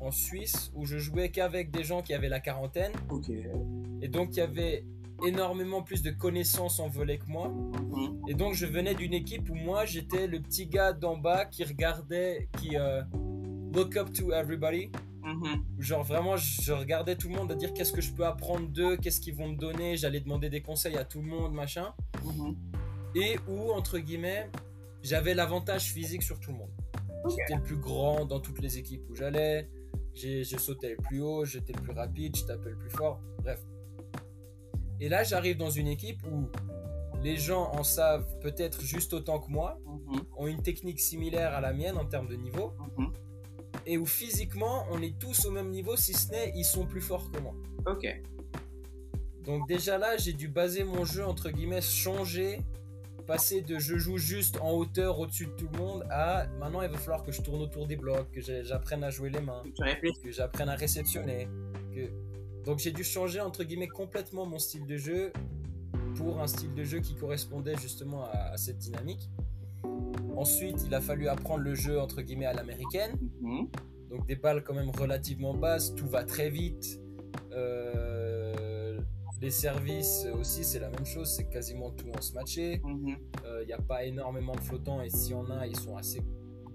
en 0.00 0.10
Suisse 0.10 0.70
où 0.74 0.84
je 0.84 0.98
jouais 0.98 1.30
qu'avec 1.30 1.70
des 1.70 1.84
gens 1.84 2.02
qui 2.02 2.14
avaient 2.14 2.28
la 2.28 2.40
quarantaine. 2.40 2.92
Et 4.00 4.08
donc 4.08 4.30
il 4.32 4.38
y 4.38 4.42
avait 4.42 4.84
énormément 5.24 5.82
plus 5.82 6.02
de 6.02 6.10
connaissances 6.10 6.78
en 6.80 6.88
volet 6.88 7.18
que 7.18 7.26
moi. 7.26 7.48
Mhm. 7.48 8.22
Et 8.28 8.34
donc 8.34 8.54
je 8.54 8.66
venais 8.66 8.94
d'une 8.94 9.14
équipe 9.14 9.50
où 9.50 9.54
moi 9.54 9.84
j'étais 9.84 10.26
le 10.26 10.40
petit 10.40 10.66
gars 10.66 10.92
d'en 10.92 11.16
bas 11.16 11.44
qui 11.44 11.64
regardait, 11.64 12.48
qui, 12.58 12.76
euh, 12.76 13.02
look 13.74 13.96
up 13.96 14.12
to 14.12 14.32
everybody. 14.32 14.90
Mm-hmm. 15.22 15.60
Genre 15.78 16.02
vraiment, 16.02 16.36
je 16.36 16.72
regardais 16.72 17.16
tout 17.16 17.28
le 17.28 17.34
monde 17.34 17.52
à 17.52 17.54
dire 17.54 17.72
qu'est-ce 17.74 17.92
que 17.92 18.00
je 18.00 18.12
peux 18.12 18.24
apprendre 18.24 18.68
d'eux, 18.68 18.96
qu'est-ce 18.96 19.20
qu'ils 19.20 19.34
vont 19.34 19.48
me 19.48 19.56
donner, 19.56 19.96
j'allais 19.96 20.20
demander 20.20 20.48
des 20.48 20.62
conseils 20.62 20.96
à 20.96 21.04
tout 21.04 21.20
le 21.20 21.28
monde, 21.28 21.52
machin. 21.52 21.92
Mm-hmm. 22.24 22.56
Et 23.16 23.38
où, 23.48 23.72
entre 23.72 23.98
guillemets, 23.98 24.50
j'avais 25.02 25.34
l'avantage 25.34 25.92
physique 25.92 26.22
sur 26.22 26.40
tout 26.40 26.52
le 26.52 26.58
monde. 26.58 26.70
J'étais 27.28 27.56
le 27.56 27.62
plus 27.62 27.76
grand 27.76 28.24
dans 28.24 28.40
toutes 28.40 28.60
les 28.60 28.78
équipes 28.78 29.02
où 29.10 29.14
j'allais, 29.14 29.68
je 30.20 30.56
sautais 30.58 30.96
plus 30.96 31.20
haut, 31.20 31.44
j'étais 31.44 31.72
le 31.72 31.82
plus 31.82 31.92
rapide, 31.92 32.36
je 32.36 32.44
tapais 32.44 32.70
le 32.70 32.78
plus 32.78 32.90
fort, 32.90 33.20
bref. 33.42 33.60
Et 35.00 35.08
là, 35.08 35.22
j'arrive 35.22 35.56
dans 35.56 35.70
une 35.70 35.86
équipe 35.86 36.20
où 36.26 36.48
les 37.22 37.36
gens 37.36 37.70
en 37.72 37.82
savent 37.82 38.26
peut-être 38.40 38.82
juste 38.82 39.12
autant 39.12 39.40
que 39.40 39.50
moi, 39.50 39.78
mm-hmm. 39.86 40.20
ont 40.36 40.46
une 40.46 40.62
technique 40.62 41.00
similaire 41.00 41.54
à 41.54 41.60
la 41.60 41.72
mienne 41.72 41.96
en 41.96 42.04
termes 42.04 42.28
de 42.28 42.36
niveau, 42.36 42.72
et 43.86 43.96
où 43.98 44.06
physiquement 44.06 44.84
on 44.90 45.00
est 45.02 45.18
tous 45.18 45.46
au 45.46 45.50
même 45.50 45.70
niveau, 45.70 45.96
si 45.96 46.12
ce 46.12 46.30
n'est 46.30 46.52
ils 46.54 46.64
sont 46.64 46.86
plus 46.86 47.00
forts 47.00 47.30
que 47.30 47.40
moi. 47.40 47.54
Ok. 47.86 48.06
Donc 49.44 49.66
déjà 49.66 49.98
là, 49.98 50.16
j'ai 50.16 50.32
dû 50.32 50.48
baser 50.48 50.84
mon 50.84 51.04
jeu 51.04 51.24
entre 51.24 51.50
guillemets, 51.50 51.80
changer, 51.80 52.60
passer 53.28 53.60
de 53.60 53.78
je 53.78 53.96
joue 53.98 54.16
juste 54.16 54.58
en 54.62 54.72
hauteur 54.72 55.20
au-dessus 55.20 55.46
de 55.46 55.50
tout 55.50 55.68
le 55.70 55.78
monde 55.78 56.02
à 56.10 56.46
maintenant 56.58 56.80
il 56.80 56.88
va 56.88 56.96
falloir 56.96 57.22
que 57.22 57.30
je 57.30 57.42
tourne 57.42 57.60
autour 57.60 57.86
des 57.86 57.96
blocs, 57.96 58.30
que 58.32 58.40
j'apprenne 58.40 59.04
à 59.04 59.10
jouer 59.10 59.28
les 59.28 59.40
mains, 59.40 59.62
que 60.22 60.32
j'apprenne 60.32 60.70
à 60.70 60.74
réceptionner. 60.74 61.46
Que... 61.94 62.10
Donc 62.64 62.78
j'ai 62.78 62.90
dû 62.90 63.04
changer 63.04 63.40
entre 63.42 63.64
guillemets 63.64 63.86
complètement 63.86 64.46
mon 64.46 64.58
style 64.58 64.86
de 64.86 64.96
jeu 64.96 65.32
pour 66.16 66.40
un 66.40 66.46
style 66.46 66.74
de 66.74 66.84
jeu 66.84 67.00
qui 67.00 67.14
correspondait 67.14 67.76
justement 67.76 68.24
à 68.24 68.56
cette 68.56 68.78
dynamique. 68.78 69.28
Ensuite, 70.34 70.84
il 70.86 70.94
a 70.94 71.00
fallu 71.00 71.28
apprendre 71.28 71.64
le 71.64 71.74
jeu 71.74 72.00
entre 72.00 72.22
guillemets 72.22 72.46
à 72.46 72.54
l'américaine. 72.54 73.12
Mhm. 73.42 73.68
Donc 74.08 74.26
des 74.26 74.36
balles 74.36 74.64
quand 74.64 74.74
même 74.74 74.90
relativement 74.90 75.52
basses, 75.52 75.94
tout 75.94 76.06
va 76.06 76.24
très 76.24 76.48
vite. 76.48 76.98
Euh, 77.52 78.17
Les 79.40 79.50
services 79.50 80.26
aussi, 80.38 80.64
c'est 80.64 80.80
la 80.80 80.90
même 80.90 81.06
chose, 81.06 81.28
c'est 81.36 81.48
quasiment 81.48 81.90
tout 81.92 82.08
en 82.16 82.20
smatché. 82.20 82.80
Il 82.84 82.90
Mhm. 82.94 83.16
n'y 83.66 83.72
a 83.72 83.78
pas 83.80 84.04
énormément 84.04 84.54
de 84.54 84.60
flottants 84.60 85.00
et 85.02 85.10
s'il 85.10 85.32
y 85.32 85.34
en 85.34 85.48
a, 85.50 85.66
ils 85.66 85.76
sont 85.78 85.96
assez 85.96 86.20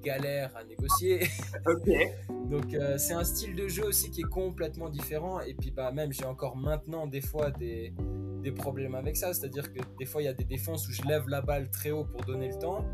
galères 0.02 0.56
à 0.56 0.64
négocier. 0.64 1.20
Donc 2.50 2.74
euh, 2.74 2.98
c'est 2.98 3.14
un 3.14 3.24
style 3.24 3.56
de 3.56 3.68
jeu 3.68 3.86
aussi 3.86 4.12
qui 4.12 4.22
est 4.22 4.30
complètement 4.30 4.90
différent. 4.90 5.40
Et 5.42 5.54
puis 5.54 5.72
bah 5.72 5.92
même 5.92 6.12
j'ai 6.12 6.26
encore 6.26 6.56
maintenant 6.58 7.08
des 7.08 7.22
fois 7.22 7.52
des, 7.52 7.94
des 8.42 8.52
problèmes 8.52 8.96
avec 8.96 9.16
ça. 9.18 9.34
C'est-à-dire 9.34 9.72
que 9.74 9.80
des 10.00 10.06
fois 10.06 10.22
il 10.22 10.26
y 10.26 10.30
a 10.30 10.34
des 10.34 10.44
défenses 10.46 10.88
où 10.88 10.92
je 10.92 11.04
lève 11.04 11.28
la 11.30 11.42
balle 11.42 11.70
très 11.70 11.92
haut 11.92 12.06
pour 12.06 12.22
donner 12.22 12.50
le 12.50 12.58
temps. 12.60 12.86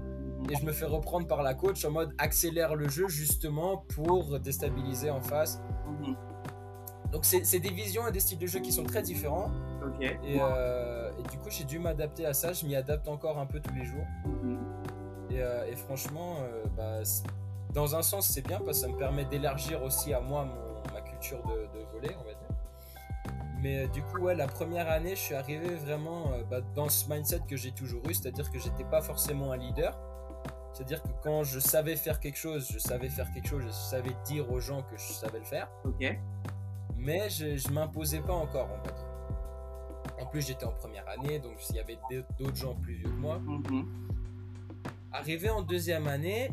Et 0.50 0.56
je 0.56 0.66
me 0.66 0.72
fais 0.72 0.86
reprendre 0.86 1.28
par 1.28 1.44
la 1.44 1.54
coach 1.54 1.84
en 1.84 1.92
mode 1.92 2.14
accélère 2.18 2.76
le 2.76 2.88
jeu 2.88 3.08
justement 3.10 3.78
pour 3.96 4.40
déstabiliser 4.40 5.10
en 5.10 5.22
face. 5.22 5.60
Mhm. 5.88 6.16
Donc 7.12 7.26
c'est 7.26 7.60
des 7.60 7.72
visions 7.72 8.08
et 8.08 8.12
des 8.12 8.20
styles 8.20 8.38
de 8.38 8.46
jeu 8.48 8.60
qui 8.60 8.72
sont 8.72 8.84
très 8.84 9.02
différents. 9.02 9.50
Ok. 9.86 10.02
Et, 10.02 10.38
euh, 10.40 11.12
et 11.20 11.24
du 11.24 11.38
coup 11.40 11.50
j'ai 11.50 11.64
dû 11.64 11.80
m'adapter 11.80 12.26
à 12.26 12.34
ça. 12.34 12.54
Je 12.54 12.66
m'y 12.66 12.76
adapte 12.76 13.08
encore 13.08 13.40
un 13.40 13.46
peu 13.46 13.60
tous 13.60 13.74
les 13.74 13.86
jours. 13.86 14.06
Mhm. 14.26 14.60
Et, 15.32 15.42
euh, 15.42 15.66
et 15.68 15.76
franchement, 15.76 16.38
euh, 16.42 16.64
bah, 16.76 17.00
dans 17.74 17.96
un 17.96 18.02
sens, 18.02 18.28
c'est 18.28 18.42
bien 18.42 18.58
parce 18.60 18.80
que 18.80 18.86
ça 18.86 18.88
me 18.88 18.98
permet 18.98 19.26
d'élargir 19.26 19.84
aussi 19.84 20.14
à 20.14 20.20
moi 20.22 20.46
mon- 20.46 20.94
ma 20.94 21.02
culture 21.02 21.42
de, 21.46 21.80
de 21.80 21.86
voler, 21.94 22.10
on 22.20 22.24
va 22.24 22.32
dire. 22.34 22.50
Mais 23.62 23.84
euh, 23.84 23.88
du 23.88 24.02
coup, 24.02 24.22
ouais, 24.22 24.36
la 24.36 24.48
première 24.48 24.90
année, 24.90 25.12
je 25.16 25.22
suis 25.22 25.36
arrivé 25.36 25.76
vraiment 25.76 26.32
euh, 26.32 26.44
bah, 26.50 26.62
dans 26.76 26.90
ce 26.90 27.10
mindset 27.10 27.42
que 27.48 27.58
j'ai 27.58 27.72
toujours 27.72 28.02
eu, 28.10 28.14
c'est-à-dire 28.14 28.50
que 28.52 28.58
j'étais 28.60 28.86
pas 28.86 29.02
forcément 29.02 29.52
un 29.52 29.58
leader. 29.58 30.00
C'est-à-dire 30.74 31.02
que 31.04 31.10
quand 31.24 31.44
je 31.44 31.60
savais 31.60 31.96
faire 31.96 32.20
quelque 32.20 32.38
chose, 32.38 32.70
je 32.72 32.80
savais 32.80 33.10
faire 33.10 33.30
quelque 33.34 33.48
chose, 33.50 33.64
je 33.66 33.70
savais 33.72 34.12
dire 34.26 34.50
aux 34.52 34.60
gens 34.60 34.82
que 34.84 34.96
je 34.98 35.12
savais 35.14 35.40
le 35.40 35.46
faire, 35.46 35.70
Ok. 35.84 36.18
Mais 37.00 37.30
je, 37.30 37.58
je 37.58 37.70
m'imposais 37.70 38.20
pas 38.20 38.34
encore, 38.34 38.70
on 38.72 38.86
va 38.86 38.94
dire. 38.94 39.10
En 40.22 40.26
plus, 40.26 40.46
j'étais 40.46 40.66
en 40.66 40.72
première 40.72 41.08
année, 41.08 41.40
donc 41.40 41.54
il 41.70 41.76
y 41.78 41.80
avait 41.80 41.98
d'autres 42.38 42.56
gens 42.56 42.76
plus 42.76 42.96
vieux 42.96 43.10
que 43.10 43.16
moi. 43.16 43.40
Mhm. 43.40 43.86
Arrivé 45.12 45.50
en 45.50 45.62
deuxième 45.62 46.08
année, 46.08 46.52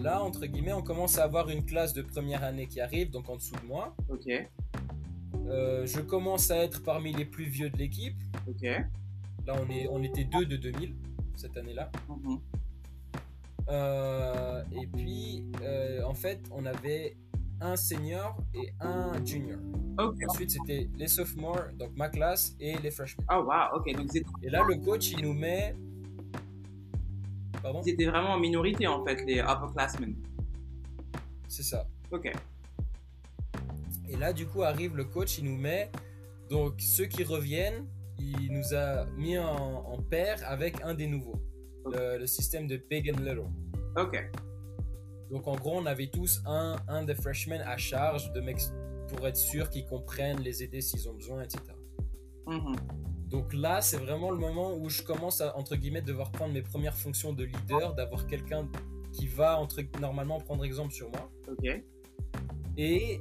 là, 0.00 0.22
entre 0.22 0.46
guillemets, 0.46 0.72
on 0.72 0.82
commence 0.82 1.18
à 1.18 1.24
avoir 1.24 1.48
une 1.50 1.64
classe 1.64 1.92
de 1.92 2.02
première 2.02 2.42
année 2.42 2.66
qui 2.66 2.80
arrive, 2.80 3.10
donc 3.10 3.28
en 3.28 3.36
dessous 3.36 3.54
de 3.56 3.66
moi. 3.66 3.94
Ok. 4.08 4.28
Euh, 5.46 5.86
je 5.86 6.00
commence 6.00 6.50
à 6.50 6.56
être 6.58 6.82
parmi 6.82 7.12
les 7.12 7.24
plus 7.24 7.44
vieux 7.44 7.70
de 7.70 7.76
l'équipe. 7.76 8.16
Ok. 8.48 8.62
Là, 8.62 9.54
on, 9.60 9.70
est, 9.70 9.86
on 9.90 10.02
était 10.02 10.24
deux 10.24 10.46
de 10.46 10.56
2000 10.56 10.94
cette 11.36 11.56
année-là. 11.56 11.90
Mhm. 12.08 12.40
Euh, 13.68 14.62
et 14.72 14.86
puis, 14.86 15.44
euh, 15.62 16.02
en 16.04 16.14
fait, 16.14 16.40
on 16.50 16.64
avait 16.64 17.16
un 17.60 17.76
senior 17.76 18.36
et 18.54 18.72
un 18.80 19.24
junior. 19.24 19.58
Ensuite, 19.98 20.50
c'était 20.50 20.88
les 20.96 21.08
sophomores, 21.08 21.68
donc 21.78 21.96
ma 21.96 22.08
classe, 22.08 22.54
et 22.60 22.78
les 22.78 22.90
freshmen. 22.90 23.26
Oh 23.30 23.44
wow. 23.44 23.78
Ok. 23.78 23.92
Donc 23.96 24.14
Et 24.42 24.50
là, 24.50 24.64
le 24.68 24.76
coach, 24.76 25.10
il 25.12 25.22
nous 25.22 25.34
met. 25.34 25.74
Pardon? 27.62 27.80
Vous 27.80 27.88
étiez 27.88 28.06
vraiment 28.06 28.30
en 28.30 28.38
minorité 28.38 28.86
en 28.86 29.04
fait, 29.04 29.24
les 29.24 29.38
upperclassmen. 29.38 30.14
C'est 31.48 31.64
ça. 31.64 31.86
Ok. 32.12 32.32
Et 34.08 34.16
là, 34.16 34.32
du 34.32 34.46
coup, 34.46 34.62
arrive 34.62 34.96
le 34.96 35.04
coach, 35.04 35.38
il 35.38 35.44
nous 35.46 35.56
met. 35.56 35.90
Donc, 36.48 36.74
ceux 36.78 37.06
qui 37.06 37.24
reviennent, 37.24 37.86
il 38.18 38.52
nous 38.52 38.74
a 38.74 39.04
mis 39.16 39.36
en, 39.36 39.46
en 39.46 40.00
paire 40.02 40.40
avec 40.46 40.80
un 40.82 40.94
des 40.94 41.06
nouveaux. 41.06 41.40
Le, 41.86 42.18
le 42.18 42.26
système 42.26 42.66
de 42.66 42.76
Big 42.90 43.10
and 43.10 43.20
Little. 43.20 43.48
Ok. 43.96 44.30
Donc, 45.30 45.46
en 45.46 45.56
gros, 45.56 45.76
on 45.76 45.86
avait 45.86 46.08
tous 46.08 46.40
un, 46.46 46.76
un 46.88 47.02
des 47.02 47.14
freshmen 47.14 47.60
à 47.62 47.76
charge 47.76 48.32
de 48.32 48.40
pour 49.08 49.26
être 49.26 49.36
sûr 49.36 49.70
qu'ils 49.70 49.86
comprennent, 49.86 50.40
les 50.40 50.62
aider 50.62 50.80
s'ils 50.80 51.08
ont 51.08 51.14
besoin, 51.14 51.42
etc. 51.42 51.62
Mhm. 52.46 52.76
Donc 53.28 53.52
là, 53.52 53.82
c'est 53.82 53.98
vraiment 53.98 54.30
le 54.30 54.38
moment 54.38 54.74
où 54.74 54.88
je 54.88 55.02
commence 55.02 55.40
à, 55.40 55.56
entre 55.56 55.76
guillemets, 55.76 56.00
devoir 56.00 56.30
prendre 56.30 56.54
mes 56.54 56.62
premières 56.62 56.96
fonctions 56.96 57.32
de 57.32 57.44
leader, 57.44 57.94
d'avoir 57.94 58.26
quelqu'un 58.26 58.68
qui 59.12 59.26
va, 59.26 59.58
entre, 59.58 59.82
normalement, 60.00 60.38
prendre 60.40 60.64
exemple 60.64 60.92
sur 60.92 61.10
moi. 61.10 61.30
Ok. 61.46 61.82
Et 62.78 63.20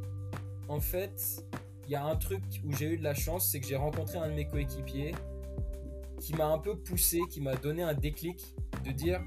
en 0.70 0.80
fait, 0.80 1.44
il 1.86 1.92
y 1.92 1.96
a 1.96 2.06
un 2.06 2.16
truc 2.16 2.42
où 2.64 2.72
j'ai 2.74 2.86
eu 2.86 2.98
de 2.98 3.04
la 3.04 3.14
chance, 3.14 3.50
c'est 3.50 3.60
que 3.60 3.68
j'ai 3.68 3.76
rencontré 3.76 4.18
un 4.18 4.30
de 4.30 4.34
mes 4.34 4.48
coéquipiers 4.48 5.14
qui 6.20 6.34
m'a 6.34 6.48
un 6.48 6.60
peu 6.60 6.78
poussé, 6.78 7.20
qui 7.30 7.42
m'a 7.42 7.56
donné 7.56 7.84
un 7.84 7.94
déclic 7.94 8.56
de 8.86 8.92
dire 8.92 9.22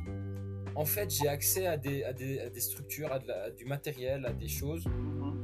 en 0.75 0.85
fait, 0.85 1.11
j'ai 1.11 1.29
accès 1.29 1.67
à 1.67 1.77
des, 1.77 2.03
à 2.05 2.13
des, 2.13 2.41
à 2.41 2.51
des 2.51 2.61
structures, 2.61 3.13
à, 3.13 3.19
de 3.19 3.27
la- 3.29 3.45
à 3.45 3.51
du 3.51 3.65
matériel, 3.65 4.25
à 4.27 4.33
des 4.33 4.49
choses 4.49 4.85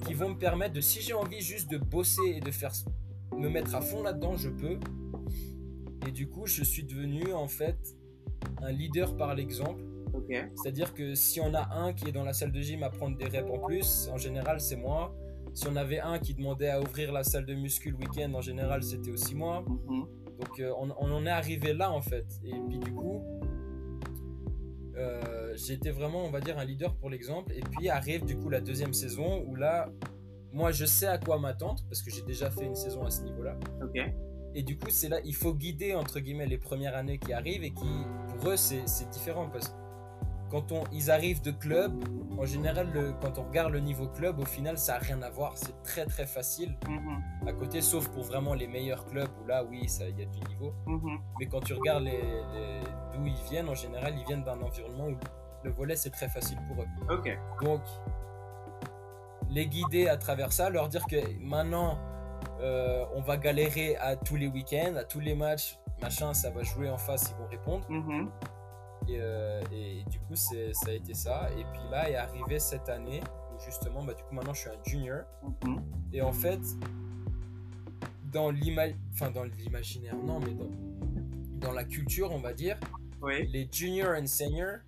qui 0.06 0.14
vont 0.14 0.30
me 0.30 0.38
permettre 0.38 0.74
de, 0.74 0.80
si 0.80 1.00
j'ai 1.00 1.14
envie 1.14 1.40
juste 1.40 1.70
de 1.70 1.78
bosser 1.78 2.22
et 2.36 2.40
de 2.40 2.50
faire 2.50 2.72
me 3.36 3.48
mettre 3.48 3.74
à 3.74 3.80
fond 3.80 4.02
là-dedans, 4.02 4.36
je 4.36 4.48
peux. 4.50 4.78
Et 6.06 6.12
du 6.12 6.28
coup, 6.28 6.46
je 6.46 6.62
suis 6.62 6.84
devenu 6.84 7.32
en 7.32 7.48
fait 7.48 7.76
un 8.62 8.70
leader 8.72 9.16
par 9.16 9.34
l'exemple. 9.34 9.82
C'est-à-dire 10.54 10.94
que 10.94 11.14
si 11.14 11.40
on 11.40 11.52
a 11.54 11.74
un 11.74 11.92
qui 11.92 12.08
est 12.08 12.12
dans 12.12 12.24
la 12.24 12.32
salle 12.32 12.52
de 12.52 12.60
gym 12.60 12.82
à 12.82 12.90
prendre 12.90 13.16
des 13.18 13.26
reps 13.26 13.50
en 13.50 13.58
plus, 13.58 14.08
en 14.12 14.16
général 14.16 14.60
c'est 14.60 14.76
moi. 14.76 15.14
Si 15.52 15.66
on 15.68 15.76
avait 15.76 16.00
un 16.00 16.18
qui 16.18 16.34
demandait 16.34 16.68
à 16.68 16.80
ouvrir 16.80 17.12
la 17.12 17.22
salle 17.24 17.44
de 17.46 17.54
muscu 17.54 17.90
le 17.90 17.96
week-end, 17.96 18.32
en 18.34 18.40
général 18.40 18.82
c'était 18.82 19.10
aussi 19.10 19.34
moi. 19.34 19.62
Mhm. 19.88 20.06
Donc 20.38 20.60
euh, 20.60 20.72
on, 20.78 20.90
on 20.98 21.10
en 21.12 21.26
est 21.26 21.30
arrivé 21.30 21.72
là 21.74 21.90
en 21.90 22.00
fait. 22.02 22.26
Et 22.44 22.52
puis 22.68 22.78
du 22.78 22.92
coup, 22.92 23.22
euh, 24.96 25.54
j'étais 25.56 25.90
vraiment, 25.90 26.24
on 26.24 26.30
va 26.30 26.40
dire, 26.40 26.58
un 26.58 26.64
leader 26.64 26.94
pour 26.94 27.10
l'exemple. 27.10 27.52
Et 27.52 27.60
puis 27.60 27.88
arrive 27.88 28.24
du 28.24 28.36
coup 28.36 28.48
la 28.48 28.60
deuxième 28.60 28.94
saison 28.94 29.44
où 29.46 29.54
là, 29.54 29.90
moi 30.52 30.72
je 30.72 30.84
sais 30.84 31.06
à 31.06 31.18
quoi 31.18 31.38
m'attendre 31.38 31.82
parce 31.88 32.02
que 32.02 32.10
j'ai 32.10 32.22
déjà 32.22 32.50
fait 32.50 32.64
une 32.64 32.76
saison 32.76 33.04
à 33.04 33.10
ce 33.10 33.22
niveau-là. 33.22 33.58
Et 34.54 34.62
du 34.62 34.78
coup, 34.78 34.88
c'est 34.88 35.10
là, 35.10 35.20
il 35.24 35.34
faut 35.34 35.52
guider 35.52 35.94
entre 35.94 36.18
guillemets 36.18 36.46
les 36.46 36.56
premières 36.56 36.96
années 36.96 37.18
qui 37.18 37.32
arrivent 37.34 37.62
et 37.62 37.72
qui, 37.72 37.88
pour 38.28 38.50
eux, 38.50 38.56
c'est 38.56 38.88
c'est 38.88 39.08
différent 39.10 39.50
parce 39.50 39.68
que 39.68 39.74
quand 40.50 40.70
on, 40.72 40.84
ils 40.92 41.10
arrivent 41.10 41.42
de 41.42 41.50
club, 41.50 41.92
en 42.38 42.44
général, 42.46 42.90
le- 42.92 43.12
quand 43.20 43.38
on 43.38 43.44
regarde 43.44 43.72
le 43.72 43.80
niveau 43.80 44.06
club, 44.08 44.38
au 44.38 44.44
final, 44.44 44.78
ça 44.78 44.96
a 44.96 44.98
rien 44.98 45.20
à 45.22 45.30
voir. 45.30 45.52
C'est 45.56 45.82
très 45.82 46.06
très 46.06 46.26
facile 46.26 46.76
Mhm. 46.88 47.48
à 47.48 47.52
côté, 47.52 47.80
sauf 47.82 48.08
pour 48.08 48.22
vraiment 48.24 48.54
les 48.54 48.66
meilleurs 48.68 49.04
clubs 49.06 49.28
où 49.42 49.46
là, 49.46 49.64
oui, 49.64 49.80
il 50.00 50.18
y 50.18 50.22
a 50.22 50.26
du 50.26 50.40
niveau. 50.48 50.72
Mhm. 50.86 51.18
Mais 51.40 51.46
quand 51.46 51.60
tu 51.60 51.72
regardes 51.74 52.04
les, 52.04 52.20
les- 52.20 52.80
d'où 53.12 53.26
ils 53.26 53.42
viennent, 53.50 53.68
en 53.68 53.74
général, 53.74 54.14
ils 54.18 54.24
viennent 54.26 54.44
d'un 54.44 54.60
environnement 54.60 55.06
où 55.08 55.16
le 55.64 55.70
volet 55.70 55.96
c'est 55.96 56.10
très 56.10 56.28
facile 56.28 56.58
pour 56.68 56.82
eux. 56.82 56.86
Donc, 57.08 57.26
les 59.50 59.66
guider 59.66 60.08
à 60.08 60.16
travers 60.16 60.52
ça, 60.52 60.70
leur 60.70 60.88
dire 60.88 61.04
que 61.06 61.16
maintenant, 61.40 61.98
euh, 62.60 63.04
on 63.14 63.20
va 63.22 63.36
galérer 63.36 63.96
à 63.96 64.16
tous 64.16 64.36
les 64.36 64.46
week-ends, 64.48 64.94
à 64.96 65.04
tous 65.04 65.20
les 65.20 65.34
matchs, 65.34 65.78
machin, 66.02 66.34
ça 66.34 66.50
va 66.50 66.62
jouer 66.62 66.90
en 66.90 66.98
face, 66.98 67.30
ils 67.30 67.36
vont 67.42 67.48
répondre. 67.48 67.84
Mhm. 67.88 68.30
Et, 69.08 69.18
euh, 69.20 69.62
et 69.72 70.02
du 70.10 70.18
coup, 70.20 70.34
ça 70.34 70.54
a 70.86 70.92
été 70.92 71.14
ça. 71.14 71.48
Et 71.58 71.64
puis 71.72 71.80
là 71.90 72.10
est 72.10 72.16
arrivé 72.16 72.58
cette 72.58 72.88
année 72.88 73.20
où 73.54 73.60
justement, 73.64 74.04
bah, 74.04 74.14
du 74.14 74.22
coup, 74.24 74.34
maintenant 74.34 74.54
je 74.54 74.60
suis 74.60 74.70
un 74.70 74.82
junior. 74.84 75.22
Mhm. 75.64 75.80
Et 76.12 76.22
en 76.22 76.32
fait, 76.32 76.60
dans, 78.32 78.50
l'ima- 78.50 78.88
enfin, 79.12 79.30
dans 79.30 79.44
l'imaginaire, 79.44 80.16
non, 80.16 80.40
mais 80.40 80.52
dans, 80.54 80.70
dans 81.68 81.72
la 81.72 81.84
culture, 81.84 82.32
on 82.32 82.40
va 82.40 82.52
dire, 82.52 82.78
Oui. 83.22 83.46
les 83.48 83.68
juniors 83.70 84.14
et 84.14 84.26
seniors, 84.26 84.78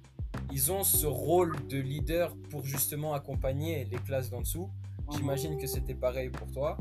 ils 0.53 0.73
ont 0.73 0.83
ce 0.85 1.07
rôle 1.07 1.55
de 1.69 1.79
leader 1.79 2.35
pour 2.51 2.65
justement 2.65 3.15
accompagner 3.15 3.85
les 3.91 3.99
classes 3.99 4.31
d'en 4.31 4.41
dessous. 4.41 4.69
Mhm. 5.09 5.17
J'imagine 5.17 5.59
que 5.59 5.67
c'était 5.67 5.95
pareil 5.95 6.31
pour 6.31 6.51
toi. 6.51 6.77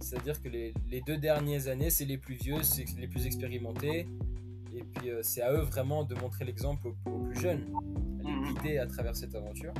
C'est-à-dire 0.00 0.40
que 0.42 0.48
les, 0.48 0.72
les 0.88 1.02
deux 1.02 1.18
dernières 1.18 1.68
années, 1.68 1.90
c'est 1.90 2.06
les 2.06 2.16
plus 2.16 2.34
vieux, 2.34 2.62
c'est 2.62 2.86
les 2.98 3.06
plus 3.06 3.26
expérimentés. 3.26 4.06
Et 4.80 4.84
puis 4.84 5.10
euh, 5.10 5.20
c'est 5.22 5.42
à 5.42 5.52
eux 5.52 5.60
vraiment 5.62 6.04
de 6.04 6.14
montrer 6.14 6.44
l'exemple 6.44 6.88
aux, 6.88 7.10
aux 7.10 7.18
plus 7.26 7.38
jeunes, 7.40 7.64
à 8.20 8.22
les 8.28 8.32
Mhm. 8.32 8.54
guider 8.54 8.78
à 8.78 8.86
travers 8.86 9.14
cette 9.14 9.34
aventure. 9.34 9.74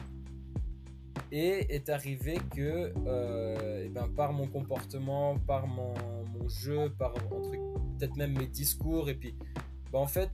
Et 1.32 1.74
est 1.74 1.88
arrivé 1.88 2.38
que, 2.54 2.92
euh, 3.06 3.84
eh 3.86 3.88
ben, 3.88 4.08
par 4.16 4.32
mon 4.32 4.46
comportement, 4.48 5.36
par 5.38 5.66
mon, 5.66 5.94
mon 6.26 6.48
jeu, 6.48 6.90
par 6.98 7.12
peut-être 7.14 8.16
même 8.16 8.36
mes 8.36 8.46
discours, 8.48 9.08
et 9.08 9.14
puis 9.14 9.34
bah, 9.92 10.00
en 10.00 10.06
fait, 10.06 10.30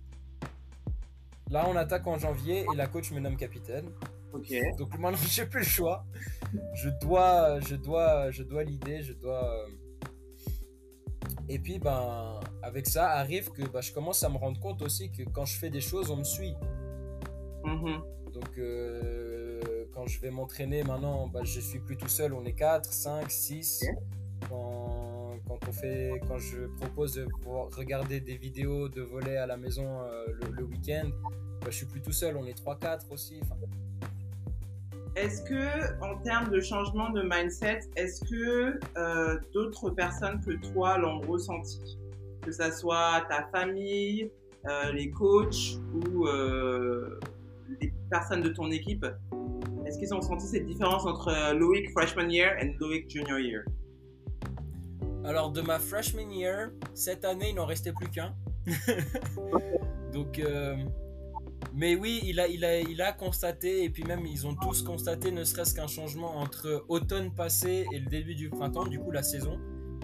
là 1.51 1.67
on 1.69 1.77
attaque 1.77 2.07
en 2.07 2.19
janvier 2.19 2.65
et 2.73 2.77
la 2.77 2.87
coach 2.87 3.13
me 3.13 3.21
nomme 3.21 3.37
capitaine. 3.37 3.87
Ok. 4.33 4.53
Donc 4.79 4.99
maintenant 4.99 5.19
j'ai 5.29 5.47
plus 5.47 5.61
le 5.61 5.67
choix. 5.67 6.05
Je 6.75 6.89
dois, 7.01 7.61
je 7.61 7.77
dois, 7.77 8.31
je 8.31 8.43
dois 8.43 8.65
l'idée, 8.65 9.03
je 9.03 9.13
dois. 9.13 9.45
euh, 9.45 9.67
Et 11.49 11.59
puis 11.59 11.79
ben 11.79 12.41
avec 12.67 12.87
ça 12.89 13.13
arrive 13.13 13.51
que 13.53 13.63
bah, 13.63 13.81
je 13.81 13.93
commence 13.93 14.25
à 14.25 14.29
me 14.29 14.37
rendre 14.37 14.59
compte 14.59 14.83
aussi 14.83 15.11
que 15.11 15.23
quand 15.23 15.45
je 15.45 15.57
fais 15.57 15.71
des 15.71 15.81
choses, 15.81 16.11
on 16.11 16.17
me 16.17 16.25
suit. 16.25 16.55
Mhm. 17.65 18.03
Donc 18.35 18.59
euh, 18.59 19.87
quand 19.95 20.07
je 20.07 20.21
vais 20.21 20.31
m'entraîner 20.31 20.83
maintenant, 20.83 21.29
bah, 21.29 21.41
je 21.45 21.61
suis 21.61 21.79
plus 21.79 21.97
tout 21.97 22.09
seul, 22.09 22.35
on 22.35 22.45
est 22.45 22.55
4, 22.55 22.93
5, 22.93 23.31
6. 23.31 23.87
Quand, 24.49 25.37
quand, 25.47 25.59
on 25.69 25.73
fait, 25.73 26.21
quand 26.27 26.39
je 26.39 26.67
propose 26.81 27.15
de 27.15 27.27
regarder 27.77 28.21
des 28.21 28.37
vidéos 28.37 28.89
de 28.89 29.01
volet 29.01 29.37
à 29.37 29.47
la 29.47 29.57
maison 29.57 30.01
euh, 30.01 30.27
le, 30.43 30.51
le 30.51 30.65
week-end, 30.65 31.09
bah, 31.61 31.69
je 31.71 31.77
suis 31.77 31.87
plus 31.87 32.03
tout 32.03 32.13
seul, 32.13 32.37
on 32.37 32.47
est 32.47 32.55
3, 32.55 32.79
4 32.79 33.13
aussi. 33.13 33.41
est-ce 35.15 35.43
que, 35.43 36.03
en 36.03 36.19
termes 36.19 36.51
de 36.51 36.61
changement 36.61 37.11
de 37.11 37.23
mindset, 37.23 37.81
est-ce 37.95 38.25
que 38.25 38.79
euh, 38.99 39.39
d'autres 39.55 39.91
personnes 39.91 40.41
que 40.45 40.53
toi 40.73 40.99
l'ont 40.99 41.21
ressenti? 41.21 41.97
Que 42.47 42.53
ça 42.53 42.71
soit 42.71 43.27
ta 43.29 43.49
famille, 43.53 44.31
euh, 44.69 44.93
les 44.93 45.11
coachs 45.11 45.81
ou 45.93 46.29
euh, 46.29 47.19
les 47.81 47.93
personnes 48.09 48.41
de 48.41 48.51
ton 48.51 48.71
équipe 48.71 49.05
Est-ce 49.85 49.99
qu'ils 49.99 50.15
ont 50.15 50.23
senti 50.23 50.47
cette 50.47 50.65
différence 50.65 51.05
entre 51.05 51.53
Loïc 51.55 51.91
freshman 51.91 52.31
year 52.31 52.57
et 52.63 52.73
Loïc 52.79 53.11
junior 53.11 53.41
year? 53.41 53.63
Alors, 55.25 55.51
de 55.51 55.61
ma 55.61 55.81
freshman 55.81 56.31
year, 56.31 56.71
cette 56.95 57.25
année, 57.25 57.51
il 57.51 57.57
n'en 57.57 57.67
restait 57.67 57.93
plus 57.93 58.09
qu'un. 58.09 58.33
Donc, 60.13 60.41
mais 61.75 61.95
oui, 61.95 62.23
il 62.25 62.41
a, 62.41 62.49
il, 62.49 62.65
a, 62.65 62.81
il 62.81 63.03
a 63.03 63.13
constaté, 63.13 63.85
et 63.85 63.91
puis 63.91 64.05
même 64.05 64.25
ils 64.25 64.47
ont 64.47 64.55
tous 64.55 64.83
constaté, 64.83 65.31
ne 65.31 65.45
serait-ce 65.45 65.75
qu'un 65.75 65.87
changement 65.87 66.37
entre 66.37 66.85
automne 66.89 67.35
passé 67.35 67.87
et 67.93 67.99
le 67.99 68.07
début 68.07 68.35
du 68.35 68.49
printemps, 68.49 68.87
du 68.87 68.99
coup 68.99 69.11
la 69.11 69.23
saison, 69.23 69.59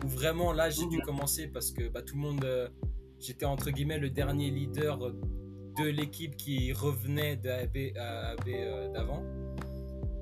où 0.05 0.09
vraiment 0.09 0.53
là 0.53 0.71
j'ai 0.71 0.87
dû 0.87 1.01
commencer 1.01 1.49
parce 1.49 1.71
que 1.71 1.89
bah, 1.89 2.03
tout 2.03 2.15
le 2.15 2.21
monde, 2.21 2.45
euh, 2.45 2.69
j'étais 3.19 3.45
entre 3.45 3.71
guillemets 3.71 3.99
le 3.99 4.11
dernier 4.11 4.51
leader 4.51 4.99
de 4.99 5.85
l'équipe 5.85 6.37
qui 6.37 6.73
revenait 6.73 7.37
d'AB 7.37 7.77
euh, 7.97 8.93
d'avant. 8.93 9.23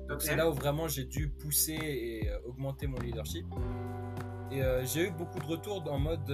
Donc 0.09 0.21
c'est 0.21 0.35
là 0.35 0.49
où 0.49 0.53
vraiment 0.53 0.87
j'ai 0.87 1.05
dû 1.05 1.29
pousser 1.29 1.73
et 1.73 2.29
euh, 2.29 2.37
augmenter 2.45 2.87
mon 2.87 2.99
leadership. 2.99 3.45
Et 4.51 4.61
j'ai 4.83 5.07
eu 5.07 5.11
beaucoup 5.11 5.39
de 5.39 5.45
retours 5.45 5.81
en 5.89 5.97
mode 5.97 6.27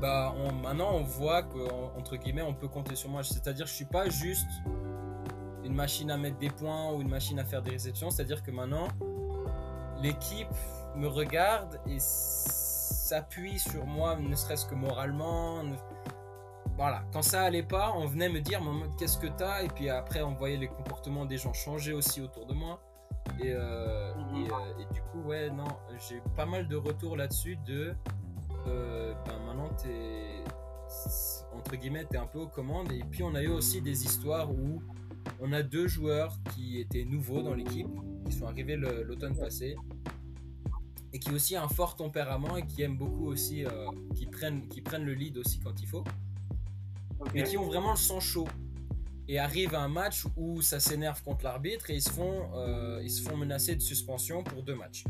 bah, 0.00 0.34
maintenant 0.62 0.94
on 0.94 1.02
voit 1.02 1.42
qu'entre 1.42 2.16
guillemets 2.16 2.40
on 2.40 2.54
peut 2.54 2.68
compter 2.68 2.94
sur 2.94 3.10
moi. 3.10 3.22
C'est-à-dire 3.22 3.66
que 3.66 3.70
je 3.70 3.76
suis 3.76 3.84
pas 3.84 4.08
juste 4.08 4.48
une 5.62 5.74
machine 5.74 6.10
à 6.10 6.16
mettre 6.16 6.38
des 6.38 6.48
points 6.48 6.90
ou 6.92 7.02
une 7.02 7.10
machine 7.10 7.38
à 7.38 7.44
faire 7.44 7.60
des 7.60 7.72
réceptions. 7.72 8.08
C'est-à-dire 8.08 8.42
que 8.42 8.50
maintenant 8.50 8.88
l'équipe 10.02 10.48
me 10.96 11.06
regarde 11.06 11.80
et 11.86 11.98
s'appuie 11.98 13.58
sur 13.58 13.86
moi, 13.86 14.16
ne 14.16 14.34
serait-ce 14.34 14.66
que 14.66 14.74
moralement. 14.74 15.62
Voilà, 16.76 17.02
quand 17.12 17.22
ça 17.22 17.42
allait 17.42 17.62
pas, 17.62 17.92
on 17.94 18.06
venait 18.06 18.28
me 18.28 18.40
dire 18.40 18.60
qu'est-ce 18.98 19.18
que 19.18 19.26
t'as? 19.26 19.62
Et 19.62 19.68
puis 19.68 19.90
après 19.90 20.22
on 20.22 20.34
voyait 20.34 20.56
les 20.56 20.68
comportements 20.68 21.26
des 21.26 21.36
gens 21.36 21.52
changer 21.52 21.92
aussi 21.92 22.20
autour 22.20 22.46
de 22.46 22.54
moi. 22.54 22.80
Et, 23.38 23.52
euh, 23.52 24.14
mhm. 24.14 24.44
euh, 24.44 24.80
et 24.80 24.94
du 24.94 25.02
coup, 25.02 25.20
ouais, 25.28 25.50
non, 25.50 25.68
j'ai 26.08 26.22
pas 26.36 26.46
mal 26.46 26.68
de 26.68 26.76
retours 26.76 27.16
là-dessus 27.16 27.56
de 27.66 27.94
euh, 28.66 29.14
ben 29.26 29.38
maintenant 29.46 29.70
t'es 29.82 30.44
entre 31.54 31.76
guillemets 31.76 32.04
t'es 32.04 32.18
un 32.18 32.26
peu 32.26 32.40
aux 32.40 32.48
commandes 32.48 32.92
et 32.92 33.02
puis 33.10 33.22
on 33.22 33.34
a 33.34 33.42
eu 33.42 33.48
aussi 33.48 33.80
des 33.80 34.04
histoires 34.04 34.50
où 34.50 34.82
on 35.40 35.52
a 35.52 35.62
deux 35.62 35.86
joueurs 35.86 36.36
qui 36.54 36.78
étaient 36.80 37.04
nouveaux 37.04 37.42
dans 37.42 37.54
l'équipe 37.54 37.88
qui 38.26 38.32
sont 38.32 38.46
arrivés 38.46 38.76
l'automne 38.76 39.36
passé 39.36 39.76
et 41.12 41.18
qui 41.18 41.32
aussi 41.32 41.56
un 41.56 41.68
fort 41.68 41.96
tempérament 41.96 42.56
et 42.56 42.66
qui 42.66 42.82
aiment 42.82 42.96
beaucoup 42.96 43.26
aussi 43.26 43.64
euh, 43.64 43.86
qui 44.14 44.26
prennent 44.26 44.68
qui 44.68 44.80
prennent 44.80 45.04
le 45.04 45.14
lead 45.14 45.38
aussi 45.38 45.58
quand 45.60 45.80
il 45.80 45.86
faut. 45.86 46.04
Et 47.34 47.42
qui 47.42 47.58
ont 47.58 47.66
vraiment 47.66 47.90
le 47.90 47.98
sang 47.98 48.20
chaud. 48.20 48.48
Et 49.28 49.38
arrivent 49.38 49.74
à 49.74 49.82
un 49.82 49.88
match 49.88 50.24
où 50.36 50.60
ça 50.62 50.80
s'énerve 50.80 51.22
contre 51.22 51.44
l'arbitre 51.44 51.90
et 51.90 51.94
ils 51.94 52.02
se 52.02 52.10
font 52.10 52.50
euh, 52.54 53.00
ils 53.02 53.10
se 53.10 53.22
font 53.22 53.36
menacer 53.36 53.76
de 53.76 53.80
suspension 53.80 54.42
pour 54.42 54.62
deux 54.62 54.74
matchs. 54.74 55.04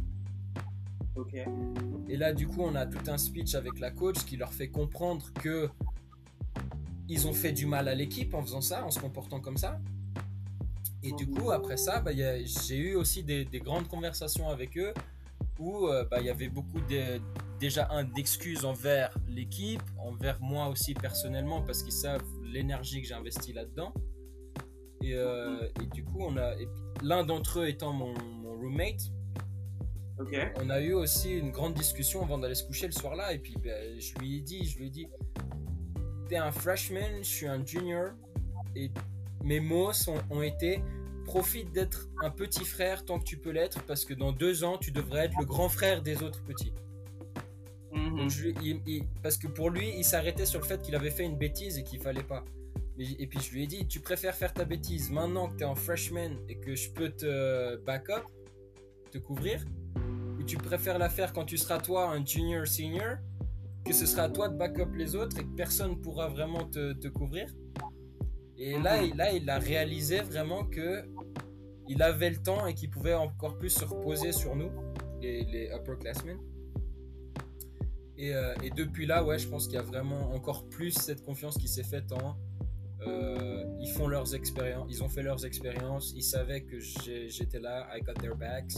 Et 2.08 2.16
là, 2.16 2.32
du 2.32 2.46
coup, 2.46 2.62
on 2.62 2.74
a 2.74 2.86
tout 2.86 3.10
un 3.10 3.18
speech 3.18 3.54
avec 3.54 3.78
la 3.78 3.90
coach 3.90 4.24
qui 4.24 4.36
leur 4.36 4.52
fait 4.52 4.68
comprendre 4.68 5.32
que 5.34 5.68
ils 7.08 7.26
ont 7.26 7.32
fait 7.32 7.52
du 7.52 7.66
mal 7.66 7.88
à 7.88 7.94
l'équipe 7.94 8.32
en 8.34 8.42
faisant 8.42 8.60
ça, 8.60 8.84
en 8.84 8.90
se 8.90 9.00
comportant 9.00 9.40
comme 9.40 9.56
ça. 9.56 9.80
Et 11.02 11.12
du 11.12 11.28
coup, 11.28 11.50
après 11.50 11.76
ça, 11.76 12.00
bah, 12.00 12.12
j'ai 12.14 12.76
eu 12.76 12.94
aussi 12.94 13.24
des, 13.24 13.46
grandes 13.54 13.88
conversations 13.88 14.48
avec 14.48 14.76
eux 14.78 14.92
où 15.60 15.86
euh, 15.86 16.04
bah, 16.10 16.18
il 16.20 16.26
y 16.26 16.30
avait 16.30 16.48
beaucoup 16.48 16.80
de, 16.80 17.20
déjà 17.60 17.88
un 17.90 18.02
d'excuses 18.02 18.64
envers 18.64 19.16
l'équipe, 19.28 19.82
envers 19.98 20.40
moi 20.40 20.68
aussi 20.68 20.94
personnellement 20.94 21.62
parce 21.62 21.84
qu'ils 21.84 21.92
savent 21.92 22.24
l'énergie 22.42 23.02
que 23.02 23.06
j'ai 23.06 23.14
investi 23.14 23.52
là-dedans. 23.52 23.94
Et, 25.02 25.14
euh, 25.14 25.68
du 25.94 26.04
coup, 26.04 26.18
on 26.20 26.36
a 26.36 26.54
l'un 27.02 27.24
d'entre 27.24 27.60
eux 27.60 27.68
étant 27.68 27.92
mon 27.92 28.14
roommate, 28.58 29.12
on 30.56 30.70
a 30.70 30.80
eu 30.80 30.92
aussi 30.92 31.38
une 31.38 31.50
grande 31.50 31.74
discussion 31.74 32.22
avant 32.22 32.38
d'aller 32.38 32.54
se 32.54 32.64
coucher 32.64 32.86
le 32.86 32.92
soir-là. 32.92 33.32
Et 33.32 33.38
puis, 33.38 33.54
ben, 33.62 33.98
je 33.98 34.14
lui 34.18 34.38
ai 34.38 34.40
dit, 34.40 34.64
je 34.64 34.78
lui 34.78 34.86
ai 34.86 34.90
dit, 34.90 35.08
t'es 36.28 36.36
un 36.36 36.52
freshman, 36.52 37.22
je 37.22 37.28
suis 37.28 37.46
un 37.46 37.64
junior. 37.64 38.10
Et 38.76 38.90
mes 39.42 39.60
mots 39.60 39.92
ont 40.30 40.42
été, 40.42 40.82
profite 41.24 41.72
d'être 41.72 42.08
un 42.22 42.30
petit 42.30 42.64
frère 42.64 43.04
tant 43.04 43.18
que 43.18 43.24
tu 43.24 43.36
peux 43.36 43.50
l'être, 43.50 43.82
parce 43.84 44.04
que 44.04 44.14
dans 44.14 44.32
deux 44.32 44.64
ans, 44.64 44.78
tu 44.78 44.90
devrais 44.90 45.26
être 45.26 45.34
le 45.38 45.44
grand 45.44 45.68
frère 45.68 46.02
des 46.02 46.22
autres 46.22 46.42
petits. 46.42 46.72
Mm-hmm. 47.92 49.04
parce 49.20 49.36
que 49.36 49.48
pour 49.48 49.68
lui, 49.68 49.92
il 49.96 50.04
s'arrêtait 50.04 50.46
sur 50.46 50.60
le 50.60 50.66
fait 50.66 50.80
qu'il 50.80 50.94
avait 50.94 51.10
fait 51.10 51.24
une 51.24 51.36
bêtise 51.36 51.76
et 51.76 51.82
qu'il 51.82 52.00
fallait 52.00 52.22
pas. 52.22 52.44
Et, 52.98 53.26
puis 53.26 53.40
je 53.40 53.52
lui 53.52 53.64
ai 53.64 53.66
dit, 53.66 53.86
tu 53.88 53.98
préfères 53.98 54.34
faire 54.34 54.52
ta 54.52 54.64
bêtise 54.64 55.10
maintenant 55.10 55.48
que 55.48 55.56
tu 55.56 55.62
es 55.62 55.66
en 55.66 55.74
freshman 55.74 56.36
et 56.48 56.56
que 56.56 56.76
je 56.76 56.90
peux 56.90 57.08
te 57.08 57.76
back 57.78 58.10
up, 58.10 58.24
te 59.10 59.18
couvrir, 59.18 59.64
tu 60.50 60.56
préfères 60.56 60.98
la 60.98 61.08
faire 61.08 61.32
quand 61.32 61.44
tu 61.44 61.56
seras 61.56 61.78
toi 61.78 62.10
un 62.10 62.26
junior 62.26 62.66
senior, 62.66 63.18
que 63.84 63.92
ce 63.92 64.04
sera 64.04 64.24
à 64.24 64.28
toi 64.28 64.48
de 64.48 64.56
backup 64.56 64.92
les 64.96 65.14
autres 65.14 65.38
et 65.38 65.44
que 65.44 65.54
personne 65.54 66.00
pourra 66.00 66.26
vraiment 66.26 66.64
te, 66.64 67.06
couvrir? 67.06 67.46
Et 68.60 68.78
là, 68.78 69.02
il, 69.02 69.16
là, 69.16 69.32
il 69.32 69.48
a 69.48 69.58
réalisé 69.58 70.20
vraiment 70.20 70.64
que 70.64 71.04
il 71.88 72.02
avait 72.02 72.30
le 72.30 72.36
temps 72.36 72.66
et 72.66 72.74
qu'il 72.74 72.90
pouvait 72.90 73.14
encore 73.14 73.58
plus 73.58 73.70
se 73.70 73.84
reposer 73.84 74.30
sur 74.30 74.54
nous, 74.54 74.70
les, 75.20 75.44
les 75.44 75.70
upperclassmen. 75.74 76.38
Et, 78.16 78.34
euh, 78.34 78.54
et, 78.62 78.70
depuis 78.70 79.06
là, 79.06 79.24
ouais, 79.24 79.38
je 79.38 79.48
pense 79.48 79.64
qu'il 79.64 79.74
y 79.74 79.78
a 79.78 79.82
vraiment 79.82 80.32
encore 80.32 80.68
plus 80.68 80.92
cette 80.92 81.22
confiance 81.24 81.56
qui 81.56 81.68
s'est 81.68 81.82
faite 81.82 82.12
en. 82.12 82.36
Euh, 83.06 83.64
ils 83.80 83.90
font 83.90 84.06
leurs 84.06 84.34
expériences, 84.34 84.86
ils 84.90 85.02
ont 85.02 85.08
fait 85.08 85.22
leurs 85.22 85.46
expériences, 85.46 86.12
ils 86.14 86.22
savaient 86.22 86.60
que 86.60 86.78
j'étais 86.78 87.58
là, 87.58 87.88
I 87.96 88.02
got 88.02 88.12
their 88.20 88.36
backs. 88.36 88.74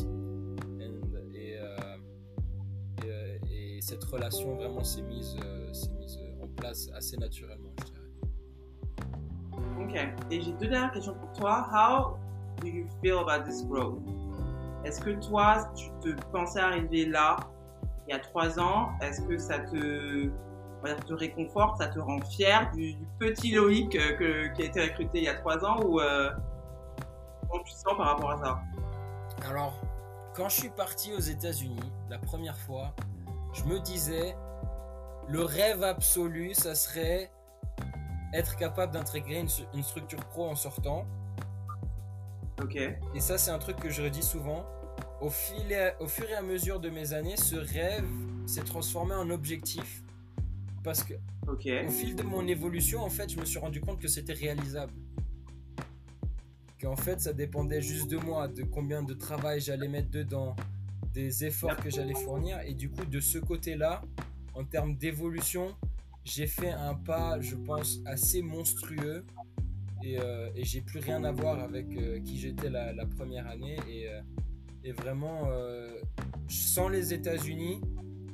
cette 3.83 4.05
relation 4.05 4.55
vraiment 4.55 4.85
s'est 4.85 5.03
mise, 5.03 5.37
euh, 5.45 5.67
mise 5.99 6.19
en 6.41 6.49
place 6.49 6.89
assez 6.95 7.17
naturellement, 7.17 7.75
je 7.81 7.85
dirais. 7.87 8.02
Et 10.31 10.41
j'ai 10.41 10.53
deux 10.53 10.69
dernières 10.69 10.93
questions 10.93 11.15
pour 11.15 11.33
toi. 11.33 11.67
How 11.71 12.17
do 12.61 12.69
you 12.69 12.87
feel 13.03 13.19
about 13.19 13.45
this 13.45 13.65
growth? 13.67 13.99
Est-ce 14.85 15.01
que 15.01 15.11
toi, 15.11 15.71
tu 15.75 15.91
te 16.01 16.21
pensais 16.33 16.61
arriver 16.61 17.07
là 17.07 17.37
il 18.07 18.13
y 18.13 18.15
a 18.15 18.19
trois 18.19 18.59
ans? 18.59 18.91
Est-ce 19.01 19.23
que 19.23 19.39
ça 19.39 19.59
te, 19.61 20.31
te 21.07 21.13
réconforte, 21.13 21.79
ça 21.79 21.89
te 21.89 21.99
rend 21.99 22.21
fier 22.23 22.71
du, 22.75 22.97
petit 23.19 23.53
Loïc 23.55 23.95
euh, 23.95 24.49
qui 24.49 24.63
a 24.63 24.65
été 24.65 24.83
recruté 24.83 25.19
il 25.19 25.25
y 25.25 25.29
a 25.29 25.35
trois 25.35 25.65
ans 25.65 25.81
ou 25.85 26.01
euh, 26.01 26.31
comment 27.49 27.63
tu 27.63 27.73
te 27.73 27.79
sens 27.79 27.97
par 27.97 28.07
rapport 28.07 28.31
à 28.33 28.39
ça? 28.39 28.61
Alors, 29.49 29.75
quand 30.35 30.49
je 30.49 30.61
suis 30.61 30.71
parti 30.71 31.13
aux 31.13 31.21
États-Unis 31.21 31.93
la 32.09 32.19
première 32.19 32.57
fois, 32.57 32.95
je 33.53 33.65
me 33.65 33.79
disais, 33.79 34.35
le 35.29 35.45
rêve 35.45 35.83
absolu, 35.83 36.55
ça 36.55 36.75
serait 36.75 37.31
être 38.33 38.57
capable 38.57 38.93
d'intégrer 38.93 39.41
une, 39.75 39.83
structure 39.83 40.25
pro 40.27 40.49
en 40.49 40.55
sortant. 40.55 41.07
Ok. 42.63 42.77
Et 42.77 43.21
ça, 43.21 43.39
c'est 43.39 43.51
un 43.51 43.59
truc 43.59 43.77
que 43.77 43.91
je 43.91 44.03
redis 44.03 44.23
souvent. 44.23 44.65
Au, 45.21 45.31
fil 45.31 45.95
au 46.01 46.09
fur 46.09 46.29
et 46.29 46.35
à 46.35 46.43
mesure 46.43 46.81
de 46.81 46.91
mes 46.91 47.13
années, 47.13 47.37
ce 47.37 47.57
rêve 47.57 48.09
s'est 48.47 48.65
transformé 48.65 49.15
en 49.15 49.31
objectif. 49.31 50.03
Parce 50.83 51.05
que 51.05 51.15
au 51.47 51.57
fil 51.91 52.17
de 52.17 52.23
mon 52.23 52.47
évolution, 52.47 53.03
en 53.03 53.11
fait, 53.11 53.31
je 53.31 53.39
me 53.39 53.45
suis 53.45 53.59
rendu 53.59 53.81
compte 53.81 54.01
que 54.01 54.09
c'était 54.09 54.33
réalisable. 54.33 54.93
Qu'en 56.81 56.97
fait, 56.97 57.21
ça 57.21 57.33
dépendait 57.33 57.81
juste 57.81 58.11
de 58.11 58.17
moi, 58.17 58.49
de 58.49 58.65
combien 58.65 59.03
de 59.03 59.15
travail 59.15 59.61
j'allais 59.61 59.87
mettre 59.87 60.11
dedans, 60.11 60.57
des 61.15 61.45
efforts 61.45 61.77
que 61.77 61.91
j'allais 61.91 62.15
fournir. 62.15 62.61
Et 62.67 62.75
du 62.75 62.91
coup, 62.91 63.05
de 63.05 63.21
ce 63.21 63.39
côté-là, 63.39 64.03
en 64.55 64.65
termes 64.65 64.97
d'évolution, 64.97 65.77
j'ai 66.25 66.47
fait 66.47 66.71
un 66.71 66.95
pas, 66.95 67.41
je 67.41 67.57
pense, 67.57 68.01
assez 68.07 68.43
monstrueux. 68.43 69.25
Et, 70.05 70.19
euh, 70.19 70.51
j'ai 70.57 70.81
plus 70.81 71.01
rien 71.01 71.23
à 71.25 71.33
voir 71.33 71.61
avec 71.61 71.87
euh, 71.97 72.21
qui 72.21 72.39
j'étais 72.39 72.71
la, 72.71 73.07
première 73.07 73.47
année. 73.47 73.77
Et, 73.89 74.09
euh, 74.09 74.93
vraiment, 74.97 75.49
sans 76.49 76.89
les 76.89 77.15
États-Unis, 77.15 77.81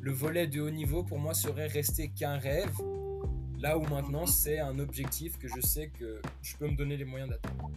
le 0.01 0.13
volet 0.13 0.47
de 0.47 0.61
haut 0.61 0.71
niveau 0.71 1.05
pour 1.05 1.19
moi 1.19 1.35
serait 1.35 1.67
resté 1.67 2.09
qu'un 2.09 2.39
rêve. 2.39 2.73
Là 3.61 3.77
où 3.77 3.83
maintenant, 3.83 4.25
c'est 4.25 4.59
un 4.59 4.79
objectif 4.79 5.37
que 5.37 5.49
je 5.49 5.61
sais 5.61 5.89
que 5.89 6.23
je 6.41 6.57
peux 6.57 6.69
me 6.69 6.77
donner 6.77 6.97
les 6.97 7.05
moyens 7.05 7.31
d'atteindre. 7.31 7.71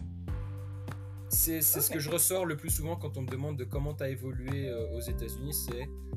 C'est 1.28 1.60
ce 1.60 1.90
que 1.90 1.98
je 1.98 2.08
ressors 2.08 2.46
le 2.46 2.56
plus 2.56 2.70
souvent 2.70 2.96
quand 2.96 3.16
on 3.16 3.22
me 3.22 3.28
demande 3.28 3.58
de 3.58 3.64
comment 3.64 3.92
tu 3.92 4.04
as 4.04 4.08
évolué 4.08 4.72
aux 4.94 5.00
États-Unis, 5.00 5.54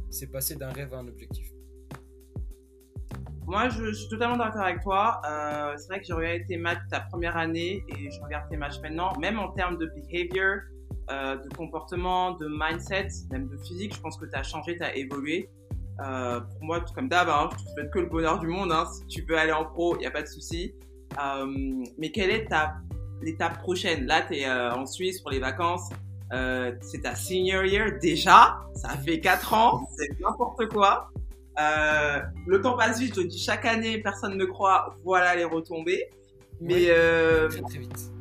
c'est 0.09 0.27
passer 0.27 0.55
d'un 0.55 0.71
rêve 0.71 0.93
à 0.93 0.99
un 0.99 1.07
objectif. 1.07 1.54
Moi, 3.47 3.69
je, 3.69 3.93
suis 3.93 4.09
totalement 4.09 4.37
d'accord 4.37 4.61
avec 4.61 4.81
toi. 4.81 5.21
Euh, 5.29 5.73
c'est 5.77 5.87
vrai 5.87 5.99
que 5.99 6.05
j'ai 6.05 6.13
regardé 6.13 6.45
tes 6.45 6.57
matchs 6.57 6.79
ta 6.89 7.01
première 7.01 7.37
année 7.37 7.83
et 7.89 8.11
je 8.11 8.19
regarde 8.21 8.49
tes 8.49 8.57
matchs 8.57 8.79
maintenant. 8.81 9.13
Même 9.19 9.37
en 9.39 9.49
termes 9.49 9.77
de 9.77 9.85
behavior, 9.87 10.61
euh, 11.11 11.37
de 11.37 11.49
comportement, 11.55 12.31
de 12.31 12.47
mindset, 12.49 13.07
même 13.31 13.47
de 13.47 13.57
physique, 13.57 13.93
je 13.95 14.01
pense 14.01 14.17
que 14.17 14.25
tu 14.25 14.35
as 14.35 14.43
changé, 14.43 14.75
tu 14.77 14.83
as 14.83 14.95
évolué. 14.95 15.49
Euh, 16.03 16.39
pour 16.41 16.63
moi, 16.63 16.81
comme 16.93 17.07
d'hab, 17.07 17.29
hein, 17.29 17.49
je 17.51 17.63
te 17.63 17.69
souhaite 17.69 17.91
que 17.91 17.99
le 17.99 18.07
bonheur 18.07 18.39
du 18.39 18.47
monde. 18.47 18.71
Hein. 18.71 18.85
Si 18.85 19.05
tu 19.07 19.25
veux 19.27 19.37
aller 19.37 19.51
en 19.51 19.65
pro, 19.65 19.95
il 19.95 19.99
n'y 19.99 20.07
a 20.07 20.11
pas 20.11 20.23
de 20.23 20.27
souci. 20.27 20.73
Euh, 21.19 21.45
mais 21.97 22.11
quelle 22.11 22.31
est 22.31 22.45
ta 22.45 22.75
l'étape 23.21 23.59
prochaine? 23.59 24.05
Là, 24.05 24.23
tu 24.23 24.35
es 24.35 24.47
euh, 24.47 24.73
en 24.73 24.85
Suisse 24.85 25.21
pour 25.21 25.31
les 25.31 25.39
vacances. 25.39 25.89
Euh, 26.33 26.73
c'est 26.81 27.01
ta 27.01 27.15
senior 27.15 27.63
year 27.63 27.99
déjà. 28.01 28.59
Ça 28.73 28.89
fait 28.89 29.19
4 29.19 29.53
ans. 29.53 29.87
C'est 29.97 30.19
n'importe 30.19 30.67
quoi. 30.67 31.09
Euh, 31.59 32.19
le 32.47 32.61
temps 32.61 32.75
passe 32.75 32.99
vite, 32.99 33.15
je 33.15 33.21
dis 33.21 33.39
chaque 33.39 33.65
année, 33.65 33.99
personne 33.99 34.37
ne 34.37 34.45
croit, 34.45 34.95
voilà 35.03 35.35
les 35.35 35.45
retombées. 35.45 36.09
Mais 36.61 36.87
euh, 36.89 37.49
très, 37.49 37.79
vite. 37.79 38.11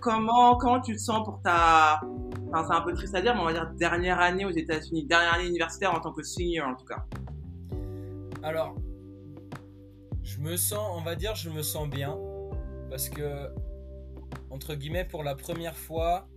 Comment, 0.00 0.56
comment 0.56 0.80
tu 0.80 0.94
te 0.94 1.00
sens 1.00 1.24
pour 1.24 1.40
ta. 1.42 2.00
Enfin, 2.48 2.66
c'est 2.68 2.74
un 2.74 2.80
peu 2.82 2.92
triste 2.94 3.14
à 3.14 3.20
dire, 3.20 3.34
mais 3.34 3.40
on 3.40 3.44
va 3.46 3.52
dire 3.52 3.70
dernière 3.76 4.20
année 4.20 4.44
aux 4.44 4.50
États-Unis, 4.50 5.04
dernière 5.04 5.34
année 5.34 5.48
universitaire 5.48 5.92
en 5.94 6.00
tant 6.00 6.12
que 6.12 6.22
senior 6.22 6.68
en 6.68 6.74
tout 6.74 6.86
cas. 6.86 7.04
Alors, 8.42 8.76
je 10.22 10.38
me 10.38 10.56
sens, 10.56 10.88
on 10.96 11.02
va 11.02 11.14
dire, 11.14 11.34
je 11.34 11.50
me 11.50 11.62
sens 11.62 11.88
bien. 11.88 12.16
Parce 12.88 13.08
que, 13.08 13.48
entre 14.50 14.74
guillemets, 14.74 15.04
pour 15.04 15.24
la 15.24 15.34
première 15.34 15.76
fois, 15.76 16.28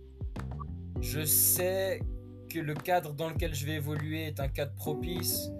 je 1.00 1.24
sais 1.24 2.00
que 2.52 2.58
le 2.58 2.74
cadre 2.74 3.14
dans 3.14 3.28
lequel 3.28 3.54
je 3.54 3.64
vais 3.64 3.74
évoluer 3.74 4.26
est 4.26 4.40
un 4.40 4.48
cadre 4.48 4.74
propice 4.74 5.50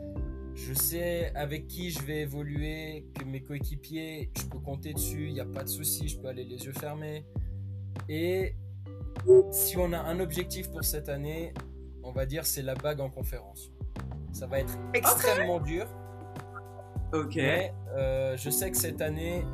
je 0.60 0.74
sais 0.74 1.32
avec 1.34 1.66
qui 1.66 1.90
je 1.90 2.02
vais 2.02 2.20
évoluer, 2.20 3.06
que 3.18 3.24
mes 3.24 3.42
coéquipiers, 3.42 4.30
je 4.36 4.44
peux 4.44 4.58
compter 4.58 4.92
dessus, 4.92 5.26
il 5.26 5.32
n'y 5.32 5.40
a 5.40 5.46
pas 5.46 5.64
de 5.64 5.68
souci, 5.68 6.08
je 6.08 6.18
peux 6.18 6.28
aller 6.28 6.44
les 6.44 6.64
yeux 6.64 6.72
fermés. 6.72 7.24
Et 8.08 8.54
si 9.52 9.76
on 9.78 9.92
a 9.92 9.98
un 9.98 10.20
objectif 10.20 10.70
pour 10.70 10.84
cette 10.84 11.08
année, 11.08 11.54
on 12.02 12.12
va 12.12 12.26
dire 12.26 12.44
c'est 12.44 12.62
la 12.62 12.74
bague 12.74 13.00
en 13.00 13.10
conférence. 13.10 13.70
Ça 14.32 14.46
va 14.46 14.60
être 14.60 14.78
extrêmement 14.94 15.60
dur. 15.60 15.86
Ok. 17.12 17.36
Mais 17.36 17.72
euh, 17.96 18.36
je 18.36 18.50
sais 18.50 18.70
que 18.70 18.76
cette 18.76 19.00
année, 19.00 19.44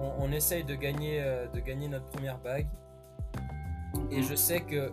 on, 0.00 0.30
essaye 0.32 0.64
de 0.64 0.74
gagner, 0.74 1.20
euh, 1.20 1.46
de 1.48 1.60
gagner 1.60 1.88
notre 1.88 2.06
première 2.06 2.38
bague. 2.38 2.68
Et 4.10 4.22
je 4.22 4.34
sais 4.34 4.60
que 4.60 4.92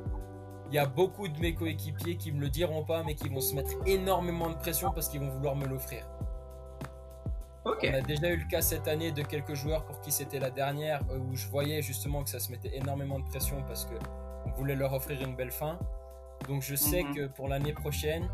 il 0.70 0.76
y 0.76 0.78
a 0.80 0.86
beaucoup 0.86 1.28
de 1.28 1.39
mes 1.39 1.53
coéquipiers 1.53 2.18
qui 2.18 2.32
me 2.32 2.41
le 2.41 2.49
diront 2.49 2.84
pas, 2.84 3.03
mais 3.03 3.16
qui 3.16 3.30
vont 3.30 3.41
se 3.41 3.53
mettre 3.55 3.72
énormément 3.86 4.49
de 4.49 4.55
pression 4.55 4.91
parce 4.91 5.09
qu'ils 5.09 5.22
vont 5.22 5.30
vouloir 5.30 5.55
me 5.55 5.66
l'offrir. 5.68 6.05
On 7.66 7.93
a 7.93 8.01
déjà 8.01 8.30
eu 8.30 8.38
le 8.38 8.47
cas 8.47 8.61
cette 8.61 8.88
année 8.88 9.11
de 9.11 9.24
quelques 9.24 9.55
joueurs 9.55 9.86
pour 9.86 9.99
qui 10.01 10.11
c'était 10.11 10.39
la 10.39 10.51
dernière, 10.51 11.01
euh, 11.09 11.18
où 11.18 11.36
je 11.36 11.47
voyais 11.47 11.82
justement 11.82 12.24
que 12.24 12.30
ça 12.30 12.39
se 12.39 12.51
mettait 12.51 12.76
énormément 12.76 13.20
de 13.20 13.26
pression 13.26 13.63
parce 13.68 13.86
que 13.86 13.95
on 14.45 14.51
voulait 14.51 14.76
leur 14.76 14.93
offrir 14.93 15.20
une 15.22 15.36
belle 15.36 15.51
fin. 15.51 15.80
Donc 16.47 16.61
je 16.61 16.76
sais 16.76 17.03
mhm. 17.03 17.16
que 17.16 17.28
pour 17.28 17.47
l'année 17.47 17.74
prochaine, 17.74 18.30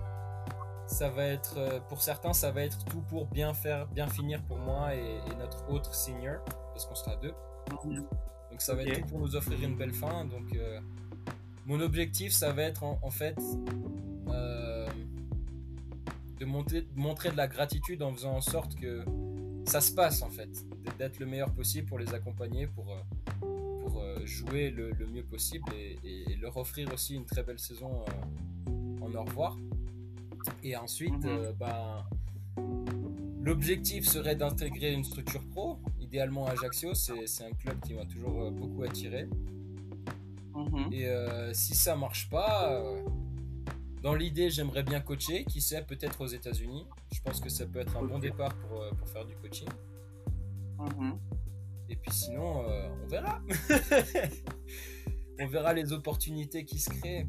ça 0.86 1.10
va 1.10 1.26
être, 1.26 1.58
euh, 1.58 1.80
pour 1.88 2.02
certains, 2.02 2.34
ça 2.34 2.52
va 2.52 2.64
être 2.64 2.84
tout 2.86 3.02
pour 3.02 3.26
bien 3.28 3.54
faire, 3.54 3.88
bien 3.88 4.08
finir 4.08 4.42
pour 4.44 4.58
moi 4.58 4.94
et, 4.94 5.22
notre 5.40 5.70
autre 5.70 5.96
senior, 5.96 6.44
parce 6.74 6.86
qu'on 6.86 6.96
sera 6.96 7.16
deux. 7.16 7.34
Mhm. 7.86 8.06
Donc 8.52 8.62
ça 8.62 8.76
va 8.76 8.84
être 8.84 9.00
tout 9.00 9.08
pour 9.08 9.20
nous 9.20 9.36
offrir 9.38 9.62
une 9.64 9.78
belle 9.78 9.94
fin. 9.94 10.26
Donc 10.26 10.54
euh, 10.56 10.82
mon 11.66 11.80
objectif, 11.80 12.32
ça 12.32 12.51
va 12.51 12.64
être 12.64 12.84
en, 12.84 13.09
fait 13.09 13.38
euh, 14.30 14.88
de, 16.39 16.45
montrer 16.45 17.32
de 17.32 17.38
la 17.38 17.47
gratitude 17.47 18.01
en 18.01 18.14
faisant 18.14 18.36
en 18.36 18.41
sorte 18.41 18.76
que 18.76 19.03
ça 19.66 19.82
se 19.82 19.91
passe 19.91 20.22
en 20.22 20.30
fait, 20.30 20.49
d'être 20.97 21.20
le 21.20 21.26
meilleur 21.26 21.51
possible 21.51 21.88
pour 21.88 21.99
les 21.99 22.14
accompagner, 22.14 22.68
pour, 22.68 22.91
euh, 22.91 23.80
pour 23.82 24.01
euh, 24.01 24.26
jouer 24.26 24.72
le, 24.72 24.93
mieux 25.14 25.24
possible 25.24 25.72
et, 25.74 26.36
leur 26.41 26.57
offrir 26.57 26.91
aussi 26.91 27.16
une 27.16 27.26
très 27.26 27.43
belle 27.43 27.59
saison 27.59 28.03
en 29.01 29.14
au 29.14 29.24
revoir. 29.24 29.57
Et 30.64 30.76
ensuite, 30.76 31.24
mhm. 31.24 31.53
ben, 31.59 32.03
l'objectif 33.43 34.07
serait 34.07 34.36
d'intégrer 34.36 34.93
une 34.93 35.03
structure 35.03 35.43
pro, 35.49 35.78
idéalement 35.99 36.47
Ajaccio, 36.47 36.95
c'est 36.95 37.43
un 37.43 37.51
club 37.51 37.80
qui 37.86 37.93
m'a 37.93 38.05
toujours 38.05 38.49
beaucoup 38.51 38.82
attiré. 38.82 39.28
Mhm. 40.56 40.91
Et 40.91 41.08
euh, 41.08 41.54
si 41.54 41.76
ça 41.76 41.95
marche 41.95 42.30
pas, 42.30 42.74
euh, 42.74 43.04
dans 44.02 44.16
l'idée, 44.16 44.49
j'aimerais 44.49 44.84
bien 44.84 44.99
coacher. 44.99 45.45
Qui 45.45 45.62
sait, 45.62 45.84
peut-être 45.84 46.22
aux 46.22 46.28
États-Unis. 46.28 46.88
Je 47.14 47.22
pense 47.22 47.39
que 47.39 47.49
ça 47.49 47.66
peut 47.66 47.80
être 47.80 47.95
un 47.97 48.04
bon 48.04 48.20
départ 48.20 48.54
pour, 48.56 48.82
euh, 48.82 48.91
pour 48.91 49.08
faire 49.10 49.26
du 49.26 49.36
coaching. 49.36 49.70
Mhm. 50.80 51.20
Et 51.89 51.95
puis 51.95 52.12
sinon, 52.12 52.66
on 53.04 53.08
verra. 53.08 53.41
on 55.39 55.47
verra 55.47 55.74
les 55.74 55.91
opportunités 55.91 56.64
qui 56.64 56.80
se 56.80 56.89
créent. 56.89 57.28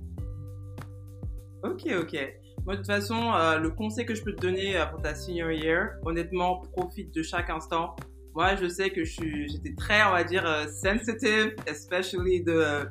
Ok, 1.64 1.88
ok. 2.00 2.16
Moi, 2.64 2.74
de 2.74 2.78
toute 2.78 2.86
façon, 2.86 3.32
le 3.58 3.70
conseil 3.70 4.06
que 4.06 4.14
je 4.14 4.22
peux 4.22 4.34
te 4.34 4.40
donner 4.40 4.80
pour 4.92 5.02
ta 5.02 5.16
senior 5.16 5.50
year, 5.50 5.96
honnêtement, 6.04 6.60
profite 6.60 7.12
de 7.12 7.24
chaque 7.24 7.50
instant. 7.50 7.96
Moi, 8.34 8.54
je 8.54 8.68
sais 8.68 8.90
que 8.90 9.04
j'étais 9.04 9.74
très, 9.76 10.04
on 10.04 10.12
va 10.12 10.22
dire, 10.22 10.44
sensitive, 10.70 11.56
especially 11.66 12.44
de 12.44 12.86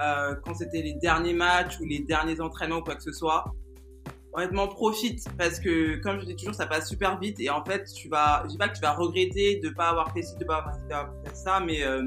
euh, 0.00 0.34
quand 0.44 0.54
c'était 0.54 0.82
les 0.82 0.94
derniers 0.94 1.34
matchs 1.34 1.78
ou 1.80 1.84
les 1.84 2.00
derniers 2.00 2.40
entraînements 2.40 2.78
ou 2.78 2.82
quoi 2.82 2.94
que 2.94 3.02
ce 3.02 3.12
soit. 3.12 3.44
Honnêtement, 4.32 4.68
profite 4.68 5.26
parce 5.36 5.58
que, 5.58 5.96
comme 5.96 6.20
je 6.20 6.26
dis 6.26 6.36
toujours, 6.36 6.54
ça 6.54 6.66
passe 6.66 6.88
super 6.88 7.18
vite 7.18 7.40
et 7.40 7.50
en 7.50 7.64
fait, 7.64 7.84
tu 7.92 8.08
vas, 8.08 8.42
je 8.44 8.50
dis 8.50 8.58
pas 8.58 8.68
que 8.68 8.76
tu 8.76 8.80
vas 8.80 8.92
regretter 8.92 9.60
de 9.60 9.70
pas 9.70 9.88
avoir 9.88 10.12
fait 10.12 10.22
ci, 10.22 10.36
de 10.36 10.44
pas 10.44 10.58
avoir 10.58 11.12
fait 11.24 11.34
ça, 11.34 11.58
mais 11.58 11.82
euh, 11.82 12.04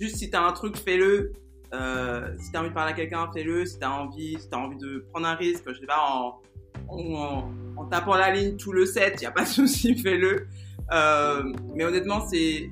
juste 0.00 0.16
si 0.16 0.30
t'as 0.30 0.42
un 0.42 0.52
truc, 0.52 0.76
fais-le. 0.76 1.32
Euh, 1.74 2.34
si 2.40 2.50
t'as 2.50 2.60
envie 2.60 2.70
de 2.70 2.74
parler 2.74 2.92
à 2.92 2.96
quelqu'un, 2.96 3.30
fais-le. 3.32 3.66
Si 3.66 3.78
t'as 3.78 3.90
envie, 3.90 4.36
si 4.40 4.48
t'as 4.48 4.56
envie 4.56 4.78
de 4.78 5.06
prendre 5.12 5.28
un 5.28 5.34
risque, 5.34 5.62
je 5.68 5.78
sais 5.78 5.86
pas, 5.86 6.00
en, 6.00 6.40
en, 6.88 7.52
en 7.76 7.84
tapant 7.84 8.16
la 8.16 8.32
ligne 8.32 8.56
tout 8.56 8.72
le 8.72 8.84
set, 8.84 9.22
y 9.22 9.26
a 9.26 9.30
pas 9.30 9.44
de 9.44 9.48
souci, 9.48 9.96
fais-le. 10.02 10.48
Euh, 10.92 11.52
mais 11.74 11.84
honnêtement, 11.84 12.26
c'est, 12.26 12.70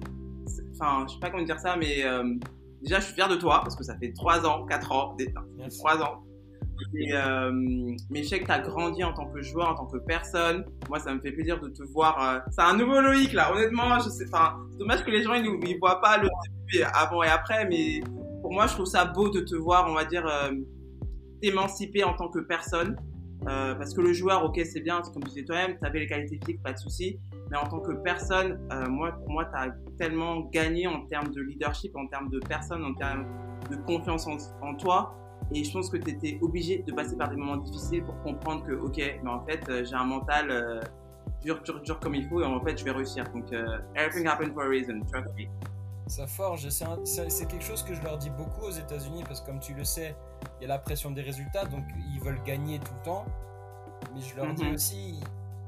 enfin, 0.75 1.07
je 1.07 1.15
sais 1.15 1.21
pas 1.21 1.31
comment 1.31 1.45
dire 1.45 1.61
ça, 1.61 1.77
mais 1.77 2.03
déjà, 2.87 3.01
je 3.01 3.07
suis 3.07 3.15
fier 3.15 3.29
de 3.29 3.37
toi 3.37 3.61
parce 3.63 3.77
que 3.77 3.85
ça 3.85 3.97
fait 3.99 4.13
3 4.13 4.47
ans, 4.47 4.65
4 4.67 4.93
ans, 4.93 5.17
3 5.79 6.03
ans. 6.03 6.23
euh, 7.15 7.51
mais 8.11 8.23
je 8.23 8.29
sais 8.29 8.41
que 8.41 8.45
tu 8.45 8.51
as 8.51 8.59
grandi 8.61 9.03
en 9.03 9.13
tant 9.13 9.27
que 9.27 9.41
joueur, 9.43 9.71
en 9.71 9.75
tant 9.75 9.87
que 9.87 9.97
personne. 9.99 10.65
Moi, 10.89 10.99
ça 11.01 11.15
me 11.15 11.21
fait 11.21 11.33
plaisir 11.33 11.59
de 11.61 11.69
te 11.69 11.83
voir. 11.83 12.23
Euh, 12.23 12.39
c'est 12.51 12.61
un 12.63 12.77
nouveau 12.77 13.01
Loïc, 13.01 13.33
là. 13.33 13.53
Honnêtement, 13.53 13.99
je 13.99 14.11
sais, 14.11 14.27
c'est 14.27 14.79
dommage 14.79 15.03
que 15.05 15.11
les 15.11 15.23
gens, 15.23 15.35
ils, 15.35 15.47
ils 15.67 15.79
voient 15.79 16.01
pas 16.01 16.19
le 16.19 16.29
début 16.69 16.85
avant 16.95 17.23
et 17.23 17.29
après, 17.29 17.67
mais 17.67 18.03
pour 18.43 18.53
moi, 18.53 18.67
je 18.67 18.75
trouve 18.75 18.87
ça 18.87 19.07
beau 19.07 19.31
de 19.31 19.41
te 19.41 19.55
voir, 19.57 19.87
on 19.89 19.95
va 19.95 20.05
dire, 20.05 20.27
euh, 20.27 20.53
t'émanciper 21.41 22.05
en 22.05 22.15
tant 22.15 22.29
que 22.29 22.41
personne. 22.41 22.97
Euh, 23.49 23.75
parce 23.75 23.95
que 23.95 24.01
le 24.01 24.13
joueur, 24.13 24.45
ok, 24.45 24.61
c'est 24.65 24.81
bien, 24.81 25.01
comme 25.03 25.23
tu 25.25 25.31
disais 25.31 25.45
toi-même, 25.45 25.79
tu 25.79 25.87
avais 25.87 26.01
les 26.01 26.07
qualités 26.07 26.39
physiques, 26.39 26.63
pas 26.63 26.73
de 26.73 26.79
souci. 26.79 27.19
Mais 27.51 27.57
en 27.57 27.67
tant 27.67 27.81
que 27.81 27.93
personne, 27.93 28.59
euh, 28.73 28.89
moi, 28.89 29.13
pour 29.13 29.31
moi, 29.31 29.45
tu 29.45 29.57
as 29.57 29.69
tellement 29.99 30.41
gagné 30.41 30.87
en 30.87 31.07
termes 31.07 31.33
de 31.33 31.41
leadership, 31.41 31.95
en 31.97 32.07
termes 32.09 32.29
de 32.29 32.41
personne, 32.41 32.85
en 32.85 32.95
termes 32.95 33.27
de 33.71 33.77
confiance 33.77 34.27
en, 34.63 34.75
toi. 34.75 35.15
Et 35.53 35.63
je 35.63 35.73
pense 35.73 35.91
que 35.91 35.97
tu 35.97 36.11
étais 36.11 36.39
obligé 36.43 36.83
de 36.87 36.93
passer 36.93 37.17
par 37.17 37.29
des 37.29 37.37
moments 37.37 37.59
difficiles 37.59 38.03
pour 38.03 38.21
comprendre 38.23 38.65
que, 38.65 38.73
ok, 38.73 38.97
mais 38.97 39.31
en 39.31 39.45
fait, 39.45 39.61
euh, 39.69 39.85
j'ai 39.85 39.95
un 39.95 40.05
mental 40.05 40.51
euh, 40.51 40.81
dur, 41.43 41.63
dur, 41.63 41.81
dur 41.83 42.01
comme 42.01 42.15
il 42.15 42.29
faut 42.29 42.41
et 42.41 42.45
en 42.45 42.61
fait, 42.61 42.77
je 42.79 42.85
vais 42.85 42.91
réussir. 42.91 43.25
Donc, 43.33 43.53
euh, 43.53 43.79
everything 43.95 44.27
happened 44.27 44.53
for 44.55 44.65
a 44.65 44.69
reason, 44.69 45.01
trust 45.11 45.33
me. 45.37 45.47
Ça 46.09 46.27
forge, 46.27 46.69
c'est 46.69 47.49
quelque 47.49 47.65
chose 47.65 47.83
que 47.83 47.93
je 47.93 48.03
leur 48.03 48.17
dis 48.17 48.31
beaucoup 48.31 48.67
aux 48.67 48.71
États-Unis 48.71 49.25
parce 49.27 49.41
que, 49.41 49.47
comme 49.47 49.59
tu 49.59 49.75
le 49.75 49.83
sais, 49.83 50.15
il 50.61 50.63
y 50.63 50.65
a 50.65 50.69
la 50.69 50.79
pression 50.79 51.11
des 51.11 51.23
résultats, 51.23 51.65
donc 51.65 51.83
ils 52.15 52.21
veulent 52.21 52.43
gagner 52.45 52.79
tout 52.79 52.93
le 52.99 53.03
temps. 53.05 53.25
Mais 54.15 54.21
je 54.21 54.37
leur 54.37 54.55
dis 54.55 54.65
mm-hmm. 54.65 54.75
aussi, 54.75 55.21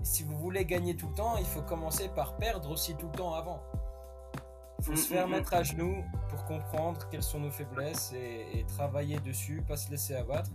si 0.08 0.22
vous 0.22 0.36
voulez 0.38 0.64
gagner 0.64 0.96
tout 0.96 1.08
le 1.08 1.14
temps, 1.14 1.36
il 1.36 1.44
faut 1.44 1.60
commencer 1.60 2.08
par 2.08 2.36
perdre 2.38 2.70
aussi 2.70 2.94
tout 2.94 3.08
le 3.12 3.16
temps 3.16 3.34
avant. 3.34 3.62
Il 4.78 4.84
faut 4.84 4.92
mm, 4.92 4.96
se 4.96 5.08
faire 5.08 5.28
mm, 5.28 5.30
mettre 5.30 5.52
mm. 5.52 5.58
à 5.58 5.62
genoux 5.62 6.04
pour 6.30 6.44
comprendre 6.46 7.06
quelles 7.10 7.22
sont 7.22 7.40
nos 7.40 7.50
faiblesses 7.50 8.14
et, 8.14 8.64
travailler 8.68 9.18
dessus, 9.20 9.62
pas 9.66 9.76
se 9.76 9.90
laisser 9.90 10.14
abattre 10.14 10.50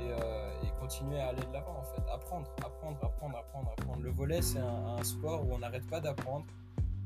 euh, 0.00 0.62
et, 0.62 0.80
continuer 0.80 1.20
à 1.20 1.28
aller 1.28 1.42
de 1.42 1.52
l'avant 1.52 1.78
en 1.78 1.84
fait. 1.84 2.02
Apprendre, 2.10 2.50
apprendre, 2.64 2.98
apprendre, 3.02 3.36
apprendre, 3.36 3.72
apprendre. 3.78 4.00
Le 4.00 4.10
volet 4.10 4.40
c'est 4.40 4.58
un, 4.58 5.02
sport 5.04 5.46
où 5.46 5.52
on 5.52 5.58
n'arrête 5.58 5.86
pas 5.86 6.00
d'apprendre. 6.00 6.46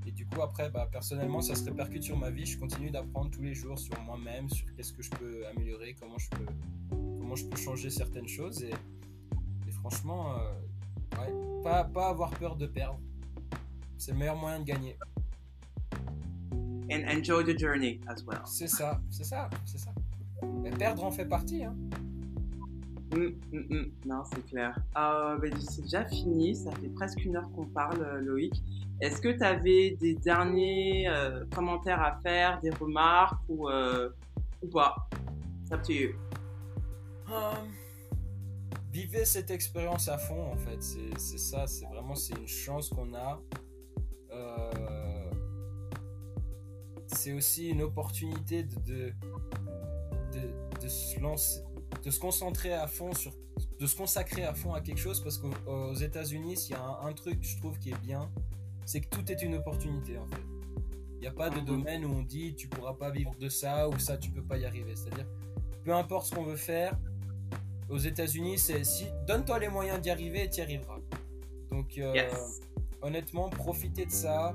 Et 0.06 0.12
du 0.12 0.24
coup 0.24 0.42
après, 0.42 0.70
bah, 0.70 0.88
personnellement, 0.90 1.40
ça 1.40 1.56
se 1.56 1.64
répercute 1.64 2.04
sur 2.04 2.16
ma 2.16 2.30
vie. 2.30 2.46
Je 2.46 2.58
continue 2.60 2.90
d'apprendre 2.90 3.30
tous 3.30 3.42
les 3.42 3.54
jours 3.54 3.76
sur 3.76 4.00
moi-même, 4.02 4.48
sur 4.48 4.72
qu'est-ce 4.76 4.92
que 4.92 5.02
je 5.02 5.10
peux 5.10 5.46
améliorer, 5.48 5.96
comment 5.98 6.18
je 6.18 6.30
peux, 6.30 6.46
comment 7.18 7.34
je 7.34 7.44
peux 7.44 7.56
changer 7.56 7.90
certaines 7.90 8.28
choses. 8.28 8.62
Et, 8.62 8.72
franchement, 9.72 10.36
euh, 10.36 10.52
pas, 11.66 11.84
pas 11.84 12.08
avoir 12.08 12.30
peur 12.30 12.56
de 12.56 12.66
perdre. 12.66 13.00
C'est 13.98 14.12
le 14.12 14.18
meilleur 14.18 14.36
moyen 14.36 14.60
de 14.60 14.64
gagner. 14.64 14.96
And 16.88 17.02
enjoy 17.08 17.44
the 17.44 17.58
journey 17.58 18.00
as 18.06 18.22
well. 18.24 18.42
C'est 18.44 18.68
ça, 18.68 19.00
c'est 19.10 19.24
ça, 19.24 19.50
c'est 19.64 19.78
ça. 19.78 19.90
Mais 20.62 20.70
perdre 20.70 21.02
en 21.02 21.10
fait 21.10 21.24
partie. 21.24 21.64
Hein. 21.64 21.74
Hum, 23.12 23.34
hum, 23.52 23.66
hum. 23.70 23.92
Non, 24.04 24.22
c'est 24.32 24.46
clair. 24.46 24.78
Euh, 24.96 25.38
ben, 25.38 25.52
c'est 25.58 25.82
déjà 25.82 26.04
fini, 26.04 26.54
ça 26.54 26.70
fait 26.72 26.88
presque 26.88 27.24
une 27.24 27.36
heure 27.36 27.50
qu'on 27.52 27.66
parle, 27.66 28.00
euh, 28.02 28.20
Loïc. 28.20 28.62
Est-ce 29.00 29.20
que 29.20 29.28
tu 29.28 29.42
avais 29.42 29.96
des 30.00 30.14
derniers 30.14 31.08
euh, 31.08 31.44
commentaires 31.54 32.00
à 32.00 32.20
faire, 32.22 32.60
des 32.60 32.70
remarques 32.70 33.40
ou, 33.48 33.68
euh, 33.68 34.10
ou 34.62 34.68
pas? 34.68 35.08
Ça 35.64 35.78
te 35.78 35.92
Hum, 37.28 37.68
vivez 38.96 39.26
cette 39.26 39.50
expérience 39.50 40.08
à 40.08 40.16
fond 40.16 40.52
en 40.52 40.56
fait, 40.56 40.82
c'est 40.82 41.38
ça, 41.38 41.66
c'est 41.66 41.84
vraiment 41.86 42.14
c'est 42.14 42.34
une 42.34 42.48
chance 42.48 42.88
qu'on 42.88 43.12
a. 43.14 43.40
Euh, 44.30 45.30
c'est 47.06 47.32
aussi 47.32 47.68
une 47.68 47.82
opportunité 47.82 48.62
de, 48.62 48.74
de, 48.80 49.12
de, 50.32 50.80
de 50.82 50.88
se 50.88 51.20
lancer, 51.20 51.60
de 52.04 52.10
se 52.10 52.18
concentrer 52.18 52.72
à 52.72 52.86
fond 52.86 53.12
sur, 53.12 53.32
de 53.78 53.86
se 53.86 53.96
consacrer 53.96 54.44
à 54.44 54.54
fond 54.54 54.72
à 54.72 54.80
quelque 54.80 54.98
chose 54.98 55.22
parce 55.22 55.38
qu'aux 55.38 55.94
États-Unis, 55.94 56.54
il 56.68 56.72
y 56.72 56.74
a 56.74 56.82
un, 56.82 57.06
un 57.06 57.12
truc 57.12 57.38
je 57.42 57.58
trouve 57.58 57.78
qui 57.78 57.90
est 57.90 58.00
bien, 58.00 58.30
c'est 58.86 59.02
que 59.02 59.08
tout 59.08 59.30
est 59.30 59.42
une 59.42 59.56
opportunité 59.56 60.16
en 60.16 60.26
fait. 60.26 60.42
Il 61.14 61.20
n'y 61.20 61.26
a 61.26 61.32
pas 61.32 61.50
de 61.50 61.60
domaine 61.60 62.04
où 62.04 62.12
on 62.12 62.22
dit 62.22 62.54
tu 62.54 62.66
pourras 62.68 62.94
pas 62.94 63.10
vivre 63.10 63.34
de 63.38 63.48
ça 63.50 63.88
ou 63.88 63.98
ça 63.98 64.16
tu 64.16 64.30
peux 64.30 64.42
pas 64.42 64.56
y 64.56 64.64
arriver. 64.64 64.96
C'est-à-dire, 64.96 65.26
peu 65.84 65.94
importe 65.94 66.26
ce 66.28 66.34
qu'on 66.34 66.44
veut 66.44 66.56
faire, 66.56 66.98
aux 67.88 67.98
États-Unis, 67.98 68.58
c'est 68.58 68.84
si 68.84 69.06
donne-toi 69.26 69.58
les 69.60 69.68
moyens 69.68 70.00
d'y 70.00 70.10
arriver 70.10 70.44
et 70.44 70.50
tu 70.50 70.58
y 70.58 70.62
arriveras. 70.62 70.98
Donc, 71.70 71.98
euh, 71.98 72.14
Yes. 72.14 72.60
honnêtement, 73.02 73.48
profitez 73.48 74.06
de 74.06 74.10
ça, 74.10 74.54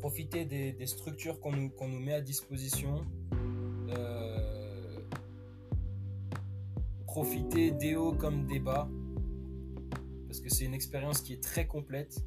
profitez 0.00 0.44
des, 0.44 0.72
des 0.72 0.86
structures 0.86 1.40
qu'on 1.40 1.52
nous, 1.52 1.70
qu'on 1.70 1.88
nous 1.88 2.00
met 2.00 2.14
à 2.14 2.20
disposition. 2.20 3.04
Euh, 3.90 4.98
profitez 7.06 7.70
des 7.70 7.96
hauts 7.96 8.12
comme 8.14 8.46
des 8.46 8.58
bas, 8.58 8.88
parce 10.26 10.40
que 10.40 10.48
c'est 10.50 10.64
une 10.64 10.74
expérience 10.74 11.20
qui 11.20 11.32
est 11.32 11.42
très 11.42 11.66
complète. 11.66 12.24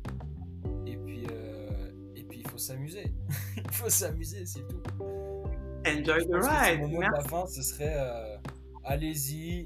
Et 0.85 0.95
puis, 0.97 1.23
euh, 1.29 1.91
et 2.15 2.23
puis 2.23 2.39
il 2.43 2.47
faut 2.49 2.57
s'amuser. 2.57 3.11
il 3.57 3.71
faut 3.71 3.89
s'amuser, 3.89 4.45
c'est 4.45 4.65
tout. 4.67 4.81
Enjoy 5.85 6.25
the 6.27 6.35
ride. 6.35 6.79
mon 6.79 6.87
mot 6.87 6.99
de 7.03 7.11
la 7.11 7.21
fin, 7.23 7.45
ce 7.47 7.61
serait 7.61 7.95
allez-y, 8.83 9.63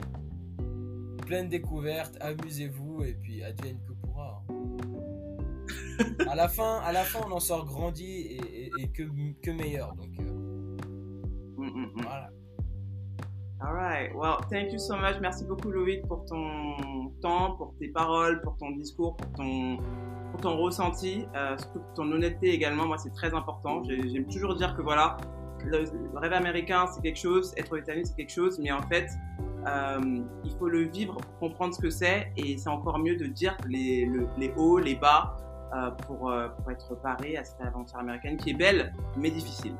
pleine 1.25 1.49
découverte, 1.49 2.17
amusez-vous 2.21 3.03
et 3.03 3.13
puis 3.13 3.43
advienne 3.43 3.79
que 3.87 3.93
pourra. 3.93 4.43
hein. 4.49 4.53
à 6.29 6.35
la 6.35 6.47
fin, 6.47 6.79
à 6.79 6.91
la 6.91 7.03
fin, 7.03 7.19
on 7.27 7.31
en 7.31 7.39
sort 7.39 7.65
grandi 7.65 8.05
et, 8.05 8.35
et- 8.65 8.71
et 8.79 8.87
que, 8.89 9.03
que 9.41 9.51
meilleur. 9.51 9.93
Donc 9.95 10.09
euh, 10.19 10.23
Hum, 11.57 11.67
hum, 11.69 11.91
hum. 11.95 12.01
voilà. 12.03 12.29
All 13.61 13.73
right. 13.73 14.11
Well, 14.13 14.37
thank 14.49 14.73
you 14.73 14.79
so 14.79 14.95
much. 14.97 15.15
Merci 15.21 15.45
beaucoup, 15.45 15.71
Loïc, 15.71 16.05
pour 16.07 16.25
ton 16.25 17.11
temps, 17.21 17.55
pour 17.55 17.73
tes 17.79 17.87
paroles, 17.89 18.41
pour 18.41 18.57
ton 18.57 18.71
discours, 18.71 19.15
pour 19.15 19.31
ton, 19.33 19.77
pour 20.31 20.41
ton 20.41 20.57
ressenti, 20.57 21.25
euh, 21.35 21.57
surtout 21.57 21.79
pour 21.79 21.93
ton 21.93 22.11
honnêteté 22.11 22.49
également. 22.49 22.85
Moi, 22.87 22.97
c'est 22.97 23.11
très 23.13 23.33
important. 23.33 23.81
J'ai- 23.85 24.09
J'aime 24.09 24.27
toujours 24.27 24.55
dire 24.55 24.75
que 24.75 24.81
voilà, 24.81 25.15
le, 25.63 25.83
le 25.85 26.19
rêve 26.19 26.33
américain, 26.33 26.87
c'est 26.87 27.01
quelque 27.01 27.19
chose, 27.19 27.53
être 27.55 27.77
États-Unis, 27.77 28.07
c'est 28.07 28.15
quelque 28.15 28.33
chose, 28.33 28.59
mais 28.59 28.71
en 28.73 28.81
fait, 28.81 29.07
euh, 29.67 30.21
il 30.43 30.51
faut 30.57 30.67
le 30.69 30.81
vivre 30.83 31.15
pour 31.15 31.37
comprendre 31.39 31.73
ce 31.73 31.81
que 31.81 31.89
c'est, 31.89 32.31
et 32.37 32.57
c'est 32.57 32.69
encore 32.69 32.99
mieux 32.99 33.15
de 33.15 33.25
dire 33.25 33.55
les, 33.67 34.05
le- 34.05 34.27
les 34.37 34.51
hauts, 34.57 34.79
les 34.79 34.95
bas, 34.95 35.37
euh, 35.75 35.89
pour, 35.91 36.29
euh, 36.31 36.49
pour 36.49 36.71
être 36.71 36.95
paré 37.01 37.37
à 37.37 37.43
cette 37.43 37.61
aventure 37.61 37.97
américaine 37.99 38.37
qui 38.37 38.51
est 38.51 38.55
belle, 38.57 38.93
mais 39.17 39.31
difficile. 39.31 39.75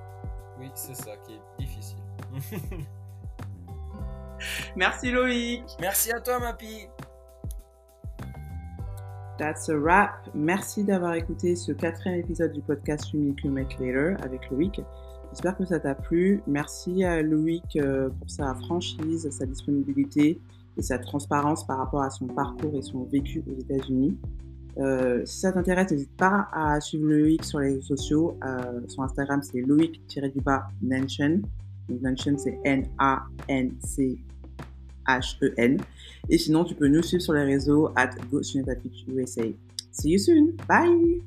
Oui, 0.60 0.70
c'est 0.74 0.96
ça 0.96 1.12
qui 1.26 1.34
est 1.34 1.42
difficile. 1.60 1.98
Merci, 4.76 5.12
Loïc. 5.12 5.64
Merci 5.80 6.12
à 6.12 6.20
toi, 6.20 6.40
Mapi. 6.40 6.88
That's 9.38 9.70
a 9.70 9.78
wrap. 9.78 10.30
Merci 10.34 10.84
d'avoir 10.84 11.14
écouté 11.16 11.56
ce 11.56 11.72
quatrième 11.72 12.20
épisode 12.20 12.52
du 12.52 12.62
podcast 12.62 13.12
You 13.14 13.20
Make 13.22 13.44
You 13.44 13.52
Make 13.52 13.80
Later 13.80 14.16
avec 14.24 14.50
Loïc. 14.52 14.82
J'espère 15.34 15.58
que 15.58 15.66
ça 15.66 15.80
t'a 15.80 15.96
plu. 15.96 16.44
Merci 16.46 17.04
à 17.04 17.24
Loïc 17.24 17.64
euh, 17.76 18.10
pour 18.10 18.30
sa 18.30 18.54
franchise, 18.54 19.28
sa 19.32 19.48
disponibilité 19.48 20.40
et 20.78 20.82
sa 20.84 21.00
transparence 21.00 21.66
par 21.66 21.80
rapport 21.80 22.04
à 22.04 22.12
son 22.12 22.28
parcours 22.28 22.76
et 22.76 22.84
son 22.84 23.06
vécu 23.06 23.44
aux 23.48 23.60
États-Unis. 23.60 24.16
Euh, 24.78 25.26
si 25.26 25.40
ça 25.40 25.52
t'intéresse, 25.52 25.90
n'hésite 25.90 26.16
pas 26.18 26.50
à 26.54 26.80
suivre 26.80 27.08
Loïc 27.08 27.44
sur 27.44 27.58
les 27.60 27.70
réseaux 27.70 27.98
sociaux. 27.98 28.38
Euh, 28.46 28.82
son 28.88 29.02
Instagram, 29.02 29.42
c'est 29.42 29.62
Loïc-du-bas 29.62 30.68
Nanchen. 30.84 31.42
Nanchen, 31.90 32.38
c'est 32.38 32.60
N-A-N-C 32.64 34.20
H-E-N. 35.08 35.82
Et 36.30 36.38
sinon, 36.38 36.64
tu 36.64 36.76
peux 36.76 36.88
nous 36.88 37.02
suivre 37.02 37.24
sur 37.24 37.34
les 37.34 37.44
réseaux 37.44 37.90
at 37.96 38.12
USA. 38.32 39.42
See 39.92 40.12
you 40.12 40.20
soon. 40.20 40.54
Bye! 40.68 41.24